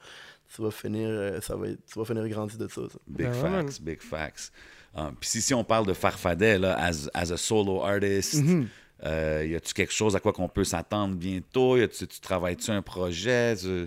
[0.55, 2.82] tu vas finir euh, ça va être- tu vas finir grandi de ça.
[2.92, 2.99] ça.
[3.09, 3.66] Big Ben ouais, man.
[3.66, 4.53] facts, big facts.
[4.95, 8.68] Um, Puis si, si on parle de Farfadet, là, as, as a solo artist, Mhm.
[9.05, 11.76] euh, y a-tu quelque chose à quoi qu'on peut s'attendre bientôt?
[11.78, 13.57] Y a-tu, tu travailles-tu un projet?
[13.57, 13.86] Tu-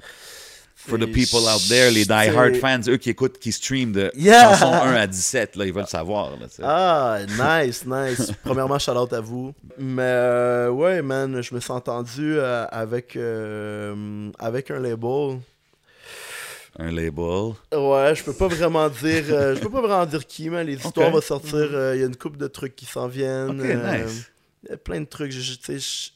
[0.87, 4.51] For the people out there, les die-hard fans, eux qui écoutent, qui streament de Yeah!
[4.55, 6.31] chanson 1 à 17, là, ils veulent savoir.
[6.31, 6.47] Là.
[6.63, 7.17] Ah,
[7.65, 8.31] nice, nice.
[8.43, 9.53] Premièrement, shout out à vous.
[9.77, 15.39] Mais euh, ouais, man, je me suis entendu euh, avec, euh, avec un label.
[16.79, 17.53] Un label.
[17.73, 20.75] Ouais, je peux pas vraiment dire euh, je peux pas vraiment dire qui, mais les
[20.75, 21.55] histoires vont sortir.
[21.73, 23.59] euh, Il y a une couple de trucs qui s'en viennent.
[23.59, 24.29] Ok, euh, nice.
[24.83, 25.33] Plein de trucs.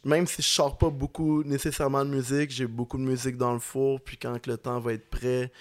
[0.04, 3.60] même si je sors pas beaucoup nécessairement de musique, j'ai beaucoup de musique dans le
[3.60, 4.02] four.
[4.02, 5.52] Puis quand le temps va être prêt,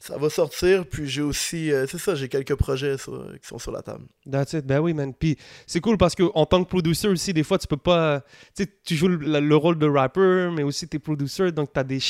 [0.00, 0.86] ça va sortir.
[0.86, 4.04] Puis j'ai aussi, euh, c'est ça, j'ai quelques projets qui sont sur la table.
[4.30, 4.66] That's it.
[4.66, 5.12] Ben oui, man.
[5.14, 5.36] Puis
[5.66, 8.24] c'est cool parce que en tant que producer aussi, des fois, tu peux pas.
[8.54, 12.00] Tu joues le, le rôle de rapper, mais aussi t'es producer, donc t'as des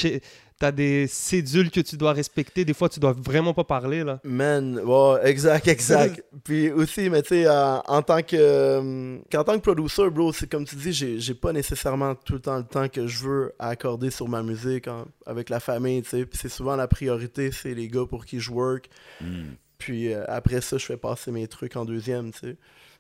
[0.59, 2.65] t'as des cédules que tu dois respecter.
[2.65, 4.21] Des fois, tu dois vraiment pas parler là.
[4.25, 6.23] Man, ouais, exact, exact.
[6.45, 10.33] Puis aussi, mais tu sais, euh, en tant que euh, qu'en tant que producer, bro,
[10.33, 13.25] c'est comme tu dis, j'ai j'ai pas nécessairement tout le temps le temps que je
[13.25, 16.27] veux à accorder sur ma musique hein, avec la famille, tu sais.
[16.27, 18.89] Puis c'est souvent la priorité, c'est les gars pour qui je work.
[19.21, 19.53] Hmm.
[19.79, 22.57] Puis euh, après ça, je fais passer mes trucs en deuxième, tu sais.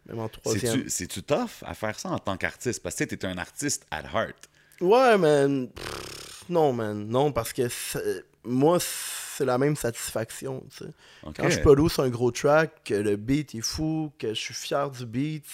[0.08, 0.88] Même en troisième.
[0.88, 2.82] C'est-tu tough à faire ça en tant qu'artiste?
[2.82, 4.48] Parce que tu es un artiste at heart.
[4.80, 5.68] Ouais, man.
[5.68, 7.06] Pff, non, man.
[7.08, 10.90] Non, parce que c'est- moi, c'est la même satisfaction, tu sais.
[11.24, 11.36] OK.
[11.36, 14.90] Quand je produce un gros track, que le beat est fou, que je suis fier
[14.90, 15.44] du beat,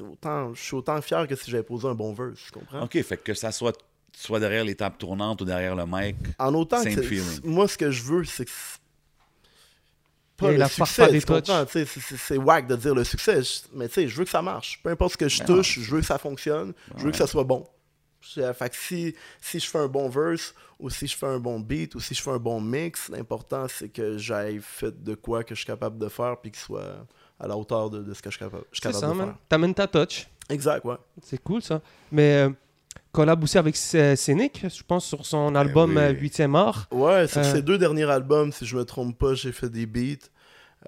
[0.00, 2.82] autant, je suis autant fier que si j'avais posé un bon verse, tu comprends?
[2.84, 3.76] OK, fait que ça soit,
[4.16, 6.16] soit derrière les tables tournantes ou derrière le mic.
[6.38, 7.40] En autant Same que feeling.
[7.44, 8.78] moi, ce que je veux, c'est que c'est
[10.36, 11.64] pas Et le la succès, des tu comprends?
[11.70, 13.40] C'est wack de dire le succès,
[13.72, 14.80] mais tu sais, je veux que ça marche.
[14.82, 17.10] Peu importe ce que je touche, je veux que ça fonctionne, je veux Ouais.
[17.12, 17.66] que ça soit bon.
[18.54, 21.60] Fait que si, si je fais un bon verse, ou si je fais un bon
[21.60, 25.44] beat, ou si je fais un bon mix, l'important c'est que j'aille fait de quoi
[25.44, 27.06] que je suis capable de faire, puis qu'il soit
[27.38, 29.12] à la hauteur de, de ce que je suis capable, je suis capable ça, de
[29.14, 29.26] man.
[29.28, 29.36] faire.
[29.48, 30.28] T'amènes ta touch.
[30.50, 30.96] Exact, ouais.
[31.22, 31.80] C'est cool ça.
[32.12, 32.50] Mais euh,
[33.12, 36.02] collab aussi avec Scénic, je pense, sur son album oui.
[36.02, 36.86] euh, 8e art.
[36.90, 37.52] Ouais, sur Euh.
[37.52, 40.26] ces deux derniers albums, si je me trompe pas, j'ai fait des beats.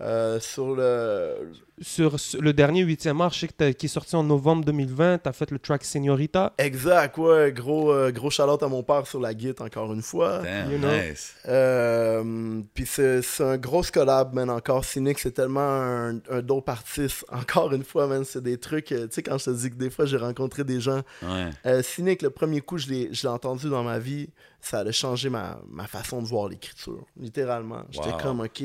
[0.03, 1.53] Euh, sur le.
[1.83, 5.18] Sur le dernier 8e art, je sais que t'as- qui est sorti en novembre 2020,
[5.18, 6.55] t'as fait le track Señorita.
[6.57, 7.53] Exact, ouais.
[7.53, 10.39] Gros, euh, gros shout-out à mon père sur la guitare, encore une fois.
[10.43, 10.89] Damn, You know.
[10.91, 11.35] nice.
[11.47, 14.49] Euh, Puis c'est c'est un gros collab, man.
[14.49, 17.24] Encore, Cynic, c'est tellement un, un dope artiste.
[17.31, 18.93] Encore une fois, man, c'est des trucs.
[18.93, 21.03] euh, Tu sais, quand je te dis que des fois, j'ai rencontré des gens.
[21.22, 21.51] Ouais.
[21.66, 24.31] Euh, Cynic, le premier coup, je l'ai je l'ai entendu dans ma vie.
[24.62, 27.05] Ça a changé ma, ma façon de voir l'écriture.
[27.20, 27.83] Littéralement.
[27.91, 28.18] J'étais Wow.
[28.22, 28.62] comme, OK,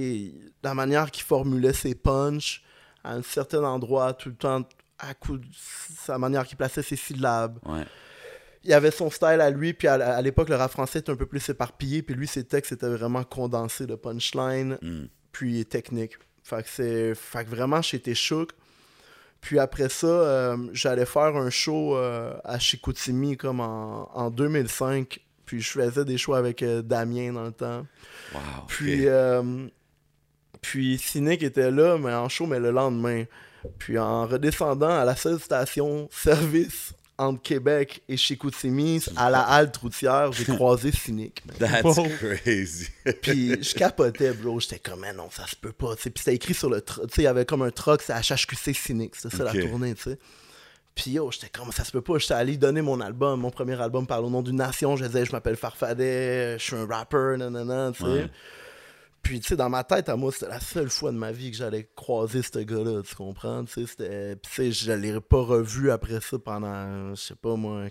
[0.64, 2.64] la manière qu'il formulait ses punchs
[3.04, 4.64] à un certain endroit, tout le temps,
[5.00, 7.58] à coup de sa manière qu'il plaçait ses syllabes.
[7.66, 7.86] Ouais.
[8.64, 11.16] Il avait son style à lui, puis à, à l'époque, le rap français était un
[11.16, 15.06] peu plus éparpillé, puis lui, ses textes étaient vraiment condensés de punchline, Hmm.
[15.32, 16.14] puis technique.
[16.44, 17.16] Fait que, c'est...
[17.16, 18.52] fait que vraiment, j'étais choc.
[19.42, 25.20] Puis après ça, euh, j'allais faire un show euh, à Chicoutimi comme en, en 2005.
[25.46, 27.88] Puis je faisais des shows avec euh, Damien dans le temps.
[28.34, 28.40] Wow.
[28.68, 29.68] Puis, euh,
[30.62, 33.24] puis Cynic était là, mais en show, mais le lendemain.
[33.78, 39.78] Puis en redescendant à la seule station service entre Québec et Chicoutimi, à la halte
[39.78, 41.44] routière, j'ai croisé Cynic.
[41.46, 41.56] man.
[41.60, 42.08] That's Wow.
[42.18, 42.88] crazy.
[43.22, 44.60] Puis je capotais, bro.
[44.60, 45.96] J'étais comme, mais non, ça se peut pas.
[45.96, 47.08] Puis c'était écrit sur le truck.
[47.10, 49.16] Tu sais, il y avait comme un truck, c'est HHQC Cynic.
[49.16, 50.18] C'était ça la tournée, tu sais.
[50.96, 52.18] Puis yo, j'étais comme, ça se peut pas.
[52.18, 54.96] J'étais allé donner mon album, mon premier album, par le nom d'une nation.
[54.98, 58.10] Je disais, je m'appelle Farfadet, je suis un rapper, nanana, tu sais.
[58.10, 58.30] Ouais.
[59.22, 61.52] Puis, tu sais, dans ma tête, à moi, c'était la seule fois de ma vie
[61.52, 63.64] que j'allais croiser ce gars-là, tu comprends?
[63.66, 67.86] Tu sais, je l'ai pas revu après ça pendant, je sais pas moi,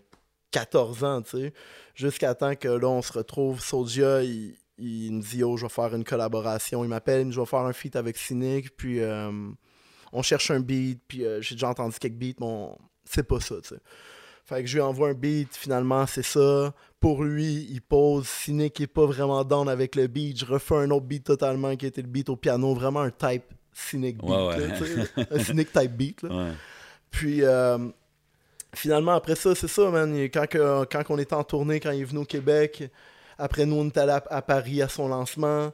[0.51, 1.53] 14 ans, tu sais.
[1.95, 5.73] Jusqu'à temps que là, on se retrouve, Soulja, il, il me dit, yo, je vais
[5.73, 6.85] faire une collaboration.
[6.85, 9.31] Il m'appelle, je vais faire un feat avec Cynic, puis euh,
[10.13, 12.69] on cherche un beat, puis euh, j'ai déjà entendu quelques beats, mais
[13.05, 13.81] c'est pas ça, tu sais.
[14.51, 16.75] Fait que je lui envoie un beat, finalement, c'est ça.
[16.99, 18.27] Pour lui, il pose.
[18.27, 20.41] Cynic est pas vraiment down avec le beat.
[20.41, 22.75] Je refais un autre beat totalement qui était le beat au piano.
[22.75, 24.29] Vraiment un type Cynic beat.
[24.29, 24.59] Ouais, ouais.
[24.67, 25.09] là, tu sais.
[25.31, 26.23] un Cynic type beat.
[26.23, 26.29] Là.
[26.35, 26.51] Ouais.
[27.13, 27.79] Puis euh,
[28.75, 30.13] finalement, après ça, c'est ça, man.
[30.25, 32.91] Quand, que- quand on était en tournée, quand il est venu au Québec,
[33.39, 35.71] après nous, on était allé à, à Paris à son lancement.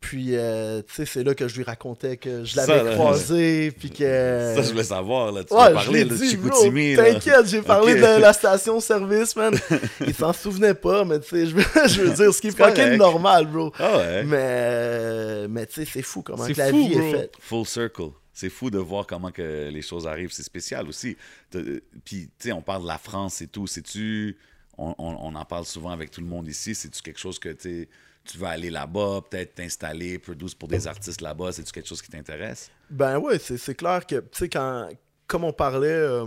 [0.00, 3.72] Puis, euh, tu sais, c'est là que je lui racontais que je l'avais croisé.
[3.72, 4.52] Puis que.
[4.54, 5.32] Ça, je voulais savoir.
[5.32, 5.42] Là.
[5.42, 6.16] Tu Ouais, l'ai de.
[6.16, 6.94] Chicoutimi.
[6.94, 7.12] là.
[7.14, 9.54] T'inquiète, j'ai parlé de la station-service, man.
[10.06, 12.56] Il s'en souvenait pas, mais tu sais, je veux, je veux dire, ce qui est
[12.56, 13.72] fucking normal, bro.
[13.78, 14.22] Ah ouais.
[14.24, 17.00] Mais, euh, mais tu sais, c'est fou comment C'est que la fou, vie bro.
[17.02, 17.32] est faite.
[17.40, 18.10] Full circle.
[18.32, 20.30] C'est fou de voir comment que les choses arrivent.
[20.32, 21.16] C'est spécial aussi.
[21.50, 21.58] T'as-
[22.04, 23.66] Puis, tu sais, on parle de la France et tout.
[23.66, 24.36] C'est-tu.
[24.78, 26.72] On, on- on en parle souvent avec tout le monde ici.
[26.76, 27.88] C'est-tu quelque chose que tu sais,
[28.28, 31.52] tu veux aller là-bas, peut-être t'installer, produce pour des artistes là-bas?
[31.52, 32.70] C'est-tu quelque chose qui t'intéresse?
[32.90, 34.88] Ben ouais, c'est clair que, tu sais, quand,
[35.26, 36.26] comme on parlait euh,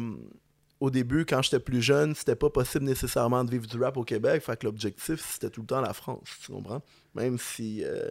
[0.79, 4.03] au début, quand j'étais plus jeune, c'était pas possible nécessairement de vivre du rap au
[4.03, 4.41] Québec.
[4.43, 6.81] Fait que l'objectif, c'était tout le temps la France, tu comprends?
[7.13, 8.09] Même si euh,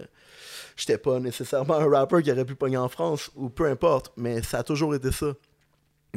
[0.77, 4.43] j'étais pas nécessairement un rapper qui aurait pu pogner en France, ou peu importe, mais
[4.43, 5.33] ça a toujours été ça.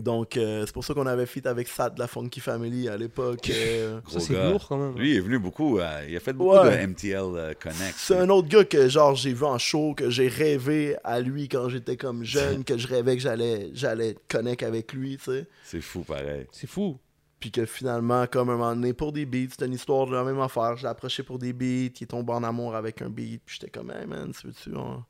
[0.01, 2.97] Donc, euh, c'est pour ça qu'on avait fit avec Sat de la Funky Family à
[2.97, 3.47] l'époque.
[3.53, 4.97] euh, Ça, c'est lourd quand même.
[4.97, 5.79] Lui, il est venu beaucoup.
[5.79, 6.81] euh, il a fait beaucoup Ouais.
[6.81, 7.93] de MTL euh, Connect.
[7.97, 11.47] C'est un autre gars que genre j'ai vu en show, que j'ai rêvé à lui
[11.47, 15.45] quand j'étais comme jeune, que je rêvais que j'allais j'allais connecter avec lui, tu sais.
[15.63, 16.47] C'est fou, pareil.
[16.51, 16.97] C'est fou.
[17.39, 20.23] Puis que finalement, comme un moment donné, pour des beats, c'était une histoire de la
[20.23, 20.77] même affaire.
[20.77, 23.41] J'ai approché pour des beats, qui tombe en amour avec un beat.
[23.45, 25.03] Puis j'étais comme, hey man, tu veux-tu on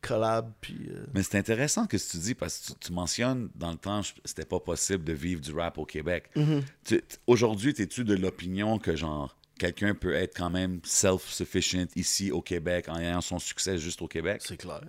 [0.00, 0.52] collab?
[0.60, 0.88] Puis.
[0.90, 4.00] euh, Mais c'est intéressant que tu dis parce que tu, tu mentionnes dans le temps,
[4.24, 6.30] c'était pas possible de vivre du rap au Québec.
[6.36, 6.62] Mhm.
[6.84, 12.42] T- Aujourd'hui, es-tu de l'opinion que genre quelqu'un peut être quand même self-sufficient ici au
[12.42, 14.42] Québec en ayant son succès juste au Québec?
[14.44, 14.80] C'est clair.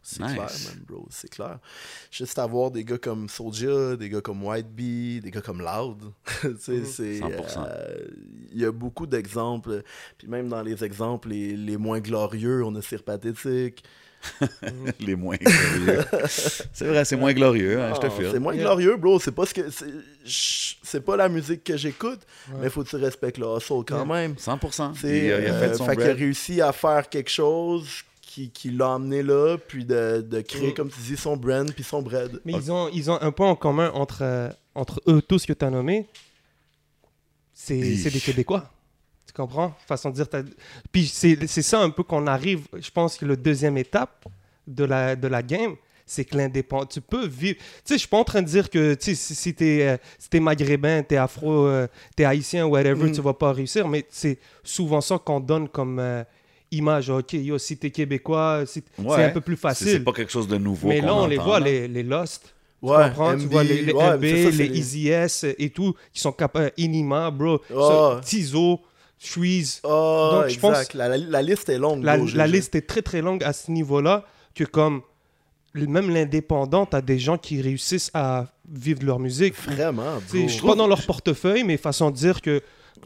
[0.00, 0.32] C'est Nice.
[0.32, 1.06] clair, man, bro.
[1.10, 1.58] C'est clair.
[2.10, 6.12] Juste avoir des gars comme Soulja, des gars comme White Bee, des gars comme Loud.
[6.40, 7.20] tu sais, c'est.
[7.20, 7.66] 100%.
[7.66, 8.06] euh,
[8.52, 9.82] Il y a beaucoup d'exemples.
[10.16, 13.84] Puis même dans les exemples les, les moins glorieux, on a Sir Pathétique.
[15.00, 16.04] Les moins glorieux.
[16.72, 18.28] c'est vrai, c'est moins glorieux, hein, je te Ah, file.
[18.32, 18.64] C'est moins Yeah.
[18.64, 19.18] glorieux, bro.
[19.20, 19.62] C'est pas ce que.
[20.24, 22.58] c'est- pas la musique que j'écoute, Ouais.
[22.62, 24.34] mais faut que tu respectes le hustle quand même.
[24.38, 24.92] 100%.
[24.94, 27.08] Tu sais, Il, a- il a euh, fait son fait qu'il a réussi à faire
[27.08, 27.88] quelque chose
[28.22, 30.74] qui, qui l'a amené là, puis de, de créer, Mm.
[30.74, 32.40] comme tu dis, son brand puis son bread.
[32.44, 35.52] Mais ils, ont, ils ont un point en commun entre, euh, entre eux tous que
[35.52, 36.04] tu as Oui.
[37.54, 38.70] c'est des Québécois.
[39.28, 39.74] Tu comprends?
[39.86, 40.26] Façon de dire.
[40.90, 42.66] Puis c'est ça un peu qu'on arrive.
[42.76, 44.24] Je pense que le deuxième étape
[44.66, 45.74] de la, de la game,
[46.06, 46.86] c'est que l'indépendant.
[46.86, 47.58] Tu peux vivre.
[47.58, 49.96] Tu sais, je suis pas en train de dire que tu si, si t'es euh,
[50.18, 53.12] si t'es maghrébin, t'es afro, euh, t'es haïtien, whatever, Mm.
[53.12, 53.86] tu vas pas réussir.
[53.86, 56.24] Mais c'est souvent ça qu'on donne comme euh,
[56.70, 57.10] image.
[57.10, 59.16] Ok, yo, si t'es québécois, si t- Ouais.
[59.16, 59.88] c'est un peu plus facile.
[59.88, 60.88] C'est pas quelque chose de nouveau.
[60.88, 61.66] Mais là, on les entend, voit, là.
[61.66, 62.54] les, les Lost.
[62.82, 63.36] Tu Ouais, comprends?
[63.36, 66.20] tu vois les, les ouais, MB, c'est ça, c'est les Easy S et tout, qui
[66.20, 66.70] sont capables.
[66.76, 67.60] Inima, bro.
[67.68, 68.80] Ça, Tizo,
[69.18, 69.80] Shreeze.
[69.84, 70.94] Ah, Donc, je pense- exact.
[70.94, 72.02] La, la- la liste est longue.
[72.04, 75.02] La, j'ai- liste est très très longue à ce niveau-là, que comme
[75.74, 79.54] même l'indépendant, t'as des gens qui réussissent à vivre de leur musique.
[79.54, 80.48] Vraiment, Tu sais, bro.
[80.48, 82.60] Je suis pas dans leur portefeuille, mais façon de dire que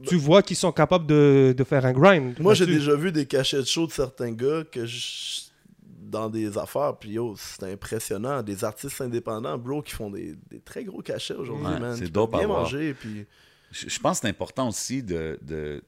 [0.07, 2.39] tu vois qu'ils sont capables de, de faire un grind.
[2.41, 2.79] Moi, j'ai là-dessus.
[2.79, 5.43] déjà vu des cachets de show de certains gars que je-
[6.05, 8.43] dans des affaires, puis yo, c'est impressionnant.
[8.43, 11.97] Des artistes indépendants, bro, qui font des, des très gros cachets aujourd'hui, Ouais, man.
[11.99, 13.25] c'est dope à manger, puis...
[13.71, 15.39] Je, je pense que c'est important aussi de.
[15.43, 15.83] de-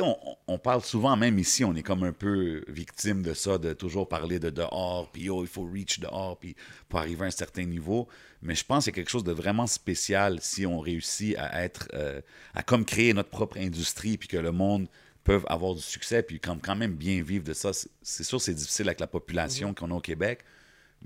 [0.00, 0.16] on,
[0.46, 4.08] on parle souvent, même ici, on est comme un peu victime de ça, de toujours
[4.08, 6.54] parler de dehors, puis oh, il faut reach dehors, puis
[6.88, 8.08] pour arriver à un certain niveau.
[8.42, 11.64] Mais je pense qu'il y a quelque chose de vraiment spécial si on réussit à
[11.64, 11.88] être.
[11.94, 12.20] euh,
[12.54, 14.86] à comme créer notre propre industrie, puis que le monde
[15.24, 17.72] peut avoir du succès, puis quand même bien vivre de ça.
[17.72, 20.40] C'est- sûr, c'est difficile avec la population qu'on a au Québec.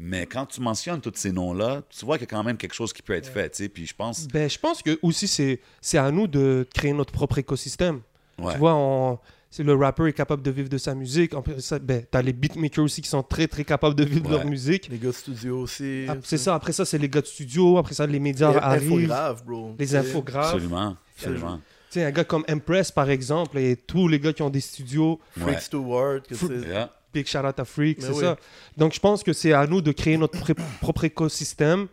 [0.01, 2.75] Mais quand tu mentionnes tous ces noms-là, tu vois qu'il y a quand même quelque
[2.75, 3.69] chose qui peut être fait, tu sais.
[3.69, 4.29] Puis je pense.
[4.29, 8.01] Ben, je pense que aussi c'est c'est à nous de créer notre propre écosystème.
[8.39, 8.53] Ouais.
[8.53, 9.19] Tu vois, on-
[9.59, 12.33] le rappeur est capable de vivre de sa musique, en plus, ça, ben, t'as les
[12.35, 14.89] beatmakers aussi qui sont très très capables de vivre de leur musique.
[14.91, 16.05] Les gars de studio aussi.
[16.09, 18.59] Ah, c'est ça, après ça, c'est les gars de studio, après ça, les médias Les
[18.59, 19.75] arrivent, infographes, bro.
[19.79, 20.53] les infographes.
[20.55, 20.97] Absolument.
[21.17, 21.57] Absolument.
[21.91, 24.61] Tu sais, un gars comme Empress, par exemple, et tous les gars qui ont des
[24.61, 25.61] studios, Freak Ouais.
[25.61, 26.69] Stewart, que Fr- c'est...
[26.69, 26.93] Yeah.
[27.15, 28.21] big shout out à Freak, c'est oui.
[28.21, 28.37] ça.
[28.77, 30.39] Donc, je pense que c'est à nous de créer notre
[30.83, 31.87] propre écosystème.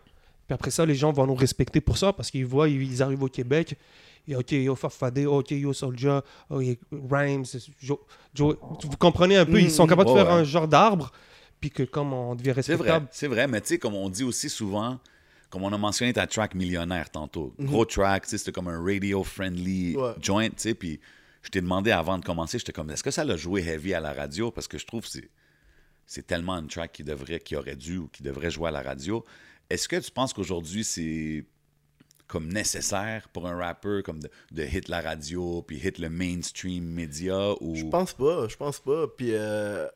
[0.48, 3.24] Puis après ça, les gens vont nous respecter pour ça parce qu'ils voient, ils arrivent
[3.24, 3.78] au Québec.
[4.34, 6.62] OK, yo Farfadé, OK, yo Soulja, oh,
[7.12, 7.46] Rhymes,
[7.80, 8.02] Jo-
[8.34, 9.90] Jo- vous comprenez un peu, ils sont Mhm.
[9.90, 10.32] capables de faire ouais.
[10.34, 11.12] un genre d'arbre,
[11.60, 13.08] puis que comme on devient C'est vrai, respectable.
[13.12, 15.00] c'est vrai, mais tu sais, comme on dit aussi souvent,
[15.50, 17.68] comme on a mentionné ta track millionnaire tantôt, Mhm.
[17.68, 20.14] gros track, c'était comme un radio-friendly Ouais.
[20.22, 21.00] joint, tu sais, puis
[21.44, 24.00] je t'ai demandé avant de commencer, j'étais comme, est-ce que ça l'a joué heavy à
[24.00, 24.50] la radio?
[24.52, 25.30] Parce que je trouve que c'est,
[26.08, 28.82] c'est tellement une track qui, devrait, qui aurait dû ou qui devrait jouer à la
[28.82, 29.24] radio.
[29.70, 31.46] Est-ce que tu penses qu'aujourd'hui, c'est
[32.28, 36.84] comme nécessaire pour un rappeur comme de, de hit la radio puis hit le mainstream
[36.86, 39.06] média ou Je pense pas, je pense pas.
[39.16, 39.88] Puis euh,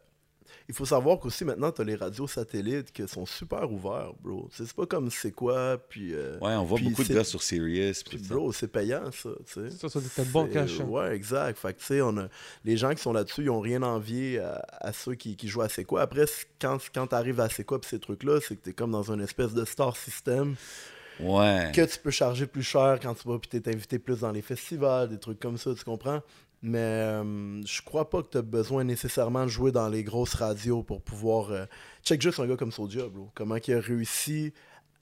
[0.67, 4.47] il faut savoir qu'aussi maintenant, t'as les radios satellites qui sont super ouverts, bro.
[4.51, 6.13] C'est pas comme c'est quoi, puis...
[6.13, 9.11] euh, ouais on voit puis beaucoup de gars sur Sirius puis puis bro, c'est payant,
[9.11, 9.69] ça, tu sais.
[9.71, 10.79] Ça, ça être bon cash.
[10.79, 10.83] hein.
[10.83, 11.57] Ouais, exact.
[11.57, 12.27] Fait que, tu sais, on a...
[12.63, 15.61] les gens qui sont là-dessus, ils ont rien envié à, à ceux qui, qui jouent
[15.63, 16.01] à C'est quoi.
[16.01, 16.25] Après,
[16.61, 19.21] quand, quand t'arrives à C'est quoi, pis ces trucs-là, c'est que t'es comme dans une
[19.21, 20.55] espèce de star system
[21.19, 24.31] ouais que tu peux charger plus cher quand tu vas, puis t'es invité plus dans
[24.31, 26.21] les festivals, des trucs comme ça, tu comprends?
[26.61, 30.83] Mais euh, je crois pas que t'as besoin nécessairement de jouer dans les grosses radios
[30.83, 31.51] pour pouvoir.
[31.51, 31.65] euh,
[32.03, 33.29] Check juste un gars comme Soulja, bro.
[33.33, 34.53] Comment il a réussi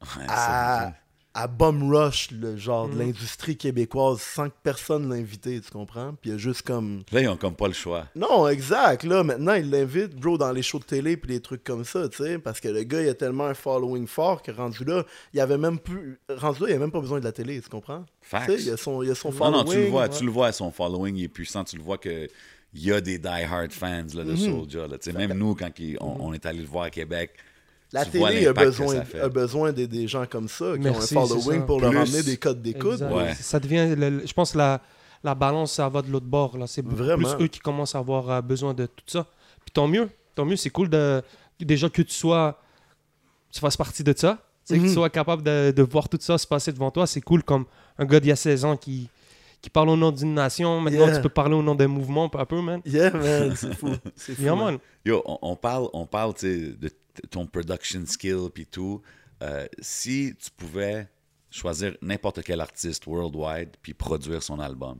[0.01, 0.91] Ouais, à,
[1.39, 2.99] à bum rush le genre de Mm.
[2.99, 6.15] l'industrie québécoise sans que personne l'invite, tu comprends?
[6.19, 7.03] Puis il a juste comme.
[7.11, 8.07] Là, ils ont comme pas le choix.
[8.15, 9.03] Non, exact.
[9.03, 12.09] Là, maintenant, il l'invite, bro, dans les shows de télé puis des trucs comme ça,
[12.09, 12.39] tu sais.
[12.39, 15.59] Parce que le gars, il a tellement un following fort que rendu là, il avait
[15.59, 16.19] même plus.
[16.27, 18.03] Rendu là, il a même pas besoin de la télé, tu comprends?
[18.21, 18.51] Tu Facts.
[18.59, 19.65] il a son, il a son Non, following.
[19.65, 20.09] non, tu le vois, ouais.
[20.09, 22.27] tu le vois, son following il est puissant, tu le vois que
[22.73, 24.37] il y a des die-hard fans là, de Mhm.
[24.37, 24.87] Soulja.
[24.87, 24.97] là.
[24.97, 25.69] Tu sais, Même nous, quand
[26.01, 27.31] on est allé le voir à Québec,
[27.93, 31.23] La tu télé a besoin, a besoin des, des gens comme ça, qui Merci, ont
[31.23, 32.99] un following pour leur amener des codes d'écoute.
[33.01, 33.33] Ouais.
[33.35, 34.81] Ça devient, le- je pense, la,
[35.23, 36.57] la balance, ça va de l'autre bord.
[36.57, 36.67] Là.
[36.67, 36.97] C'est plus
[37.39, 39.25] eux qui commencent à avoir euh, besoin de tout ça.
[39.65, 41.21] Puis tant mieux, tant mieux, c'est cool de,
[41.59, 42.59] déjà que tu sois,
[43.51, 44.37] tu fasses partie de ça.
[44.67, 44.87] Tu sais, Que Mhm.
[44.89, 47.63] tu sois capable de, de voir tout ça se passer devant toi, c'est cool comme
[47.97, 49.07] un gars d'il y a 16 ans qui,
[49.61, 50.81] qui parle au nom d'une nation.
[50.81, 51.15] Maintenant, Yeah.
[51.15, 52.81] tu peux parler au nom d'un mouvement, un peu, man.
[52.85, 53.91] Yeah, man, c'est fou.
[54.15, 54.41] C'est fou.
[54.41, 54.65] Yeah, man.
[54.65, 54.77] man.
[55.05, 56.89] Yo, on, on parle, on parle tu sais, de
[57.29, 59.01] ton production skill puis tout.
[59.43, 61.07] Euh, si tu pouvais
[61.51, 64.99] choisir n'importe quel artiste worldwide puis produire son album,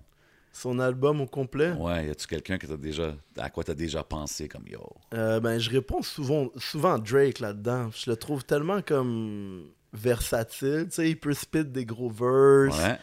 [0.54, 1.72] Son album au complet?
[1.72, 4.82] ouais, y a-tu quelqu'un que déjà, à quoi tu as déjà pensé comme yo?
[5.14, 7.90] Euh, ben, je réponds souvent, souvent à Drake là-dedans.
[7.96, 10.86] Je le trouve tellement comme versatile.
[10.90, 12.98] Tu sais, il peut spit des gros verses, Ouais,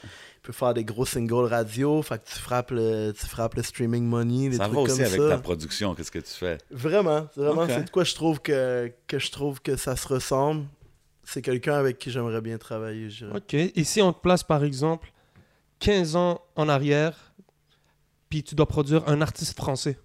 [0.45, 2.03] il peut faire des gros singles radio.
[2.03, 4.97] Fait que tu frappes le, tu frappes le streaming money, des ça trucs va aussi
[4.99, 5.29] comme avec ça.
[5.31, 6.59] ta production, qu'est-ce que tu fais?
[6.71, 10.67] Vraiment, vraiment, c'est de quoi je trouve que, que je trouve que ça se ressemble.
[11.23, 13.39] C'est quelqu'un avec qui j'aimerais bien travailler, je dirais.
[13.39, 13.55] Ok.
[13.55, 15.11] Et si on te place, par exemple,
[15.79, 17.33] 15 ans en arrière,
[18.29, 19.99] puis tu dois produire un artiste français,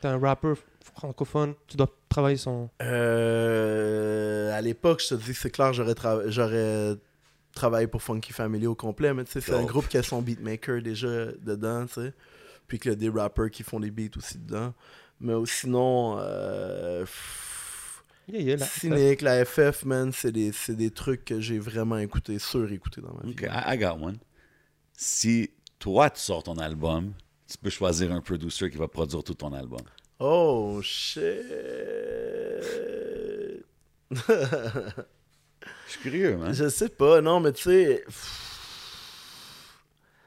[0.00, 0.56] t'es un rappeur
[0.96, 2.70] francophone, tu dois travailler son.
[2.82, 6.96] Euh, à l'époque, je te dis, c'est clair, j'aurais tra- j'aurais
[7.56, 10.22] travaillé pour Funky Family au complet, mais tu sais, c'est un groupe qui a son
[10.22, 12.12] beatmaker déjà dedans, tu sais.
[12.68, 14.74] Puis qu'il y a des rappers qui font des beats aussi dedans.
[15.20, 17.46] Mais sinon, euh, pff,
[18.28, 18.66] Yeah, yeah, là.
[18.66, 23.14] Cynic, la FF, man, c'est des, c'est des trucs que j'ai vraiment écouté, sur-écouté dans
[23.14, 23.30] ma vie.
[23.30, 24.18] Ok, I, I got one.
[24.94, 27.12] Si toi, tu sors ton album,
[27.48, 29.82] tu peux choisir un producer qui va produire tout ton album.
[30.18, 31.22] Oh, shit!
[35.86, 36.52] Je suis curieux, man.
[36.52, 38.02] Je sais pas, non, mais tu sais.
[38.06, 38.42] pff,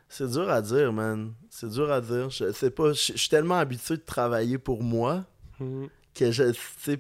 [0.07, 1.33] C'est dur à dire, man.
[1.49, 2.29] C'est dur à dire.
[2.29, 2.93] Je sais pas.
[2.93, 5.25] Je je suis tellement habitué de travailler pour moi
[5.59, 5.89] Mhm.
[6.15, 6.99] que je sais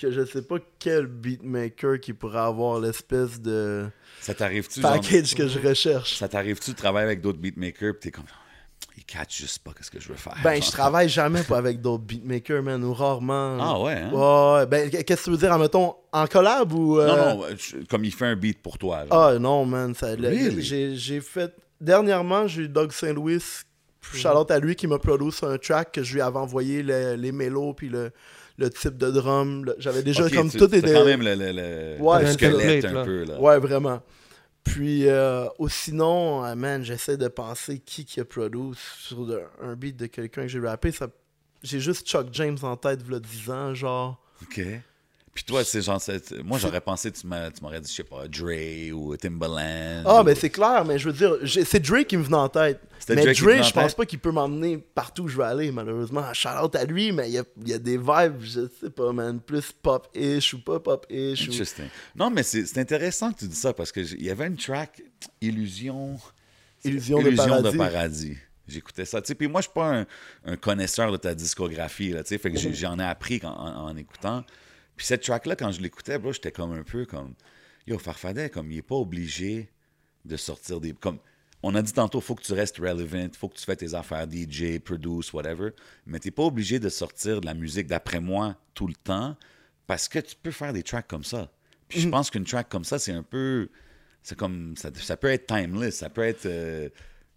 [0.00, 3.86] que je sais pas quel beatmaker qui pourrait avoir l'espèce de
[4.20, 6.16] Ça t'arrive-tu, genre, package que je recherche.
[6.16, 8.24] ça t'arrive-tu de travailler avec d'autres beatmakers pis t'es comme,
[9.02, 10.34] ils catchent juste pas qu'est-ce que je veux faire.
[10.44, 10.62] Ben, genre.
[10.62, 13.58] je travaille jamais pas avec d'autres beatmakers, man, ou rarement.
[13.60, 14.10] Ah ouais, hein?
[14.12, 16.98] Ouais, ben, qu'est-ce que tu veux dire, mettons, en collab ou.
[17.00, 17.46] euh, Non, non,
[17.90, 19.04] comme il fait un beat pour toi.
[19.06, 19.12] genre.
[19.34, 19.94] Ah non, man.
[19.94, 20.62] Ça, Really?
[20.96, 21.52] j'ai, fait.
[21.80, 23.12] Dernièrement, j'ai eu Doug St.
[23.12, 23.42] Louis.
[24.14, 27.14] Charlotte à lui qui m'a produit sur un track que je lui avais envoyé le-
[27.14, 28.10] les mélos puis le,
[28.58, 29.64] le type de drum.
[29.78, 30.92] J'avais déjà comme tu- tout était.
[30.92, 33.40] quand même le, le, Ouais, squelette un peu, là.
[33.40, 34.00] Ouais, vraiment.
[34.64, 39.26] Puis, euh, sinon, euh, man, j'essaie de penser qui qui a produit sur
[39.60, 40.92] un beat de quelqu'un que j'ai rappé.
[41.62, 44.22] J'ai juste Chuck James en tête, v'là 10 ans, genre.
[44.42, 44.60] OK.
[45.34, 45.98] Puis toi, c'est genre,
[46.44, 50.02] moi, j'aurais pensé, tu m'aurais dit, je sais pas, Dre ou Timbaland.
[50.04, 52.50] Ah, ou- ben c'est clair, mais je veux dire, c'est Drake qui me venait en
[52.50, 52.80] tête.
[53.08, 56.22] Mais Dre, je pense pas qu'il peut m'emmener partout où je vais aller, malheureusement.
[56.34, 59.10] Shout out à lui, mais il y a, y a des vibes, je sais pas,
[59.12, 61.48] man, plus pop-ish ou pas pop-ish.
[61.48, 61.52] Ou...
[62.14, 65.02] Non, mais c'est intéressant que tu dis ça parce qu'il y avait une track,
[65.40, 66.18] Illusion.
[66.84, 67.78] Illusion de paradis.
[67.78, 68.36] paradis.
[68.68, 69.20] J'écoutais ça.
[69.22, 70.06] Tu sais, puis moi, je suis pas un,
[70.44, 72.10] un connaisseur de ta discographie.
[72.10, 74.44] Là, tu sais, fait que j'en ai appris en, en- en écoutant.
[75.02, 77.34] Puis cette track-là, quand je l'écoutais, bro, j'étais comme un peu comme.
[77.88, 79.68] Yo, Farfadet, comme il est pas obligé
[80.24, 80.92] de sortir des.
[80.92, 81.18] Comme,
[81.64, 84.28] on a dit tantôt, faut que tu restes relevant, faut que tu fais tes affaires
[84.30, 85.70] DJ, produce, whatever.
[86.06, 89.36] Mais t'es pas obligé de sortir de la musique d'après moi tout le temps
[89.88, 91.50] parce que tu peux faire des tracks comme ça.
[91.88, 93.70] Puis je pense qu'une track comme ça, c'est un peu.
[94.22, 94.76] C'est comme.
[94.76, 96.46] Ça, ça peut être timeless, ça peut être.
[96.46, 96.88] euh,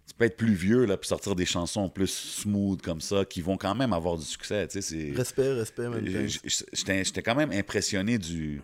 [0.06, 3.40] tu peux être plus vieux, là, puis sortir des chansons plus smooth comme ça, qui
[3.40, 4.66] vont quand même avoir du succès.
[4.68, 5.12] Tu sais, c'est.
[5.16, 5.86] Respect, respect,
[6.28, 6.40] j-
[6.72, 8.62] J'étais j'étais quand même impressionné du.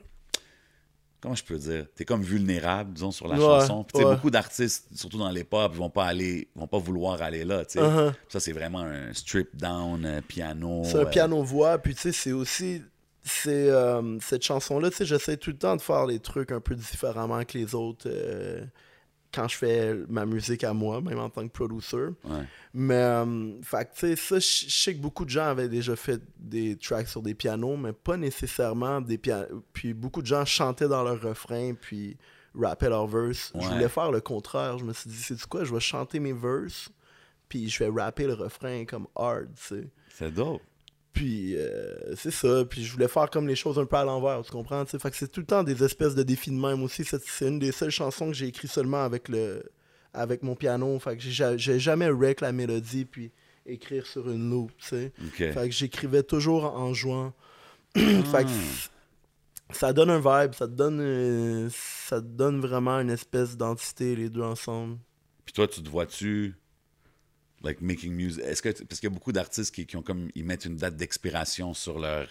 [1.20, 3.84] Comment je peux dire T'es comme vulnérable, disons, sur la Ouais, chanson.
[3.84, 4.12] Puis, ouais.
[4.14, 7.64] beaucoup d'artistes, surtout dans les pop, vont pas aller, vont pas vouloir aller là.
[7.64, 7.80] tu sais.
[7.80, 8.12] Uh-huh.
[8.28, 10.82] Ça, c'est vraiment un strip down euh, piano.
[10.84, 12.82] C'est un euh, piano-voix, puis tu sais, c'est aussi.
[13.24, 16.60] C'est euh, cette chanson-là, tu sais, j'essaie tout le temps de faire les trucs un
[16.60, 18.08] peu différemment que les autres
[19.32, 21.96] quand je fais ma musique à moi, même en tant que producer.
[21.96, 22.44] ouais.
[22.74, 26.20] Mais, euh, fait tu sais, ça, je sais que beaucoup de gens avaient déjà fait
[26.38, 29.62] des tracks sur des pianos, mais pas nécessairement des pianos.
[29.72, 32.16] Puis beaucoup de gens chantaient dans leur refrain, puis
[32.54, 33.52] rappaient leur verse.
[33.54, 34.78] Je voulais faire le contraire.
[34.78, 36.90] Je me suis dit, c'est quoi, je vais chanter mes verses,
[37.48, 39.88] puis je vais rapper le refrain comme hard, tu sais.
[40.14, 40.62] C'est dope.
[41.12, 42.64] Puis euh, c'est ça.
[42.64, 44.84] Puis je voulais faire comme les choses un peu à l'envers, tu comprends?
[44.86, 47.04] Fait que c'est tout le temps des espèces de défis de même aussi.
[47.04, 49.62] C'est une des seules chansons que j'ai écrit seulement avec le
[50.14, 50.98] avec mon piano.
[50.98, 53.30] Fait que j'ai ja- j'ai jamais rec la mélodie puis
[53.66, 55.12] écrire sur une loop, tu sais.
[55.52, 57.32] Fait que j'écrivais toujours en jouant.
[57.94, 58.88] fait que c-
[59.70, 64.16] ça donne un vibe, ça te donne euh, ça te donne vraiment une espèce d'entité
[64.16, 64.96] les deux ensemble.
[65.44, 66.54] Puis toi, tu te vois-tu,
[67.62, 68.42] like, making music?
[68.44, 70.76] Est-ce que, parce qu'il y a beaucoup d'artistes qui, qui ont comme, ils mettent une
[70.76, 72.28] date d'expiration sur leur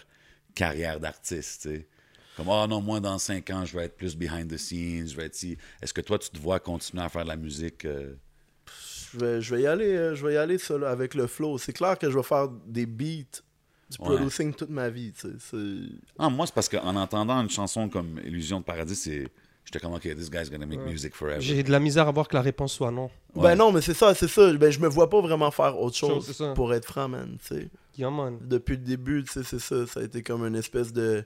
[0.54, 1.86] carrière d'artiste, tu sais.
[2.36, 5.16] Comme, oh non, moi, dans cinq ans, je vais être plus behind the scenes, je
[5.16, 5.56] vais être si.
[5.82, 7.84] Est-ce que toi, tu te vois continuer à faire de la musique?
[7.84, 8.14] euh?
[9.12, 10.56] Je vais, je vais y aller, euh, je vais y aller
[10.86, 11.58] avec le flow.
[11.58, 13.42] C'est clair que je vais faire des beats
[13.90, 14.16] du Ouais.
[14.16, 15.12] producing toute ma vie.
[15.12, 15.56] tu sais.
[16.18, 19.28] Ah, moi, c'est parce qu'en entendant une chanson comme Illusion de paradis, c'est,
[19.64, 20.90] j'étais comme, OK, this guy's gonna make Ouais.
[20.90, 21.40] music forever.
[21.40, 23.10] J'ai de la misère à voir que la réponse soit non.
[23.34, 23.42] Ouais.
[23.42, 24.52] Ben non, mais c'est ça, c'est ça.
[24.54, 27.36] Ben, je me vois pas vraiment faire autre Chose, pour être franc, man.
[27.46, 27.68] tu sais.
[27.98, 28.38] Yeah, man.
[28.40, 29.86] Depuis le début, tu sais, c'est ça.
[29.86, 31.24] Ça a été comme une espèce de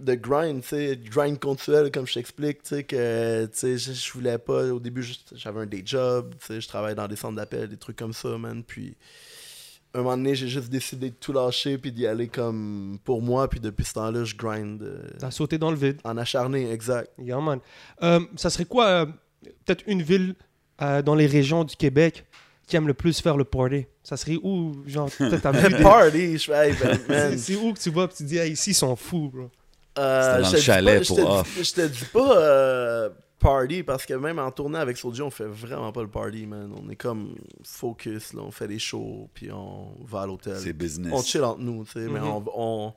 [0.00, 3.92] de grind, tu sais, grind continuel, comme je t'explique, tu sais, que, tu sais, je,
[3.92, 5.04] je voulais pas, au début,
[5.34, 8.12] j'avais un day job, tu sais, je travaillais dans des centres d'appel, des trucs comme
[8.12, 8.96] ça, man, puis
[10.00, 13.48] un moment donné, j'ai juste décidé de tout lâcher, puis d'y aller comme pour moi,
[13.48, 15.98] puis depuis ce temps-là, je grind euh, T'as sauté dans le vide.
[16.04, 17.10] en acharné, exact.
[17.18, 17.60] Yeah, man.
[18.02, 19.06] Euh, ça serait quoi, euh,
[19.64, 20.34] peut-être une ville
[20.82, 22.24] euh, dans les régions du Québec
[22.66, 23.86] qui aime le plus faire le party?
[24.02, 27.78] Ça serait où, genre, peut-être vu des- Party, je hey, ben, man, C'est où que
[27.80, 29.50] tu vas, puis tu dis, ah, ici, ils sont fous, bro.
[29.98, 31.58] Euh, C'était dans je le te dis chalet pas- pour te dis- off.
[31.62, 33.08] Je te dis pas euh,
[33.38, 36.72] party parce que même en tournée avec Soulja, on fait vraiment pas le party, man.
[36.76, 37.34] On est comme
[37.64, 38.42] focus, là.
[38.42, 40.56] On fait des shows, puis on va à l'hôtel.
[40.58, 41.12] C'est business.
[41.14, 42.26] On chill entre nous, tu sais, mais Mhm.
[42.26, 42.94] on, on,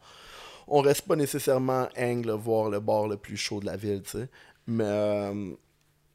[0.67, 4.11] on reste pas nécessairement angle voir le bar le plus chaud de la ville, tu
[4.11, 4.29] sais.
[4.67, 5.51] Mais euh,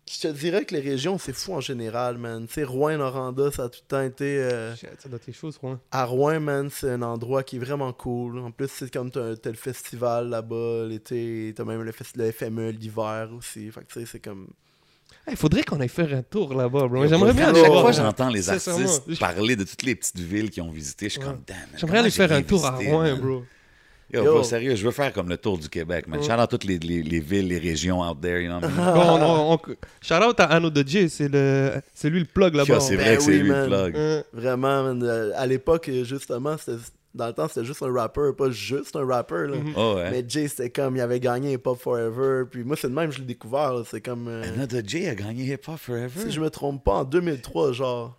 [0.09, 2.47] je te dirais que les régions, c'est fou en général, man.
[2.47, 4.39] Tu sais, Rouen, Noranda, ça a tout le temps été.
[4.39, 5.74] euh, Ça doit être chose, ouais.
[5.91, 8.39] à Rouen, man, c'est un endroit qui est vraiment cool.
[8.39, 12.70] En plus, c'est comme t'as t'as le festival là-bas l'été, t'as même le, le FME
[12.70, 13.70] l'hiver aussi.
[13.70, 14.47] Fait que tu sais, c'est comme.
[15.28, 17.05] Il faudrait qu'on aille faire un tour là-bas, bro.
[17.07, 17.81] J'aimerais bien Chaque voir.
[17.81, 21.15] fois que j'entends les artistes parler de toutes les petites villes qu'ils ont visitées, je
[21.15, 21.27] suis Ouais.
[21.27, 21.57] comme, damn.
[21.77, 23.19] J'aimerais aller faire un tour à Rouen, man?
[23.20, 23.45] bro.
[24.12, 24.33] Yo, Yo.
[24.35, 26.20] bro, sérieux, je veux faire comme le tour du Québec, man.
[26.20, 26.27] Ouais.
[26.27, 28.73] Shout out toutes les, les, les villes, les régions out there, you know what I
[28.73, 28.95] mean?
[28.95, 32.55] Bon, on, on- shout out à Anno de J, c'est le, c'est lui le plug
[32.55, 32.78] là-bas.
[32.81, 33.69] C'est Ben vrai que c'est oui, lui man.
[33.69, 34.24] le plug.
[34.33, 36.78] Vraiment, man, euh, à l'époque, justement, c'était-
[37.15, 39.47] dans le temps, c'était juste un rapper, pas juste un rapper.
[39.49, 39.57] Là.
[39.57, 39.73] Mhm.
[39.74, 40.11] Oh, ouais.
[40.11, 42.45] Mais Jay, c'était comme, il avait gagné Hip Hop Forever.
[42.51, 43.73] Puis moi, c'est de même, je l'ai découvert.
[43.73, 43.83] là.
[43.91, 44.28] C'est comme.
[44.28, 46.11] euh, Another J a gagné Hip Hop Forever?
[46.27, 48.16] si je me trompe pas, en 2003, genre.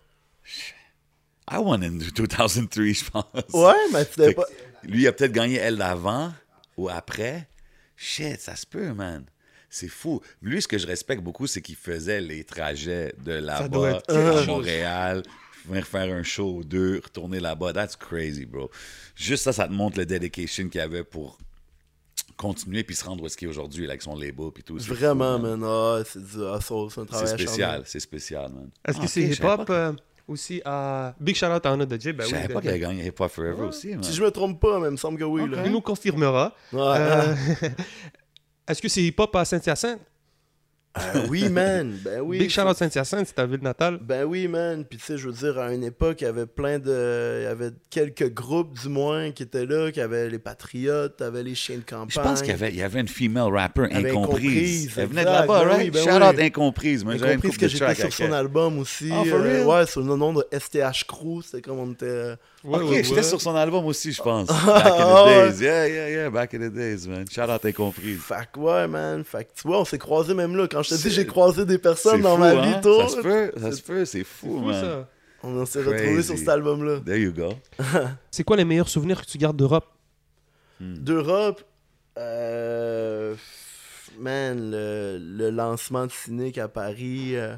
[1.50, 3.24] I won in 2003, je pense.
[3.54, 4.42] Ouais, mais que pas.
[4.84, 6.32] Lui, il a peut-être gagné elle d'avant
[6.76, 7.48] ou après.
[7.96, 9.24] Shit, ça se peut, man.
[9.70, 10.22] C'est fou.
[10.40, 14.46] Lui, ce que je respecte beaucoup, c'est qu'il faisait les trajets de là-bas à.
[14.46, 15.22] Montréal,
[15.66, 17.72] venir faire un show ou deux, retourner là-bas.
[17.74, 18.70] That's crazy, bro.
[19.14, 21.38] Juste ça, ça te montre le dedication qu'il avait pour
[22.36, 24.78] continuer puis se rendre où est-ce qu'il est aujourd'hui là, avec son label puis tout.
[24.78, 25.62] C'est Vraiment, fou, man.
[25.64, 26.60] Ah, c'est du hustle,
[26.90, 28.70] c'est un C'est travail spécial, c'est spécial, man.
[28.86, 29.92] Est-ce Ah, que c'est je savais hip-hop euh,
[30.28, 32.12] aussi à Big shout out à Anno de J?
[32.12, 32.34] Ben Je oui.
[32.34, 34.02] savais de- pas qu'il a gagné Hip Hop Forever aussi, man.
[34.02, 35.48] Si je me trompe pas, mais il me semble que oui.
[35.48, 35.62] là.
[35.64, 36.54] Il nous confirmera.
[36.72, 36.80] Ouais.
[36.82, 37.34] Euh,
[38.68, 40.00] Est-ce que c'est hip-hop à Saint-Hyacinthe?
[40.96, 41.96] Euh, oui, man.
[42.04, 42.38] Ben oui.
[42.38, 43.98] Big shout out Saint-Hyacinthe, c'est ta ville natale.
[44.02, 44.84] Ben oui, man.
[44.84, 47.40] Puis tu sais, je veux dire, à une époque, il y avait plein de.
[47.40, 51.42] Il y avait quelques groupes, du moins, qui étaient là, qui avaient les Patriotes, t'avais
[51.42, 52.08] les chiens de campagne.
[52.10, 54.16] Je pense qu'il y avait, il y avait une female rapper avait incomprise.
[54.16, 55.82] Incomprise, Elle venait de là-bas, Ben right?
[55.84, 56.28] oui, ben oui.
[56.28, 57.04] out incomprise.
[57.04, 58.34] Moi, couple que j'étais sur son elle.
[58.34, 59.10] album aussi.
[59.12, 61.42] Ah, for euh, ouais, sur le nom de STH Crew.
[61.44, 62.34] C'était comme on était.
[62.64, 63.22] Ouais, ok, ouais, j'étais ouais.
[63.22, 64.46] sur son album aussi, je pense.
[64.66, 65.62] Back Ah, in the days.
[65.62, 67.24] Yeah, yeah, yeah, back in the days, man.
[67.30, 68.18] Shout out incomprise.
[68.20, 69.22] Fait que ouais, man.
[69.24, 70.66] Fait que tu vois, on s'est croisés même là.
[70.68, 72.60] Quand je te dis, j'ai croisé des personnes dans fou, ma hein?
[72.74, 73.08] vie, toi.
[73.08, 74.80] Ça se peut, ça se peut, c'est C'est fou, fou, man.
[74.80, 75.08] ça.
[75.44, 76.98] On s'est retrouvés sur cet album-là.
[77.06, 77.54] There you go.
[78.30, 79.86] C'est quoi les meilleurs souvenirs que tu gardes d'Europe?
[80.80, 81.62] D'Europe,
[82.18, 83.36] euh,
[84.18, 87.54] man, le, le lancement de Cynic à Paris, euh,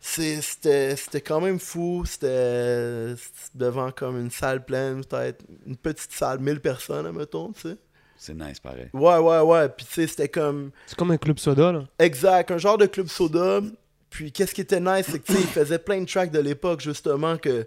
[0.00, 2.04] c'était c'était quand même fou.
[2.06, 3.14] C'était
[3.54, 7.76] devant comme une salle pleine, peut-être une petite salle, 1000 personnes, admettons, tu sais.
[8.16, 8.88] C'est nice, pareil.
[8.92, 9.68] Ouais, ouais, ouais.
[9.70, 10.72] Puis tu sais, c'était comme.
[10.86, 11.84] C'est comme un club soda, là.
[11.98, 13.60] Exact, un genre de club soda.
[14.10, 16.40] Puis qu'est-ce qui était nice, c'est que tu sais, il faisait plein de tracks de
[16.40, 17.66] l'époque, justement, que.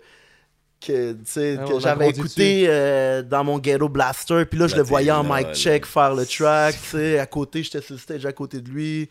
[0.86, 4.76] Que, tu sais, Ah, que j'avais écouté euh, dans mon ghetto blaster, puis là je
[4.76, 8.00] le voyais en mic check faire le track, tu sais, à côté, j'étais sur le
[8.00, 9.10] stage à côté de lui.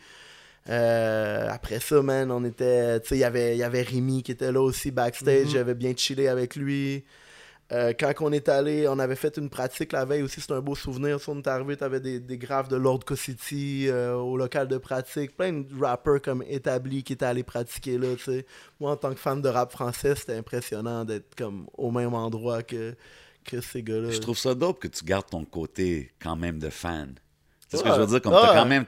[0.68, 4.22] Euh, après ça, man, on était, tu sais, il y avait- il y avait Rémi
[4.22, 5.50] qui était là aussi backstage, Mhm.
[5.52, 7.04] j'avais bien chillé avec lui.
[7.72, 10.60] Euh, quand on est allé, on avait fait une pratique la veille aussi, c'est un
[10.60, 11.18] beau souvenir.
[11.20, 14.76] Si on est arrivé, t'avais des, des graves de Lord City euh, au local de
[14.76, 18.46] pratique, plein de rappers comme établis qui étaient allés pratiquer là, tu sais.
[18.78, 22.62] Moi, en tant que fan de rap français, c'était impressionnant d'être comme au même endroit
[22.62, 22.94] que,
[23.44, 24.10] que ces gars-là.
[24.10, 27.14] Je trouve ça dope que tu gardes ton côté quand même de fan.
[27.68, 27.94] C'est ce que Ouais.
[27.96, 28.40] je veux dire, comme Ouais.
[28.42, 28.84] t'as quand même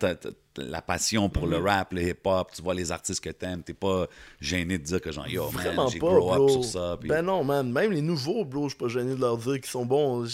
[0.59, 1.51] la passion pour Mhm.
[1.51, 4.07] le rap, le hip-hop, tu vois les artistes que t'aimes, t'es pas
[4.41, 6.49] gêné de dire que genre, yo, man, Vraiment j'ai pas, grow up bro.
[6.49, 6.97] sur ça.
[7.03, 7.71] Ben non, man.
[7.73, 10.25] Même les nouveaux, bro, je suis pas gêné de leur dire qu'ils sont bons.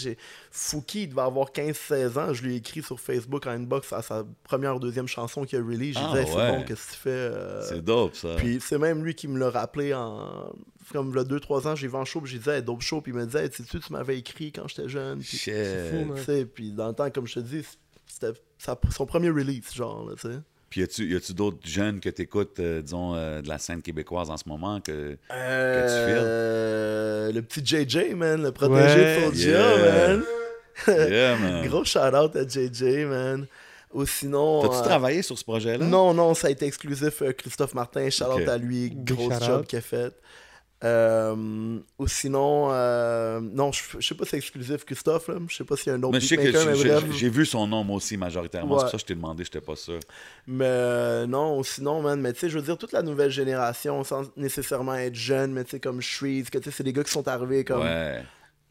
[0.51, 2.33] Fouki, il devait avoir 15-16 ans.
[2.33, 5.59] Je lui ai écrit sur Facebook en inbox à sa première ou deuxième chanson qu'il
[5.59, 5.95] a release.
[5.97, 6.51] J'ai Ah, dit, Hey, c'est ouais.
[6.57, 7.09] bon, qu'est-ce que tu fais?
[7.09, 8.35] euh, C'est dope, ça.
[8.37, 10.51] Puis c'est même lui qui me l'a rappelé en.
[10.91, 12.99] Comme le 2-3 ans, j'ai vu en show, j'ai dit, hey, dope show.
[12.99, 15.19] Puis il me disait, hey, tu sais, tu m'avais écrit quand j'étais jeune.
[15.19, 15.53] Puis, Shit.
[15.89, 16.45] fou, man.
[16.53, 17.65] puis dans le temps, comme je te dis,
[18.11, 20.37] c'était sa- son premier release, genre, là, tu sais.
[20.69, 24.37] Puis y a-tu, d'autres jeunes que t'écoutes, euh, disons, euh, de la scène québécoise en
[24.37, 25.17] ce moment que...
[25.31, 29.31] Euh, le petit JJ, man, le protégé Ouais.
[29.31, 30.07] de Yeah.
[30.07, 30.23] man.
[31.11, 31.67] Yeah, man.
[31.67, 33.45] Gros shout-out à JJ, man.
[33.93, 34.61] Ou sinon.
[34.61, 35.85] T'as-tu euh, travaillé sur ce projet-là?
[35.85, 37.21] Non, non, ça a été exclusif.
[37.37, 38.47] Christophe Martin, shout out Ok.
[38.47, 40.13] à lui, gros shout job qu'il a fait.
[40.83, 45.35] Euh, ou sinon, euh, non, je, je sais pas si c'est exclusif Christophe, là.
[45.47, 47.67] je sais pas s'il y a un autre Mais je sais que j'ai- vu son
[47.67, 48.69] nom moi aussi majoritairement.
[48.69, 48.81] C'est Ouais.
[48.83, 49.99] pour ça que je t'ai demandé, j'étais pas sûr.
[50.47, 53.29] Mais euh, non, ou sinon, man, mais tu sais, je veux dire, toute la nouvelle
[53.31, 56.93] génération, sans nécessairement être jeune, mais tu sais, comme Shreeze, que tu sais, c'est des
[56.93, 57.81] gars qui sont arrivés comme.
[57.83, 58.23] Ouais.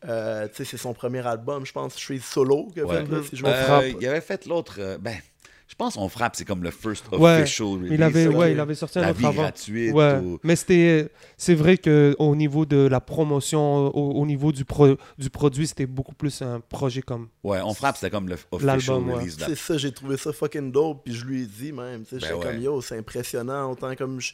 [0.08, 2.86] euh, tu sais, c'est son premier album, je pense, Shreeze Solo, Ouais.
[2.86, 4.76] fait, là, si je me Euh, il avait fait l'autre.
[4.78, 5.16] euh, ben,
[5.70, 7.92] je pense qu'on frappe, c'est comme le first Ouais, official release.
[7.92, 9.42] Il avait, ouais, il avait sorti un La autre vie avant.
[9.42, 9.94] gratuite.
[9.94, 14.50] Ouais, ou- mais c'était, c'est vrai que au niveau de la promotion, au, au niveau
[14.50, 17.28] du, pro, du produit, c'était beaucoup plus un projet comme.
[17.44, 19.36] Ouais, on frappe, c'était comme le official release.
[19.38, 22.28] C'est ça, j'ai trouvé ça fucking dope, puis je lui ai dit même, tu sais,
[22.32, 24.32] Ben comme yo, c'est impressionnant, autant comme je,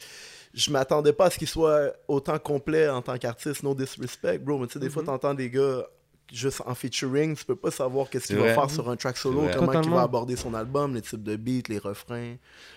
[0.55, 4.57] je m'attendais pas à ce qu'il soit autant complet en tant qu'artiste, no disrespect, bro,
[4.57, 5.07] mais tu sais, des fois, Mhm.
[5.09, 5.85] t'entends des gars
[6.31, 9.47] juste en featuring, tu peux pas savoir qu'est-ce qu'il va faire sur un track solo,
[9.55, 12.35] comment il va aborder son album, les types de beats, les refrains.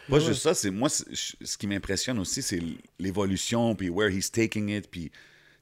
[0.08, 0.20] Pas Ouais.
[0.20, 2.60] juste ça, c'est moi, ce qui m'impressionne aussi, c'est
[2.98, 5.10] l'évolution, puis where he's taking it, puis.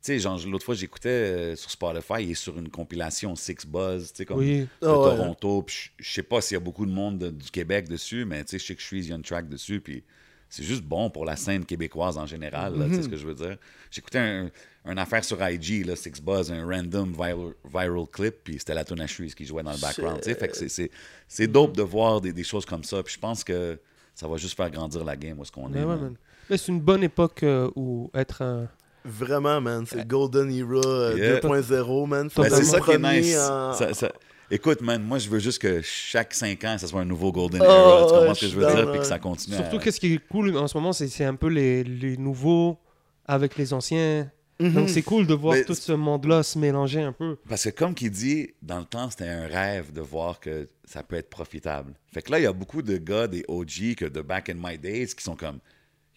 [0.01, 3.67] Tu sais, genre, l'autre fois, j'écoutais euh, sur Spotify, il est sur une compilation Six
[3.67, 4.61] Buzz, tu sais, comme Oui.
[4.61, 5.05] de Ah ouais.
[5.17, 5.63] Toronto.
[5.63, 8.45] Puis je sais pas s'il y a beaucoup de monde de- du Québec dessus, mais
[8.45, 10.05] tu sais, je sais que je suis, il y a une track dessus, puis
[10.49, 13.27] c'est juste bon pour la scène québécoise en général, là, tu sais ce que je
[13.27, 13.57] veux dire.
[13.91, 14.51] J'écoutais un,
[14.89, 18.85] une affaire sur IG, là, Six Buzz, un random viral, viral clip, puis c'était la
[18.85, 20.23] tune à Shreeze qui jouait dans le background.
[20.25, 20.91] Fait que c'est- c'est
[21.27, 23.79] c'est dope de voir des, des choses comme ça, puis je pense que
[24.15, 25.83] ça va juste faire grandir la game où est-ce qu'on Mais est.
[25.83, 26.01] ouais, man.
[26.01, 26.15] man.
[26.51, 28.67] Mais c'est une bonne époque euh, où être un.
[29.05, 31.41] Vraiment, man, c'est Golden Era euh, Yeah.
[31.41, 32.29] 2.0, man.
[32.35, 33.37] Ben, c'est le ça qui est nice.
[33.39, 34.13] en- Ça- ça-
[34.51, 37.61] Écoute, man, moi, je veux juste que chaque 5 ans, ça soit un nouveau Golden
[37.63, 38.07] Oh, Era.
[38.07, 38.91] Tu comprends ce que je veux dire?
[38.91, 39.57] Puis que ça continue.
[39.57, 42.17] à- Surtout, qu'est-ce qui est cool en ce moment, c'est, c'est un peu les, les
[42.17, 42.79] nouveaux
[43.27, 44.31] avec les anciens.
[44.61, 44.73] Mhm.
[44.73, 47.37] Donc c'est cool de voir Mais tout ce monde-là se mélanger un peu.
[47.49, 51.03] Parce que comme qu'il dit, dans le temps, c'était un rêve de voir que ça
[51.03, 51.95] peut être profitable.
[52.13, 54.57] Fait que là, il y a beaucoup de gars, des OG, que de back in
[54.59, 55.61] my days, qui sont comme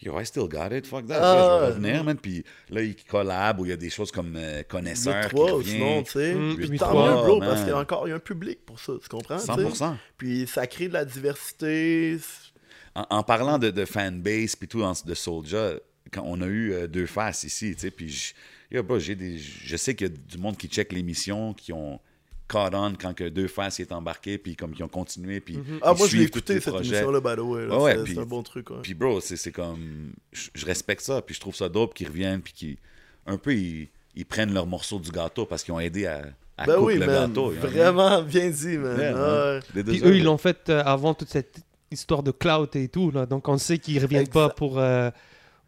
[0.03, 1.19] Yo, I still got it, fuck that.
[1.21, 1.67] Ah, je vais ouais.
[1.75, 2.17] revenir, man.
[2.17, 5.29] Puis là, ils collabent ou il y a des choses comme euh, connaisseurs.
[5.29, 5.69] qui 8-3, revient.
[5.69, 6.33] sinon, tu sais.
[6.33, 7.49] Mm, Puis 8-3, tant mieux, bro, man.
[7.49, 9.37] parce qu'il y a encore il y a un public pour ça, tu comprends?
[9.37, 9.51] tu sais?
[9.51, 9.95] 100%.
[10.17, 12.17] Puis ça crée de la diversité.
[12.95, 15.73] En, en parlant de, de fanbase puis tout de Soulja,
[16.11, 18.33] quand on a eu euh, deux faces ici, tu sais, puis je,
[18.71, 21.71] yo, bro, j'ai des, je sais qu'il y a du monde qui check l'émission, qui
[21.73, 21.99] ont
[22.47, 25.93] caught on quand que deux faces est embarqué, puis comme qui ont continué, puis Ah,
[25.93, 26.89] ils moi, je l'ai suivent tous écouté, les cette projets.
[26.97, 27.65] émission-là, by the way.
[27.67, 27.77] là.
[27.77, 28.77] Ouais, ouais, C'est- un bon truc, ouais.
[28.83, 32.07] Puis bro, c'est c'est comme, je, je respecte ça, puis je trouve ça dope qu'ils
[32.07, 32.77] reviennent, puis qu'ils,
[33.25, 36.23] un peu, ils, ils prennent leur morceau du gâteau parce qu'ils ont aidé à,
[36.57, 37.29] à Ben couper oui, le man.
[37.29, 37.51] gâteau.
[37.51, 38.97] Vraiment bien dit, man.
[38.99, 39.61] Yeah, Ah, man.
[39.75, 39.83] ouais.
[39.83, 43.11] They Puis eux, ils l'ont fait euh, avant toute cette histoire de clout et tout.
[43.11, 43.25] Là.
[43.25, 45.09] Donc on sait qu'ils reviennent pas pour, euh,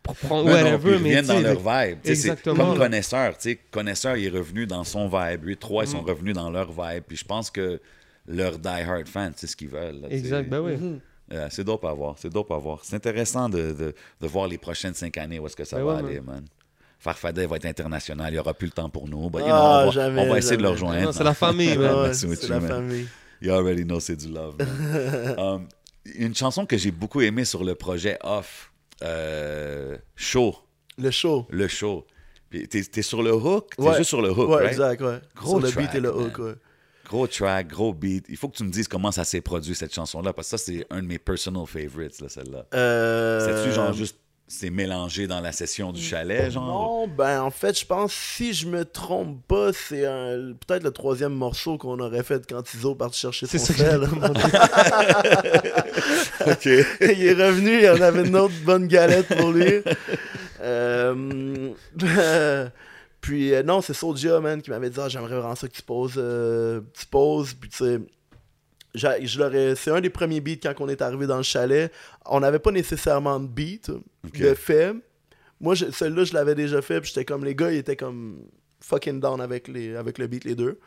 [0.04, 1.98] pour prendre whatever, puis ils mais sais, dans leur vibe.
[2.06, 2.86] Exactement, Comme là.
[2.86, 5.46] connaisseur, tu sais, connaisseur, il est revenu dans son vibe.
[5.46, 5.92] 8-3, ils Mm.
[5.92, 7.04] sont revenus dans leur vibe.
[7.08, 7.80] Puis je pense que
[8.28, 10.02] leurs die-hard fans, c'est ce qu'ils veulent.
[10.02, 10.08] là.
[10.12, 10.76] Exact, ben oui.
[10.78, 11.00] Mhm.
[11.32, 12.82] Euh, c'est dope à voir, c'est dope à voir.
[12.84, 15.84] C'est intéressant de, de, de voir les prochaines cinq années où est-ce que ça Ben
[15.86, 16.44] va ouais, aller, man.
[17.00, 19.30] Farfadet va être international, il n'y aura plus le temps pour nous.
[19.30, 21.14] But, you know, Ah, on va, jamais, on va essayer de le rejoindre.
[21.14, 22.14] C'est la famille, man.
[22.14, 22.70] c'est la man.
[22.70, 23.08] famille.
[23.42, 24.56] You already know c'est du love.
[24.60, 25.36] man.
[25.38, 25.68] Um,
[26.16, 28.72] une chanson que j'ai beaucoup aimée sur le projet Off,
[29.04, 30.56] euh, Show,
[30.98, 31.46] Le show.
[31.50, 32.06] le show.
[32.50, 33.98] Puis T'es t'es sur le hook, t'es Ouais.
[33.98, 34.68] juste sur le hook, Ouais, right?
[34.72, 35.20] exact, ouais.
[35.36, 36.54] Gros Sur le track, beat et le hook, ouais.
[37.06, 38.26] Gros track, gros beat.
[38.30, 40.64] Il faut que tu me dises comment ça s'est produit cette chanson-là, parce que ça,
[40.64, 42.66] c'est un de mes personal favorites, là, celle-là.
[42.74, 43.64] Euh...
[43.64, 44.18] C'est-tu genre juste,
[44.48, 46.66] c'est mélangé dans la session du chalet, genre?
[46.66, 50.92] Non, ben en fait, je pense, si je me trompe pas, c'est un- peut-être le
[50.92, 54.02] troisième morceau qu'on aurait fait quand Tizo parti chercher son sel.
[54.02, 54.42] j'ai demandé.
[56.48, 56.66] OK.
[56.66, 59.82] il est revenu, il en avait une autre bonne galette pour lui.
[60.62, 61.72] Euh,
[63.22, 65.82] puis euh, non, c'est Soulja, man, qui m'avait dit ah, j'aimerais vraiment ça que tu
[65.82, 68.00] poses, euh, tu poses, puis tu sais.
[68.96, 71.92] J'a- je l'aurais- C'est un des premiers beats quand on est arrivé dans le chalet.
[72.26, 73.92] On n'avait pas nécessairement de beat
[74.34, 74.94] de fait.
[75.60, 77.00] Moi, je- celui-là, je l'avais déjà fait.
[77.02, 78.44] Puis j'étais comme les gars, ils étaient comme
[78.82, 80.80] fucking down avec, les, avec le beat, les deux.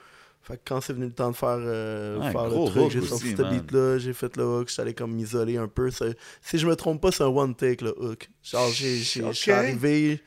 [0.42, 2.82] Fait que quand c'est venu le temps de faire, euh, Ouais, faire gros le truc,
[2.84, 5.90] hook j'ai sorti ce beat-là, j'ai fait le hook, j'étais allé comme m'isoler un peu.
[5.90, 8.28] C'est- Si je me trompe pas, c'est un one take le hook.
[8.44, 10.20] Genre, j'ai, j'ai- je suis arrivé,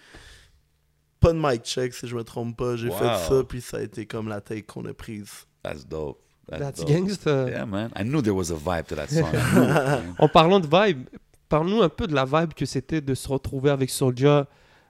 [1.22, 2.98] pas de mic check si je me trompe pas, j'ai Wow.
[2.98, 5.46] fait ça, puis ça a été comme la take qu'on a prise.
[5.64, 6.22] That's dope.
[6.50, 6.90] That's, That's dope.
[6.90, 7.48] gangsta.
[7.50, 7.90] Yeah, man.
[7.96, 9.30] I knew there was a vibe to that song.
[9.34, 10.16] I knew it, man.
[10.20, 11.08] En parlant de vibe,
[11.48, 14.48] parle-nous un peu de la vibe que c'était de se retrouver avec Soulja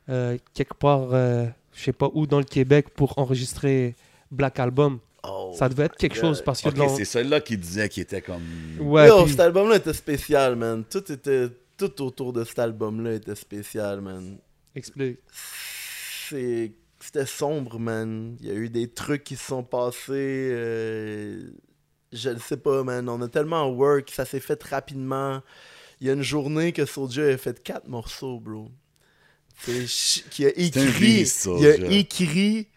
[0.10, 3.96] euh, quelque part, euh, je sais pas où, dans le Québec pour enregistrer
[4.32, 5.00] Black Album.
[5.24, 5.54] Oh.
[5.58, 8.04] Ça devait être quelque chose parce que Ok, de l'en- c'est celui-là qui disait qu'il
[8.04, 8.42] était comme...
[8.80, 10.84] Ouais, Yo, puis- cet album-là était spécial, man.
[10.90, 11.50] Tout était.
[11.78, 14.38] Tout autour de cet album-là était spécial, man.
[14.76, 15.20] explique.
[16.30, 18.38] c'est c'était sombre, man.
[18.42, 20.12] Il y a eu des trucs qui se sont passés.
[20.54, 21.50] euh,
[22.14, 23.08] Je ne sais pas, man.
[23.10, 25.42] On a tellement work, ça s'est fait rapidement.
[26.02, 28.72] Il y a une journée que Soulja a fait quatre morceaux, bro.
[29.88, 32.68] Ch- qui a écrit, il a écrit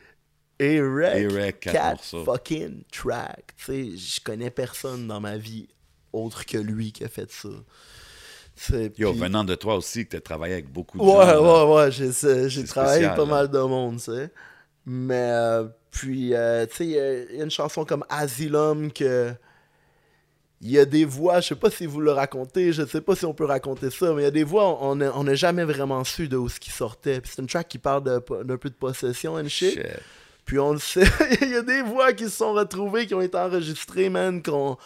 [0.58, 3.54] Eric, Eric, quatre quatre fucking tracks.
[3.56, 5.68] Tu sais, je connais personne dans ma vie
[6.12, 7.48] autre que lui qui a fait ça.
[8.98, 11.42] Yo, puis- venant de toi aussi, que tu as travaillé avec beaucoup de Ouais, gens.
[11.42, 11.66] là.
[11.66, 13.30] ouais, ouais, j'ai, travaillé avec pas là.
[13.30, 14.30] mal de monde, tu sais.
[14.86, 18.04] Mais, euh, puis, euh, tu sais, il y a- il y, a une chanson comme
[18.08, 19.32] Asylum que.
[20.64, 23.16] Il y a des voix, je sais pas si vous le racontez, je sais pas
[23.16, 25.64] si on peut raconter ça, mais il y a des voix, on n'a on jamais
[25.64, 27.20] vraiment su de où ce qui sortait.
[27.20, 29.72] Puis c'est une track qui parle d'un peu de possession and shit.
[29.74, 29.82] Shit.
[30.44, 31.02] Puis on le sait,
[31.42, 34.76] il y a des voix qui se sont retrouvées, qui ont été enregistrées, man, qu'on.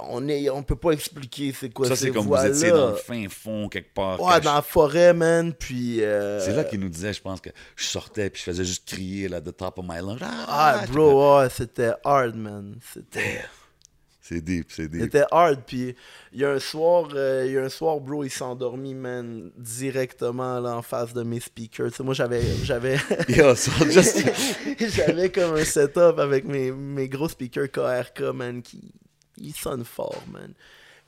[0.00, 2.90] On, est, on peut pas expliquer c'est quoi Ça, ces c'est comme vous étiez dans
[2.90, 4.20] le fin fond, quelque part.
[4.20, 6.02] Ouais, dans la forêt, man, puis...
[6.02, 8.86] euh, C'est là qu'il nous disait, je pense, que je sortais puis je faisais juste
[8.86, 10.18] crier là, the top of my lungs.
[10.22, 12.76] Ah, bro, ouais, c'était hard, man.
[12.92, 13.40] C'était...
[14.20, 15.02] C'est deep, c'est deep.
[15.02, 15.94] C'était hard, puis
[16.32, 19.50] il y a un soir, euh, y a un soir, bro, il s'est endormi, man,
[19.58, 21.90] directement là, en face de mes speakers.
[21.90, 22.96] Tu sais, moi, j'avais, j'avais,
[23.28, 28.94] j'avais comme un setup avec mes, mes gros speakers KRK, man, qui
[29.38, 30.52] ils sonnent fort, man.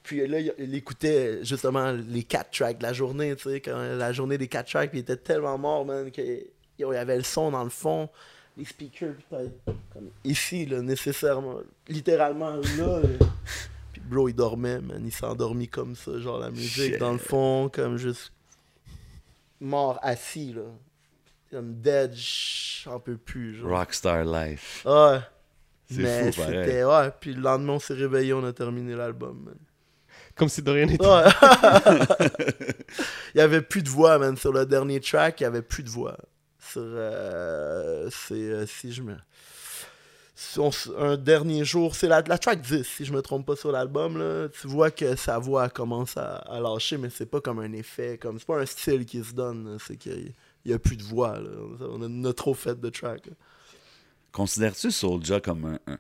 [0.03, 3.77] Puis là, il, il écoutait justement les quatre tracks de la journée, tu sais, quand
[3.77, 6.23] la journée des quatre tracks, puis il était tellement mort, man, que
[6.79, 8.09] yo, il y avait le son dans le fond,
[8.57, 9.17] les speakers,
[9.93, 11.59] comme ici, là, nécessairement,
[11.89, 13.01] littéralement là.
[13.01, 13.27] là.
[13.93, 16.99] Puis bro, il dormait, man, il s'est endormi comme ça, genre la musique Shit.
[16.99, 18.33] dans le fond, comme juste
[19.61, 20.63] mort assis, là.
[21.51, 23.71] Comme dead, j'en peux plus, genre.
[23.71, 24.85] Rockstar life.
[24.85, 25.19] Ouais.
[25.91, 29.55] Mais c'était, ouais, puis le lendemain, on s'est réveillé, on a terminé l'album, man.
[30.35, 31.07] Comme si de rien n'était.
[31.07, 31.25] Ouais.
[33.35, 34.37] il y avait plus de voix, man.
[34.37, 36.17] Sur le dernier track, il y avait plus de voix.
[36.59, 36.83] Sur.
[36.85, 38.35] euh, c'est.
[38.35, 39.15] euh, si je me.
[40.99, 44.19] un dernier jour, c'est la, la track 10, si je me trompe pas sur l'album,
[44.19, 44.49] là.
[44.61, 48.19] Tu vois que sa voix commence à, à lâcher, mais c'est pas comme un effet,
[48.19, 48.39] comme.
[48.39, 50.35] C'est pas un style qui se donne, c'est qu'il
[50.67, 51.49] y a plus de voix, là.
[51.81, 53.33] On a, on a trop fait de track, là.
[54.37, 55.79] Considères-tu Soulja comme un.
[55.87, 55.99] un-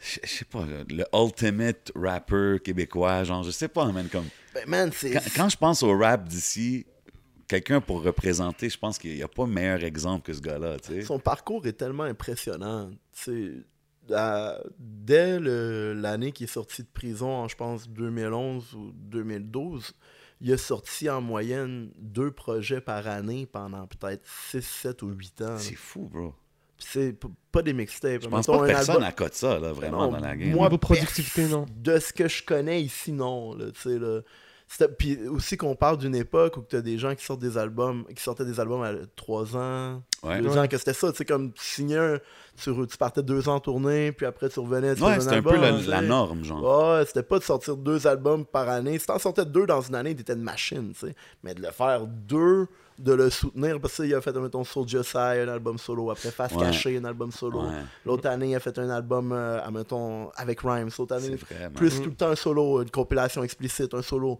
[0.00, 4.24] je sais pas, le, ultimate rapper québécois, genre, je sais pas, man, comme.
[4.54, 5.10] Ben, man, c'est.
[5.10, 6.86] Quand, quand je pense au rap d'ici,
[7.46, 10.94] quelqu'un pour représenter, je pense qu'il n'y a pas meilleur exemple que ce gars-là, tu
[10.94, 11.02] sais.
[11.02, 12.90] Son parcours est tellement impressionnant.
[13.12, 13.64] Tu
[14.08, 19.92] sais, dès l'année qui est sorti de prison, en, je pense 2011 ou 2012,
[20.40, 25.42] il a sorti en moyenne deux projets par année pendant peut-être 6, 7 ou 8
[25.42, 25.58] ans.
[25.58, 26.34] C'est fou, bro.
[26.82, 27.16] Puis C'est
[27.52, 28.22] pas des mixtapes.
[28.22, 30.50] Je pense pas un que personne album- accote ça, là, vraiment, Non, dans la game.
[30.50, 31.66] moi, Niveau productivité, non.
[31.76, 33.54] De ce que je connais ici, non.
[33.54, 34.20] Là, là.
[34.68, 37.58] C'était- Puis aussi qu'on parle d'une époque où tu as des gens qui sortent des
[37.58, 40.40] albums, qui sortaient des albums à 3 ans, Ouais.
[40.40, 40.58] deux Ouais.
[40.60, 42.18] ans, que c'était ça, tu sais, comme tu signais un-
[42.56, 45.90] tu, partais deux ans en tournée, puis après tu revenais, Ouais, c'était un album, peu
[45.90, 46.94] la norme, genre.
[46.96, 48.98] Ouais, c'était pas de sortir deux albums par année.
[48.98, 51.14] Si t'en sortais deux dans une année, t'étais une machine, tu sais.
[51.42, 52.66] Mais de le faire deux,
[52.98, 56.10] de le soutenir, parce qu'il a fait, mettons, Soulja Sai, un album solo.
[56.10, 56.60] Après, Face Ouais.
[56.60, 57.62] Caché, un album solo.
[57.62, 57.68] Ouais.
[58.06, 60.90] L'autre année, il a fait un album, euh, à, mettons, avec Rhymes.
[60.98, 61.36] L'autre année,
[61.74, 64.38] plus tout le temps un solo, une compilation explicite, un solo.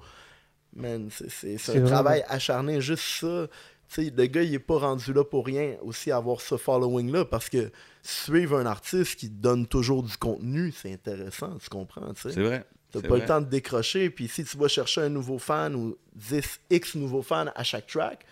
[0.75, 3.47] Man, c'est- un vrai, travail acharné, juste ça.
[3.93, 7.27] Tu sais, le gars, il est pas rendu là pour rien aussi avoir ce following-là,
[7.27, 7.71] parce que
[8.03, 12.11] suivre un artiste qui donne toujours du contenu, c'est intéressant, tu comprends.
[12.17, 12.65] C'est vrai.
[12.91, 13.21] T'as pas vrai.
[13.21, 16.95] le temps de décrocher, puis si tu vas chercher un nouveau fan ou 10 X
[16.95, 18.25] nouveaux fans à chaque track,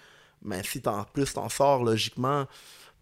[0.42, 2.46] mais si t'en, plus t'en sors logiquement,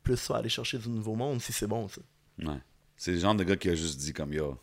[0.02, 2.00] plus tu vas aller chercher du nouveau monde si c'est bon, ça.
[2.42, 2.58] Ouais.
[2.96, 4.56] C'est le genre de gars qui a juste dit comme yo,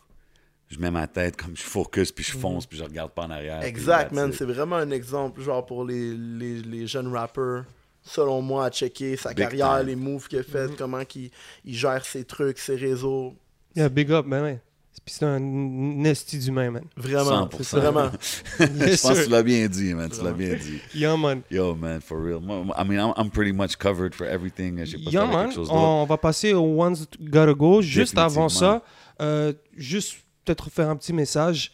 [0.67, 2.33] je mets ma tête comme je focus puis Mhm.
[2.33, 3.63] je fonce puis je regarde pas en arrière.
[3.63, 4.33] Exact, man.
[4.33, 7.63] C'est vraiment un exemple, genre, pour les, les, les jeunes rappers,
[8.01, 9.87] selon moi, à checker sa Big carrière, time.
[9.87, 11.29] les moves qu'il a fait, comment qu'il
[11.63, 13.35] il gère ses trucs, ses réseaux.
[13.75, 14.61] Yeah, big up, ouais.
[15.03, 16.83] Puis c'est un nesty d'humain, man.
[16.95, 17.63] Vraiment, 100%.
[17.63, 18.09] c'est vraiment.
[18.59, 20.09] je pense que tu l'as bien dit, man.
[20.09, 20.79] Tu l'as bien dit.
[20.95, 21.41] Yeah, man.
[21.51, 22.39] Yo, man, for real.
[22.75, 24.83] I mean, I'm, I'm pretty much covered for everything.
[24.85, 25.45] J'ai pas fait man.
[25.45, 25.69] quelque chose.
[25.71, 27.81] On va passer au Ones Gotta Go.
[27.81, 28.81] Juste avant ça,
[29.21, 31.71] euh, juste peut-être faire un petit message.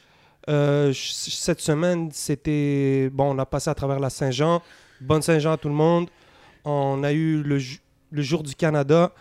[0.49, 3.09] Euh, cette semaine, c'était.
[3.13, 4.61] Bon, on a passé à travers la Saint-Jean.
[4.99, 6.09] Bonne Saint-Jean à tout le monde.
[6.65, 7.59] On a eu le,
[8.11, 9.13] le jour du Canada.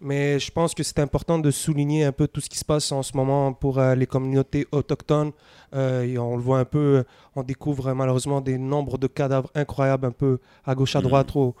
[0.00, 2.92] Mais je pense que c'est important de souligner un peu tout ce qui se passe
[2.92, 5.32] en ce moment pour euh, les communautés autochtones.
[5.74, 7.04] Euh, et on le voit un peu,
[7.34, 11.04] on découvre euh, malheureusement des nombres de cadavres incroyables un peu à gauche, à Mhm.
[11.06, 11.54] droite au,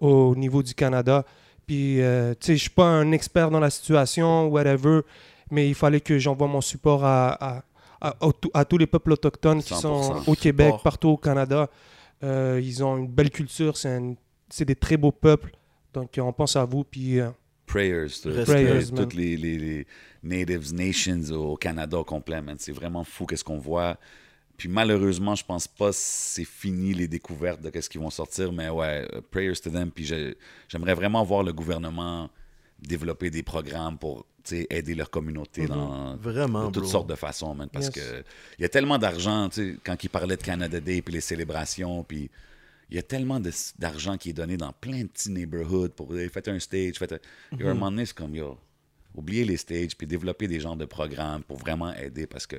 [0.00, 1.24] au niveau du Canada.
[1.66, 5.00] Puis, euh, tu sais, je suis pas un expert dans la situation, whatever,
[5.50, 7.62] mais il fallait que j'envoie mon support à, à,
[8.02, 8.14] à-
[8.54, 9.80] à tous les peuples autochtones qui 100%.
[9.80, 11.68] sont au Québec, partout au Canada.
[12.22, 15.52] Ils ont une belle culture, c'est des très beaux peuples.
[15.94, 17.18] Donc, on pense à vous, puis
[17.68, 18.06] prayers,
[18.94, 19.86] toutes les, les- les
[20.22, 22.40] natives nations au Canada au complet.
[22.58, 23.96] C'est vraiment fou qu'est-ce qu'on voit.
[24.56, 28.52] Puis malheureusement, je pense pas que c'est fini les découvertes de qu'est-ce qu'ils vont sortir,
[28.52, 29.90] mais ouais, euh, prayers to them.
[29.92, 30.04] Puis
[30.68, 32.28] j'aimerais vraiment voir le gouvernement
[32.80, 34.26] développer des programmes pour
[34.70, 36.90] aider leur communauté dans Vraiment, de toutes bro.
[36.90, 37.94] sortes de façons, man, parce Yes.
[37.94, 38.24] que
[38.58, 39.48] il y a tellement d'argent,
[39.84, 42.30] quand ils parlaient de Canada Day puis les célébrations, puis
[42.90, 43.40] il y a tellement
[43.78, 47.12] d'argent qui est donné dans plein de petits neighborhoods pour hey, faites un stage, faites
[47.12, 47.18] un...
[47.64, 48.58] A un moment donné, c'est comme, yo,
[49.14, 52.56] oubliez les stages, puis développer des genres de programmes pour vraiment aider, parce que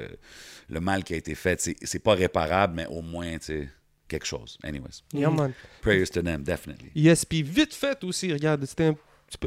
[0.69, 3.69] le mal qui a été fait, c'est pas réparable, mais au moins, tu sais,
[4.07, 4.57] quelque chose.
[4.63, 5.53] Anyways, Yeah, man.
[5.81, 6.91] prayers to them, definitely.
[6.95, 8.95] Yes, puis vite fait aussi, regarde, c'était un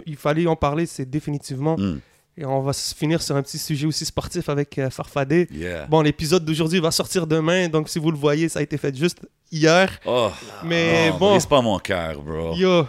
[0.07, 1.77] il fallait en parler, c'est définitivement.
[1.77, 2.01] Mm.
[2.39, 5.47] Et on va se finir sur un petit sujet aussi sportif avec euh, Farfadé.
[5.51, 5.85] Yeah.
[5.87, 8.97] Bon, l'épisode d'aujourd'hui va sortir demain, donc si vous le voyez, ça a été fait
[8.97, 9.19] juste
[9.51, 9.91] hier.
[10.07, 10.31] Oh,
[10.65, 12.55] Mais oh, bon, brise pas mon cœur, bro.
[12.57, 12.87] yo,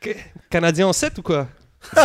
[0.00, 0.10] que-
[0.48, 1.46] Canadien en 7 ou quoi?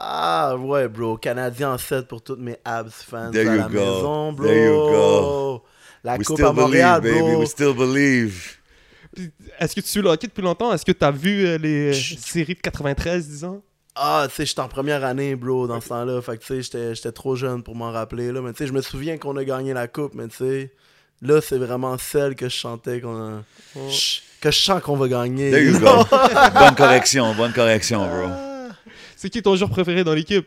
[0.00, 1.16] Ah ouais, bro.
[1.16, 3.72] Canadien en 7 pour toutes mes abs fans There à you la go.
[3.74, 4.46] maison, bro.
[4.46, 5.64] There you go.
[6.04, 7.30] La We coupe still à Montréal, believe, baby.
[7.32, 7.40] bro.
[7.40, 8.58] We still believe.
[9.58, 10.72] Est-ce que tu suis le hockey depuis longtemps?
[10.72, 13.60] Est-ce que tu as vu euh, les séries de 93, disons?
[14.00, 16.20] Ah, tu sais, j'étais en première année, bro, dans ce temps-là.
[16.22, 18.40] Fait que, tu sais, j'étais- j'étais trop jeune pour m'en rappeler, là.
[18.40, 20.72] Mais, tu sais, je me souviens qu'on a gagné la coupe, mais, tu sais,
[21.22, 23.42] là, c'est vraiment celle que je chantais qu'on a...
[23.76, 23.88] Oh.
[24.40, 25.50] Que je sens qu'on va gagner.
[25.50, 26.04] There you go.
[26.54, 28.28] bonne correction, bonne correction, bro.
[29.16, 30.46] C'est qui ton joueur préféré dans l'équipe?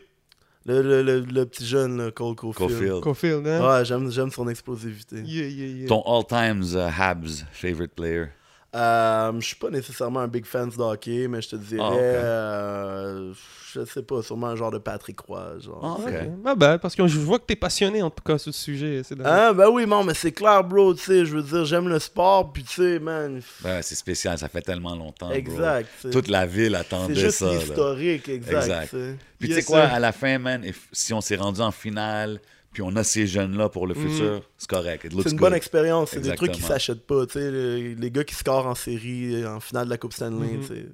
[0.64, 2.70] Le, le, le, le petit jeune, là, Cole Caulfield.
[2.70, 3.00] Cofield.
[3.02, 3.60] Cofield, hein?
[3.78, 5.16] Ouais, j'aime, j'aime son explosivité.
[5.16, 5.88] Yeah, yeah, yeah.
[5.88, 8.26] Ton all-time uh, Habs favorite player.
[8.74, 11.90] Euh, je suis pas nécessairement un big fan de hockey, mais je te dirais, Ah,
[11.92, 11.98] ok.
[12.00, 13.32] euh,
[13.74, 15.58] je sais pas, sûrement un genre de Patrick Roy.
[15.60, 16.00] Genre.
[16.06, 16.10] Ah.
[16.46, 19.02] Ah ben, parce que je vois que t'es passionné en tout cas sur ce sujet.
[19.04, 19.14] C'est.
[19.24, 21.98] Hein, ben oui, non, mais c'est clair, bro, tu sais, je veux dire, j'aime le
[21.98, 25.30] sport, puis tu sais, man, Ben, c'est spécial, ça fait tellement longtemps.
[25.30, 25.88] exact.
[26.10, 27.46] Toute la ville C'est attendait juste ça.
[27.46, 27.52] là.
[27.58, 28.56] l'historique, exact.
[28.62, 28.90] Exact.
[28.90, 29.16] tu sais.
[29.38, 32.40] Puis tu sais quoi, à la fin, man, if- si on s'est rendu en finale,
[32.72, 35.04] puis on a ces jeunes-là pour le futur, c'est correct.
[35.04, 35.08] Mm.
[35.10, 35.40] C'est une good.
[35.40, 38.66] bonne expérience, c'est des trucs qui s'achètent pas, tu sais, les, les gars qui scorent
[38.66, 40.86] en série, en finale de la Coupe Stanley, sais.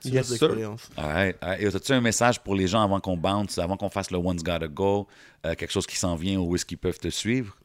[0.00, 0.90] C'est Yes, l'expérience.
[0.98, 1.62] Alright, alright.
[1.62, 4.42] Et as-tu un message pour les gens avant qu'on bounce, avant qu'on fasse le One's
[4.42, 5.06] Gotta Go,
[5.46, 7.56] euh, quelque chose qui s'en vient ou où est-ce qu'ils peuvent te suivre?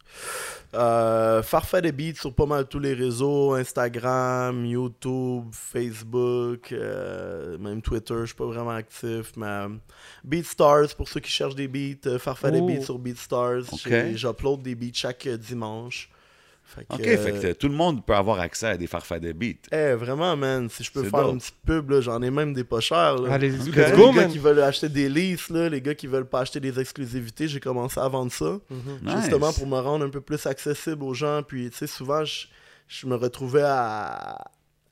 [0.76, 7.82] Euh, Farfait des beats sur pas mal tous les réseaux, Instagram, YouTube, Facebook, euh, même
[7.82, 9.70] Twitter, je suis pas vraiment actif, mais euh,
[10.24, 12.68] BeatStars pour ceux qui cherchent des beats, euh, Farfait des Oh.
[12.68, 13.64] beats sur BeatStars,
[14.14, 16.10] j'upload des beats chaque dimanche.
[16.76, 19.34] Fait que, OK, euh, fait que tout le monde peut avoir accès à des farfadets
[19.34, 19.68] de beats.
[19.72, 21.34] eh, vraiment, man, si je peux faire dope.
[21.34, 23.16] une petite pub, là, j'en ai même des pas chers.
[23.30, 24.32] Allez, les go, gars man.
[24.32, 27.60] qui veulent acheter des leases, là, les gars qui veulent pas acheter des exclusivités, j'ai
[27.60, 28.60] commencé à vendre ça.
[28.70, 29.00] Mhm.
[29.04, 29.16] Nice.
[29.22, 31.42] Justement pour me rendre un peu plus accessible aux gens.
[31.42, 32.46] Puis, tu sais, souvent, je,
[32.88, 34.38] je me retrouvais à,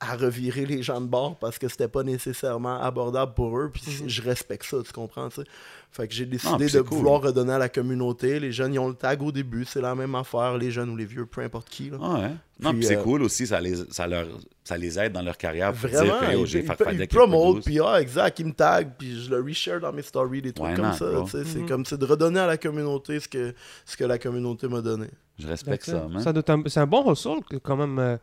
[0.00, 3.70] à revirer les gens de bord parce que c'était pas nécessairement abordable pour eux.
[3.72, 4.08] Puis, Mhm.
[4.08, 5.46] je respecte ça, tu comprends, tu sais.
[5.90, 6.98] Fait que j'ai décidé de cool.
[6.98, 8.38] vouloir redonner à la communauté.
[8.38, 9.64] Les jeunes, ils ont le tag au début.
[9.64, 11.88] C'est la même affaire, les jeunes ou les vieux, peu importe qui.
[11.90, 11.96] Là.
[12.00, 12.30] Ah ouais.
[12.60, 14.26] Non, Puis, puis c'est euh, cool aussi, ça les, ça, leur,
[14.64, 17.08] ça les aide dans leur carrière pour Vraiment, dire que ils, j'ai ils- farfadet ils
[17.08, 17.64] promote, produce.
[17.64, 20.68] puis ah, exact, ils me taguent, puis je le reshare dans mes stories, des trucs
[20.68, 21.06] Why comme not, ça.
[21.44, 21.66] C'est Mhm.
[21.68, 23.54] comme c'est de redonner à la communauté ce que,
[23.86, 25.06] ce que la communauté m'a donné.
[25.38, 26.22] Je respecte ça, man.
[26.66, 27.14] C'est un bon
[27.48, 28.16] que, quand même euh,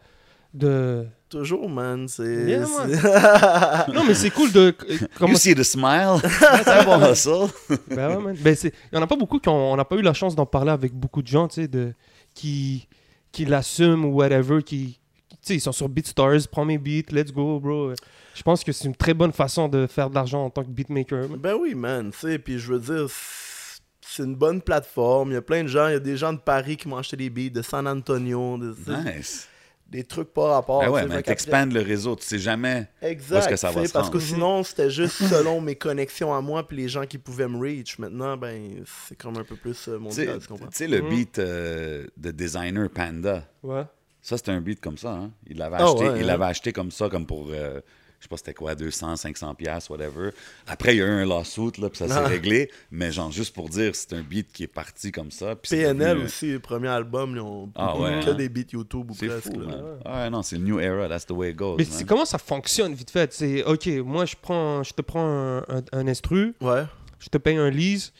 [0.55, 1.05] de.
[1.29, 2.07] Toujours, man.
[2.07, 2.23] C'est.
[2.45, 2.65] Yeah,
[3.93, 4.59] Non, mais c'est cool de.
[4.89, 6.19] euh, comment- You see the smile?
[6.23, 7.49] c'est un bon hustle.
[7.89, 8.35] Ben ouais, man.
[8.39, 9.73] Ben, c'est- il y en a pas beaucoup qui ont...
[9.73, 11.93] on n'a pas eu la chance d'en parler avec beaucoup de gens, tu sais, de...
[12.33, 12.87] qui,
[13.31, 14.99] qui l'assument ou whatever, qui,
[15.29, 17.93] tu sais, ils sont sur BeatStars, prends mes beats, let's go, bro.
[18.33, 20.69] Je pense que c'est une très bonne façon de faire de l'argent en tant que
[20.69, 21.27] beatmaker.
[21.29, 21.39] man.
[21.39, 25.31] Ben oui, man, tu sais, puis je veux dire, c'est- une bonne plateforme.
[25.31, 26.95] Il y a plein de gens, il y a des gens de Paris qui m'ont
[26.97, 29.49] acheté des beats, de San Antonio, des, Nice.
[29.87, 30.79] Des trucs pas rapport.
[30.81, 32.87] Ben tu ouais, sais, mais t'expandes le réseau, tu sais jamais.
[33.01, 34.17] Exact, où est-ce que ça va tu se parce rendre.
[34.19, 37.57] que sinon, c'était juste selon mes connexions à moi puis les gens qui pouvaient me
[37.59, 37.99] reach.
[37.99, 40.67] Maintenant, ben, c'est comme un peu plus euh, Tu sais- mondial, tu comprends?
[40.67, 41.09] tu sais, le Mhm.
[41.09, 43.83] beat euh, de designer Panda, Ouais.
[44.21, 45.11] ça c'était un beat comme ça.
[45.11, 45.31] Hein?
[45.47, 46.27] Il l'avait Ah acheté, ouais, il hein?
[46.27, 47.79] l'avait acheté comme ça, comme pour, euh,
[48.25, 50.31] sais pas c'était quoi, 200, 500 pièces, whatever.
[50.67, 52.27] Après, il y a eu un lawsuit, là, puis ça s'est Ah.
[52.27, 52.69] réglé.
[52.91, 55.55] Mais genre, juste pour dire, c'est un beat qui est parti comme ça.
[55.55, 58.33] PNL devenu- aussi, le premier album, ils ont Ah ouais, que hein?
[58.33, 59.51] des beats YouTube ou presque.
[59.53, 59.65] fou, là.
[59.67, 59.83] man.
[60.05, 62.05] Ah ouais, non, c'est le new era, that's the way it goes, Mais man.
[62.05, 63.31] comment ça fonctionne vite fait?
[63.33, 66.83] C'est ok, moi je prends, je te prends un, un, un instru, Ouais.
[67.19, 68.11] je te paye un lease,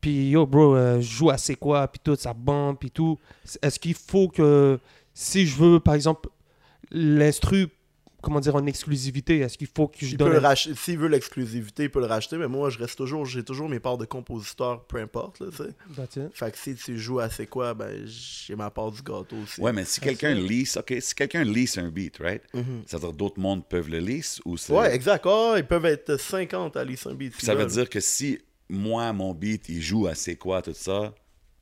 [0.00, 3.18] puis yo bro, euh, je joue à c'est quoi, puis tout, ça bombe, puis tout.
[3.62, 4.78] Est-ce qu'il faut que
[5.14, 6.28] si je veux par exemple
[6.90, 7.68] l'instru
[8.22, 10.56] comment dire, en exclusivité Est-ce qu'il faut que je Il peut le donne.
[10.56, 13.80] S'il veut l'exclusivité, il peut le racheter, mais moi, je reste toujours, j'ai toujours mes
[13.80, 16.28] parts de compositeur, peu importe, là, tu sais.
[16.32, 19.60] Fait que si tu joues à c'est quoi, ben, j'ai ma part du gâteau aussi.
[19.60, 22.42] Ouais, mais si quelqu'un lease, OK, si quelqu'un lease un beat, right?
[22.54, 22.82] Mhm.
[22.86, 24.72] C'est-à-dire d'autres mondes peuvent le lease ou c'est...
[24.72, 25.26] Ouais, exact.
[25.26, 27.40] Ah, ils peuvent être 50 à lire un beat.
[27.40, 28.38] Ça veut dire que si
[28.68, 31.14] moi, mon beat, il joue à c'est quoi, tout ça,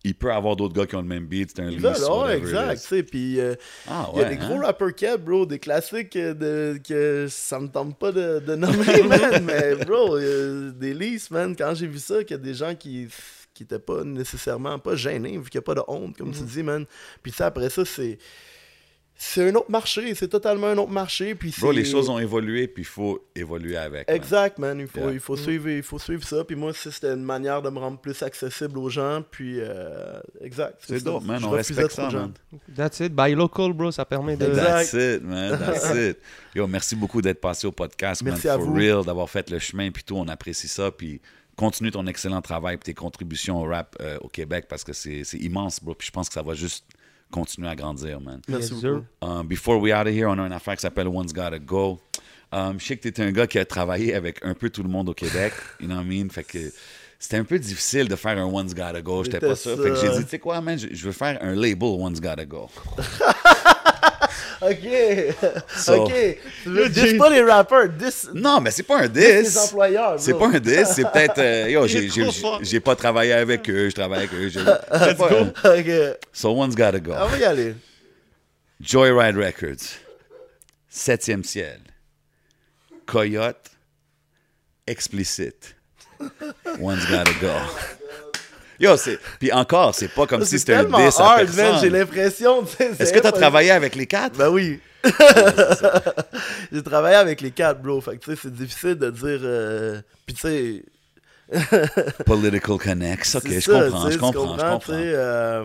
[0.06, 2.80] il peut avoir d'autres gars qui ont le même beat, c'est un Exact, ouais, exact,
[2.80, 3.54] tu sais, puis euh,
[3.86, 4.66] Ah il y a des gros hein?
[4.66, 9.02] rappers cap, bro, des classiques euh, de, que ça me tente pas de, de nommer,
[9.08, 12.54] man, mais bro, euh, des leases, man, quand j'ai vu ça, qu'il y a des
[12.54, 13.08] gens qui
[13.54, 16.40] qui étaient pas nécessairement pas gênés, vu qu'il n'y a pas de honte, comme tu
[16.42, 16.46] Mhm.
[16.46, 16.84] dis, man.
[17.22, 18.18] Puis ça, après ça, c'est
[19.18, 22.68] c'est un autre marché, c'est totalement un autre marché, puis Bro, les choses ont évolué,
[22.68, 24.06] puis il faut évoluer avec.
[24.08, 24.16] man.
[24.16, 24.78] Exact, man.
[24.78, 25.12] Il faut, Yeah.
[25.12, 26.44] il, faut suivre, il faut suivre ça.
[26.44, 29.22] Puis moi, c'était une manière de me rendre plus accessible aux gens.
[29.30, 30.82] Puis, euh, exact.
[30.86, 31.04] C'est ça.
[31.06, 31.40] dope, man.
[31.40, 32.32] Je On respecte ça, man.
[32.76, 33.14] That's it.
[33.14, 33.90] Buy local, bro.
[33.90, 34.46] Ça permet de.
[34.54, 35.58] That's it, man.
[35.58, 36.18] That's it.
[36.54, 38.56] Yo, merci beaucoup d'être passé au podcast, Merci man.
[38.56, 38.74] à For vous.
[38.74, 40.16] real, d'avoir fait le chemin, puis tout.
[40.16, 40.90] On apprécie ça.
[40.90, 41.22] Puis
[41.56, 45.24] continue ton excellent travail, puis tes contributions au rap euh, au Québec, parce que c'est
[45.24, 45.94] c'est immense, bro.
[45.94, 46.84] Puis je pense que ça va juste
[47.30, 48.40] continuer à grandir, man.
[48.48, 49.04] Merci Yes, beaucoup.
[49.22, 52.00] Um, before we out of here, on a une affaire qui s'appelle One's Gotta Go.
[52.52, 54.88] Um, je sais que tu un gars qui a travaillé avec un peu tout le
[54.88, 55.52] monde au Québec.
[55.80, 56.28] You know what I mean?
[56.30, 56.72] Fait que
[57.18, 59.24] c'était un peu difficile de faire un One's Gotta Go.
[59.24, 59.76] J'étais pas sûr.
[59.82, 62.20] Fait que j'ai dit, tu sais quoi, man, je, je veux faire un label One's
[62.20, 62.68] Gotta Go.
[64.62, 65.34] Ok.
[65.76, 66.12] So- ok.
[66.64, 67.88] Veux dis pas les rappers.
[67.90, 68.04] Dis,
[68.34, 69.56] Non, mais c'est pas un dis les 10.
[69.58, 70.14] employeurs.
[70.18, 71.38] C'est pas un 10, c'est peut-être.
[71.38, 71.86] euh, yo,
[72.62, 74.48] j'ai- pas travaillé avec eux, je travaille avec eux.
[74.48, 76.16] je- c'est pas un- Ok.
[76.32, 77.12] So One's Gotta Go.
[77.18, 77.74] On va y aller.
[78.80, 79.84] Joyride Records,
[80.88, 81.80] Septième Ciel,
[83.06, 83.70] Coyote,
[84.86, 85.74] Explicite,
[86.80, 87.48] One's Gotta Go.
[88.78, 89.18] Yo, c'est.
[89.38, 91.48] Puis encore, c'est pas comme si c'était un tellement 10 à hard, man.
[91.56, 91.92] J'ai personne.
[91.92, 92.62] l'impression.
[92.64, 94.36] tu sais, Est-ce que t'as travaillé avec les quatre?
[94.36, 94.80] Ben oui.
[96.72, 98.00] J'ai travaillé avec les quatre, bro.
[98.00, 99.40] Fait que tu sais, c'est difficile de dire.
[99.42, 100.84] euh, Puis tu sais.
[102.26, 103.34] Political Connects.
[103.36, 104.92] Ok, c'est je ça, comprends, je comprends, je tu sais, comprends.
[104.94, 105.64] euh,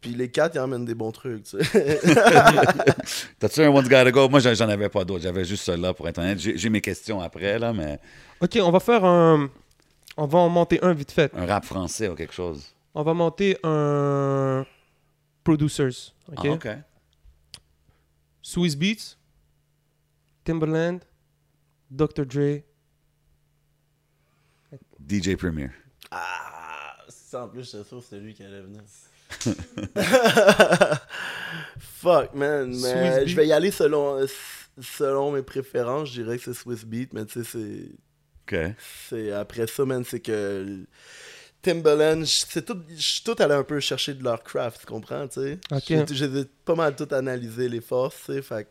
[0.00, 2.00] Puis les quatre, ils emmènent des bons trucs, tu sais.
[3.38, 4.28] T'as-tu un One's Gotta Go?
[4.28, 5.22] Moi, j'en avais pas d'autres.
[5.22, 6.38] J'avais juste celui-là pour être honnête.
[6.40, 7.98] J'ai j'ai mes questions après, là, mais
[8.40, 9.48] Ok, on va faire un.
[10.16, 11.34] On va en monter un vite fait.
[11.34, 12.74] un rap français ou quelque chose.
[12.94, 14.64] On va monter un.
[15.44, 16.14] Producers.
[16.28, 16.44] Ok?
[16.44, 16.68] Ah, ok.
[18.42, 19.16] Swiss Beats,
[20.44, 21.00] Timberland,
[21.90, 22.24] Dr.
[22.24, 22.62] Dre.
[25.08, 25.70] DJ Premier.
[26.10, 28.82] Ah, ça en plus, sûr que c'était lui qui allait venir.
[31.78, 32.68] Fuck, man.
[32.80, 34.24] Mais je vais y aller selon,
[34.80, 36.08] selon mes préférences.
[36.10, 37.90] Je dirais que c'est Swiss Beat, mais tu sais, c'est.
[38.52, 38.58] Ok.
[39.10, 40.84] C'est après ça, man, c'est que
[41.62, 44.86] Timbaland, j- c'est tout, je suis tout allé un peu chercher de leur craft, tu
[44.86, 45.58] comprends, tu sais?
[45.72, 46.06] Ok.
[46.12, 48.68] J'ai- pas mal tout analysé les forces, tu sais, fait que,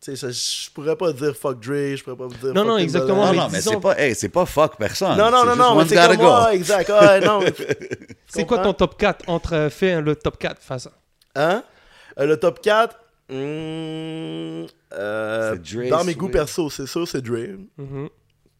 [0.00, 2.54] tu sais, je, je pourrais pas dire fuck Dre, je pourrais pas vous dire Non,
[2.54, 2.78] fuck non, Timbaland.
[2.78, 5.16] exactement, Non, mais non, mais disons- c'est pas, hey, c'est pas fuck personne.
[5.18, 7.40] Non, non, C'est non, non, c'est comme moi, exact, ouais, non,
[8.26, 10.92] C'est quoi ton top 4 entre euh, fais le top 4 face à...
[11.36, 11.62] Hein?
[12.18, 12.96] Euh, le top 4,
[13.28, 17.56] hmm, euh, C'est Dre, dans mes goûts perso, c'est sûr, c'est Dre.
[17.76, 18.08] Mhm.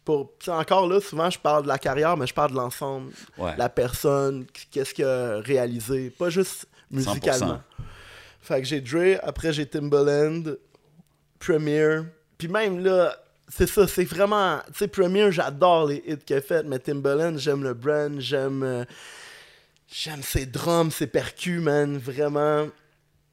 [0.09, 3.13] Pour, encore là, souvent, je parle de la carrière, mais je parle de l'ensemble.
[3.37, 3.55] Ouais.
[3.59, 7.61] la personne, qu'est-ce qu'il a réalisé, pas juste musicalement.
[8.41, 10.45] Fait que j'ai Dre, après j'ai Timbaland,
[11.39, 11.99] Premier,
[12.39, 13.15] puis même là,
[13.49, 17.37] c'est ça, c'est vraiment, tu sais, Premier, j'adore les hits qu'il a fait, mais Timbaland,
[17.37, 18.85] j'aime le brand, j'aime, euh,
[19.93, 22.67] j'aime ses drums, ses percus, man, vraiment.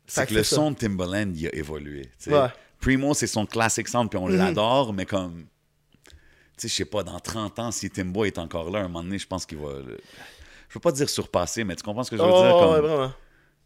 [0.08, 0.58] C'est que le ça.
[0.58, 2.10] son de Timbaland, il a évolué.
[2.28, 2.48] Ouais.
[2.82, 4.38] Primo, c'est son classic sound, puis on Mhm.
[4.38, 5.46] l'adore, mais comme.
[6.58, 8.88] Tu sais, je sais pas, dans 30 ans, si Timbo est encore là, à un
[8.88, 9.70] moment donné, je pense qu'il va.
[10.70, 12.56] Je veux pas dire surpasser, mais tu comprends ce que je veux Oh, dire?
[12.56, 12.86] ouais, Comme...
[12.86, 13.14] vraiment.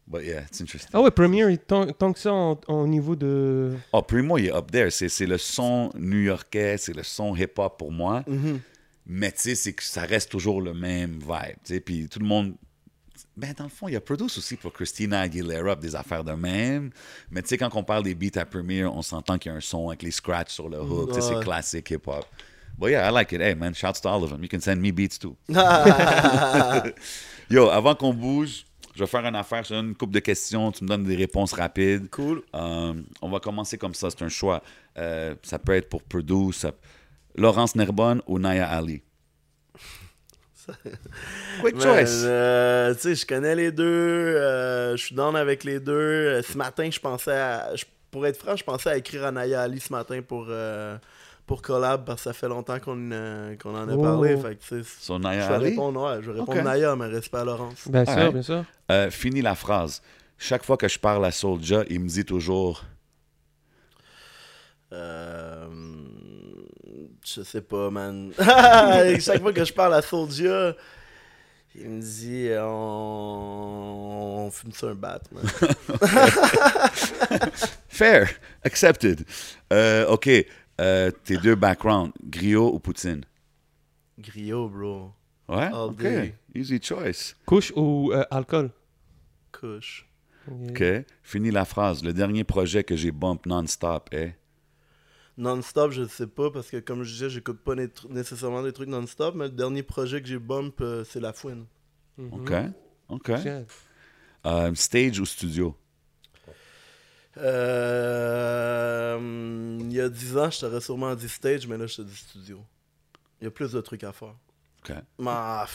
[0.07, 0.89] But yeah, it's interesting.
[0.93, 3.75] Ah ouais, Premier, tant, tant que ça au niveau de...
[3.93, 4.89] Oh, Primo, il est up there.
[4.89, 8.23] C'est c'est le son new-yorkais, c'est le son hip-hop pour moi.
[8.27, 8.59] Mhm.
[9.05, 11.57] Mais tu sais, c'est que ça reste toujours le même vibe.
[11.63, 11.79] tu sais.
[11.79, 12.55] Puis tout le monde.
[13.37, 16.89] Ben, dans le fond, il a produit aussi pour Christina Aguilera des affaires de même.
[17.29, 19.57] Mais tu sais, quand on parle des beats à Premiere, on s'entend qu'il y a
[19.57, 21.09] un son avec les scratchs sur le hook.
[21.13, 21.35] tu sais, Ouais.
[21.35, 22.25] C'est classique hip-hop.
[22.79, 23.41] But yeah, I like it.
[23.41, 24.41] Hey, man, shouts to all of them.
[24.41, 25.35] You can send me beats too.
[27.49, 28.65] Yo, avant qu'on bouge,
[28.95, 29.63] je vais faire une affaire.
[29.69, 30.71] Donne une couple de questions.
[30.71, 32.09] Tu me donnes des réponses rapides.
[32.09, 32.41] cool.
[32.55, 34.61] Euh, on va commencer comme ça, c'est un choix.
[34.97, 36.71] Euh, ça peut être pour Purdue, ça-
[37.35, 39.01] Laurence Nerbonne ou Naya Ali?
[41.61, 42.23] Quick choice.
[42.25, 43.83] euh, tu sais, je connais les deux.
[43.85, 45.93] euh, je suis down avec les deux.
[45.93, 47.71] Euh, ce matin, je pensais à.
[48.11, 50.47] pour être franc, je pensais à écrire à Naya Ali ce matin pour,
[51.49, 54.01] pour collab parce que ça fait longtemps qu'on euh, qu'on en a Oh.
[54.03, 54.37] parlé.
[54.37, 55.65] Fait que, tu sais, So, je Naya vais Ali?
[55.71, 56.61] répondre, ouais, je vais répondre.
[56.61, 57.87] Naya, mais respect à Laurence.
[57.87, 58.63] Bien sûr, bien sûr.
[58.91, 60.03] Euh, fini la phrase.
[60.37, 62.83] Chaque fois que je parle à Soulja, il me dit toujours
[64.93, 65.67] Euh,
[67.25, 68.31] je sais pas, man.
[69.19, 70.75] Chaque fois que je parle à Soulja,
[71.75, 75.43] il me dit on, on fume sur un bat, man.
[77.87, 78.29] Fair,
[78.63, 79.25] accepted.
[79.73, 80.29] Euh, OK,
[80.79, 83.23] euh, tes deux backgrounds, griot ou poutine?
[84.17, 85.11] Griot, bro.
[85.47, 85.65] Ouais?
[85.73, 86.35] All OK, day.
[86.55, 87.35] easy choice.
[87.45, 88.71] Couche ou euh, alcool?
[89.51, 90.05] Kush.
[90.49, 90.83] OK,
[91.21, 92.03] fini la phrase.
[92.03, 94.35] Le dernier projet que j'ai bump non-stop est...
[95.37, 98.89] Non-stop, je sais pas, parce que comme je disais, j'écoute pas né- nécessairement des trucs
[98.89, 101.65] non-stop, mais le dernier projet que j'ai bump, euh, c'est La Fouine.
[102.31, 102.51] OK,
[103.07, 103.31] OK.
[104.45, 105.75] Euh, stage ou studio?
[107.39, 109.17] Euh,
[109.81, 112.15] il y a 10 ans, je t'aurais sûrement dit stage, mais là, je te dis
[112.15, 112.59] studio.
[113.41, 114.35] Il y a plus de trucs à faire.
[115.19, 115.67] Mais ah,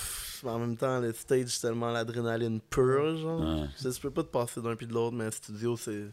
[0.44, 3.40] en même temps, le stage, c'est tellement l'adrénaline pure, genre.
[3.40, 3.66] Ouais.
[3.82, 6.06] Je, je peux pas te passer d'un puis de l'autre, mais studio, c'est.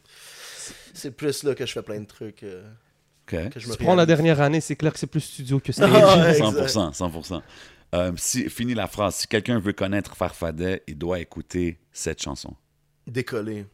[0.93, 2.43] C'est plus là que je fais plein de trucs.
[2.43, 2.63] euh,
[3.25, 5.71] que je me Tu prends la dernière année, c'est clair que c'est plus studio que
[5.71, 5.89] stage.
[5.93, 6.67] Ah ouais, exact.
[6.67, 7.41] 100%, 100%.
[7.93, 9.15] Euh, si, fini la phrase.
[9.15, 12.55] Si quelqu'un veut connaître Farfadet, il doit écouter cette chanson.
[13.07, 13.65] Décoller.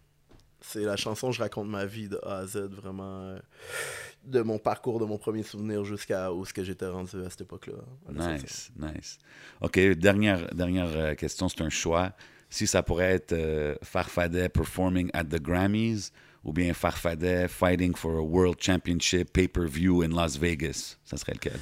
[0.61, 3.21] C'est la chanson, je raconte ma vie de A à Z, vraiment.
[3.21, 3.39] euh,
[4.27, 7.41] de mon parcours, de mon premier souvenir jusqu'à où ce que j'étais rendu à cette
[7.41, 7.75] époque-là.
[8.17, 8.33] Ça.
[8.33, 9.17] Nice, nice.
[9.61, 12.11] OK, dernière, dernière euh, question, c'est un choix.
[12.49, 16.11] Si ça pourrait être euh, Farfadet performing at the Grammys
[16.43, 21.59] ou bien Farfadet fighting for a World Championship pay-per-view in Las Vegas, ça serait lequel?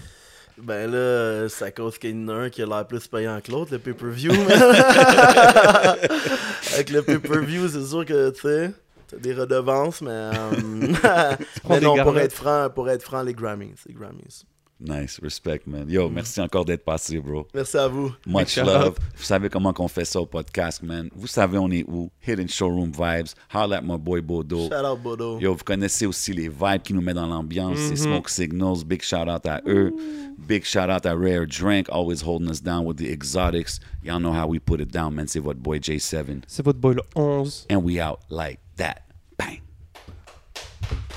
[0.57, 3.41] Ben là, c'est à cause qu'il y en a un qui a l'air plus payant
[3.41, 4.31] que l'autre, le pay-per-view.
[6.73, 8.71] Avec le pay-per-view, c'est sûr que, tu sais,
[9.19, 10.09] des redevances, mais...
[10.11, 10.51] euh,
[11.69, 14.45] mais des non, pour être, franc, pour être franc, les Grammys, les Grammys.
[14.77, 15.89] Nice, respect, man.
[15.89, 17.47] Yo, merci encore d'être passé, bro.
[17.53, 18.13] Merci à vous.
[18.27, 18.95] Much love.
[19.15, 21.09] Vous savez comment qu'on fait ça au podcast, man.
[21.15, 22.11] Vous savez on est où.
[22.27, 23.29] Hidden Showroom Vibes.
[23.53, 24.67] Holla at my boy Bodo.
[24.67, 25.39] Shout out, Bodo.
[25.39, 27.77] Yo, vous connaissez aussi les vibes qui nous mettent dans l'ambiance.
[27.77, 28.83] C'est Smoke Signals.
[28.85, 29.93] Big shout out à eux.
[30.37, 33.79] Big shout out à Rare Drink, always holding us down with the exotics.
[34.03, 35.27] Y'all know how we put it down, man.
[35.27, 36.41] C'est votre boy J7.
[36.47, 37.67] C'est votre boy le 11.
[37.71, 39.03] And we out like that.
[39.37, 39.61] Bang.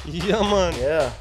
[0.05, 0.74] Yeah, man.
[0.78, 1.12] Yeah.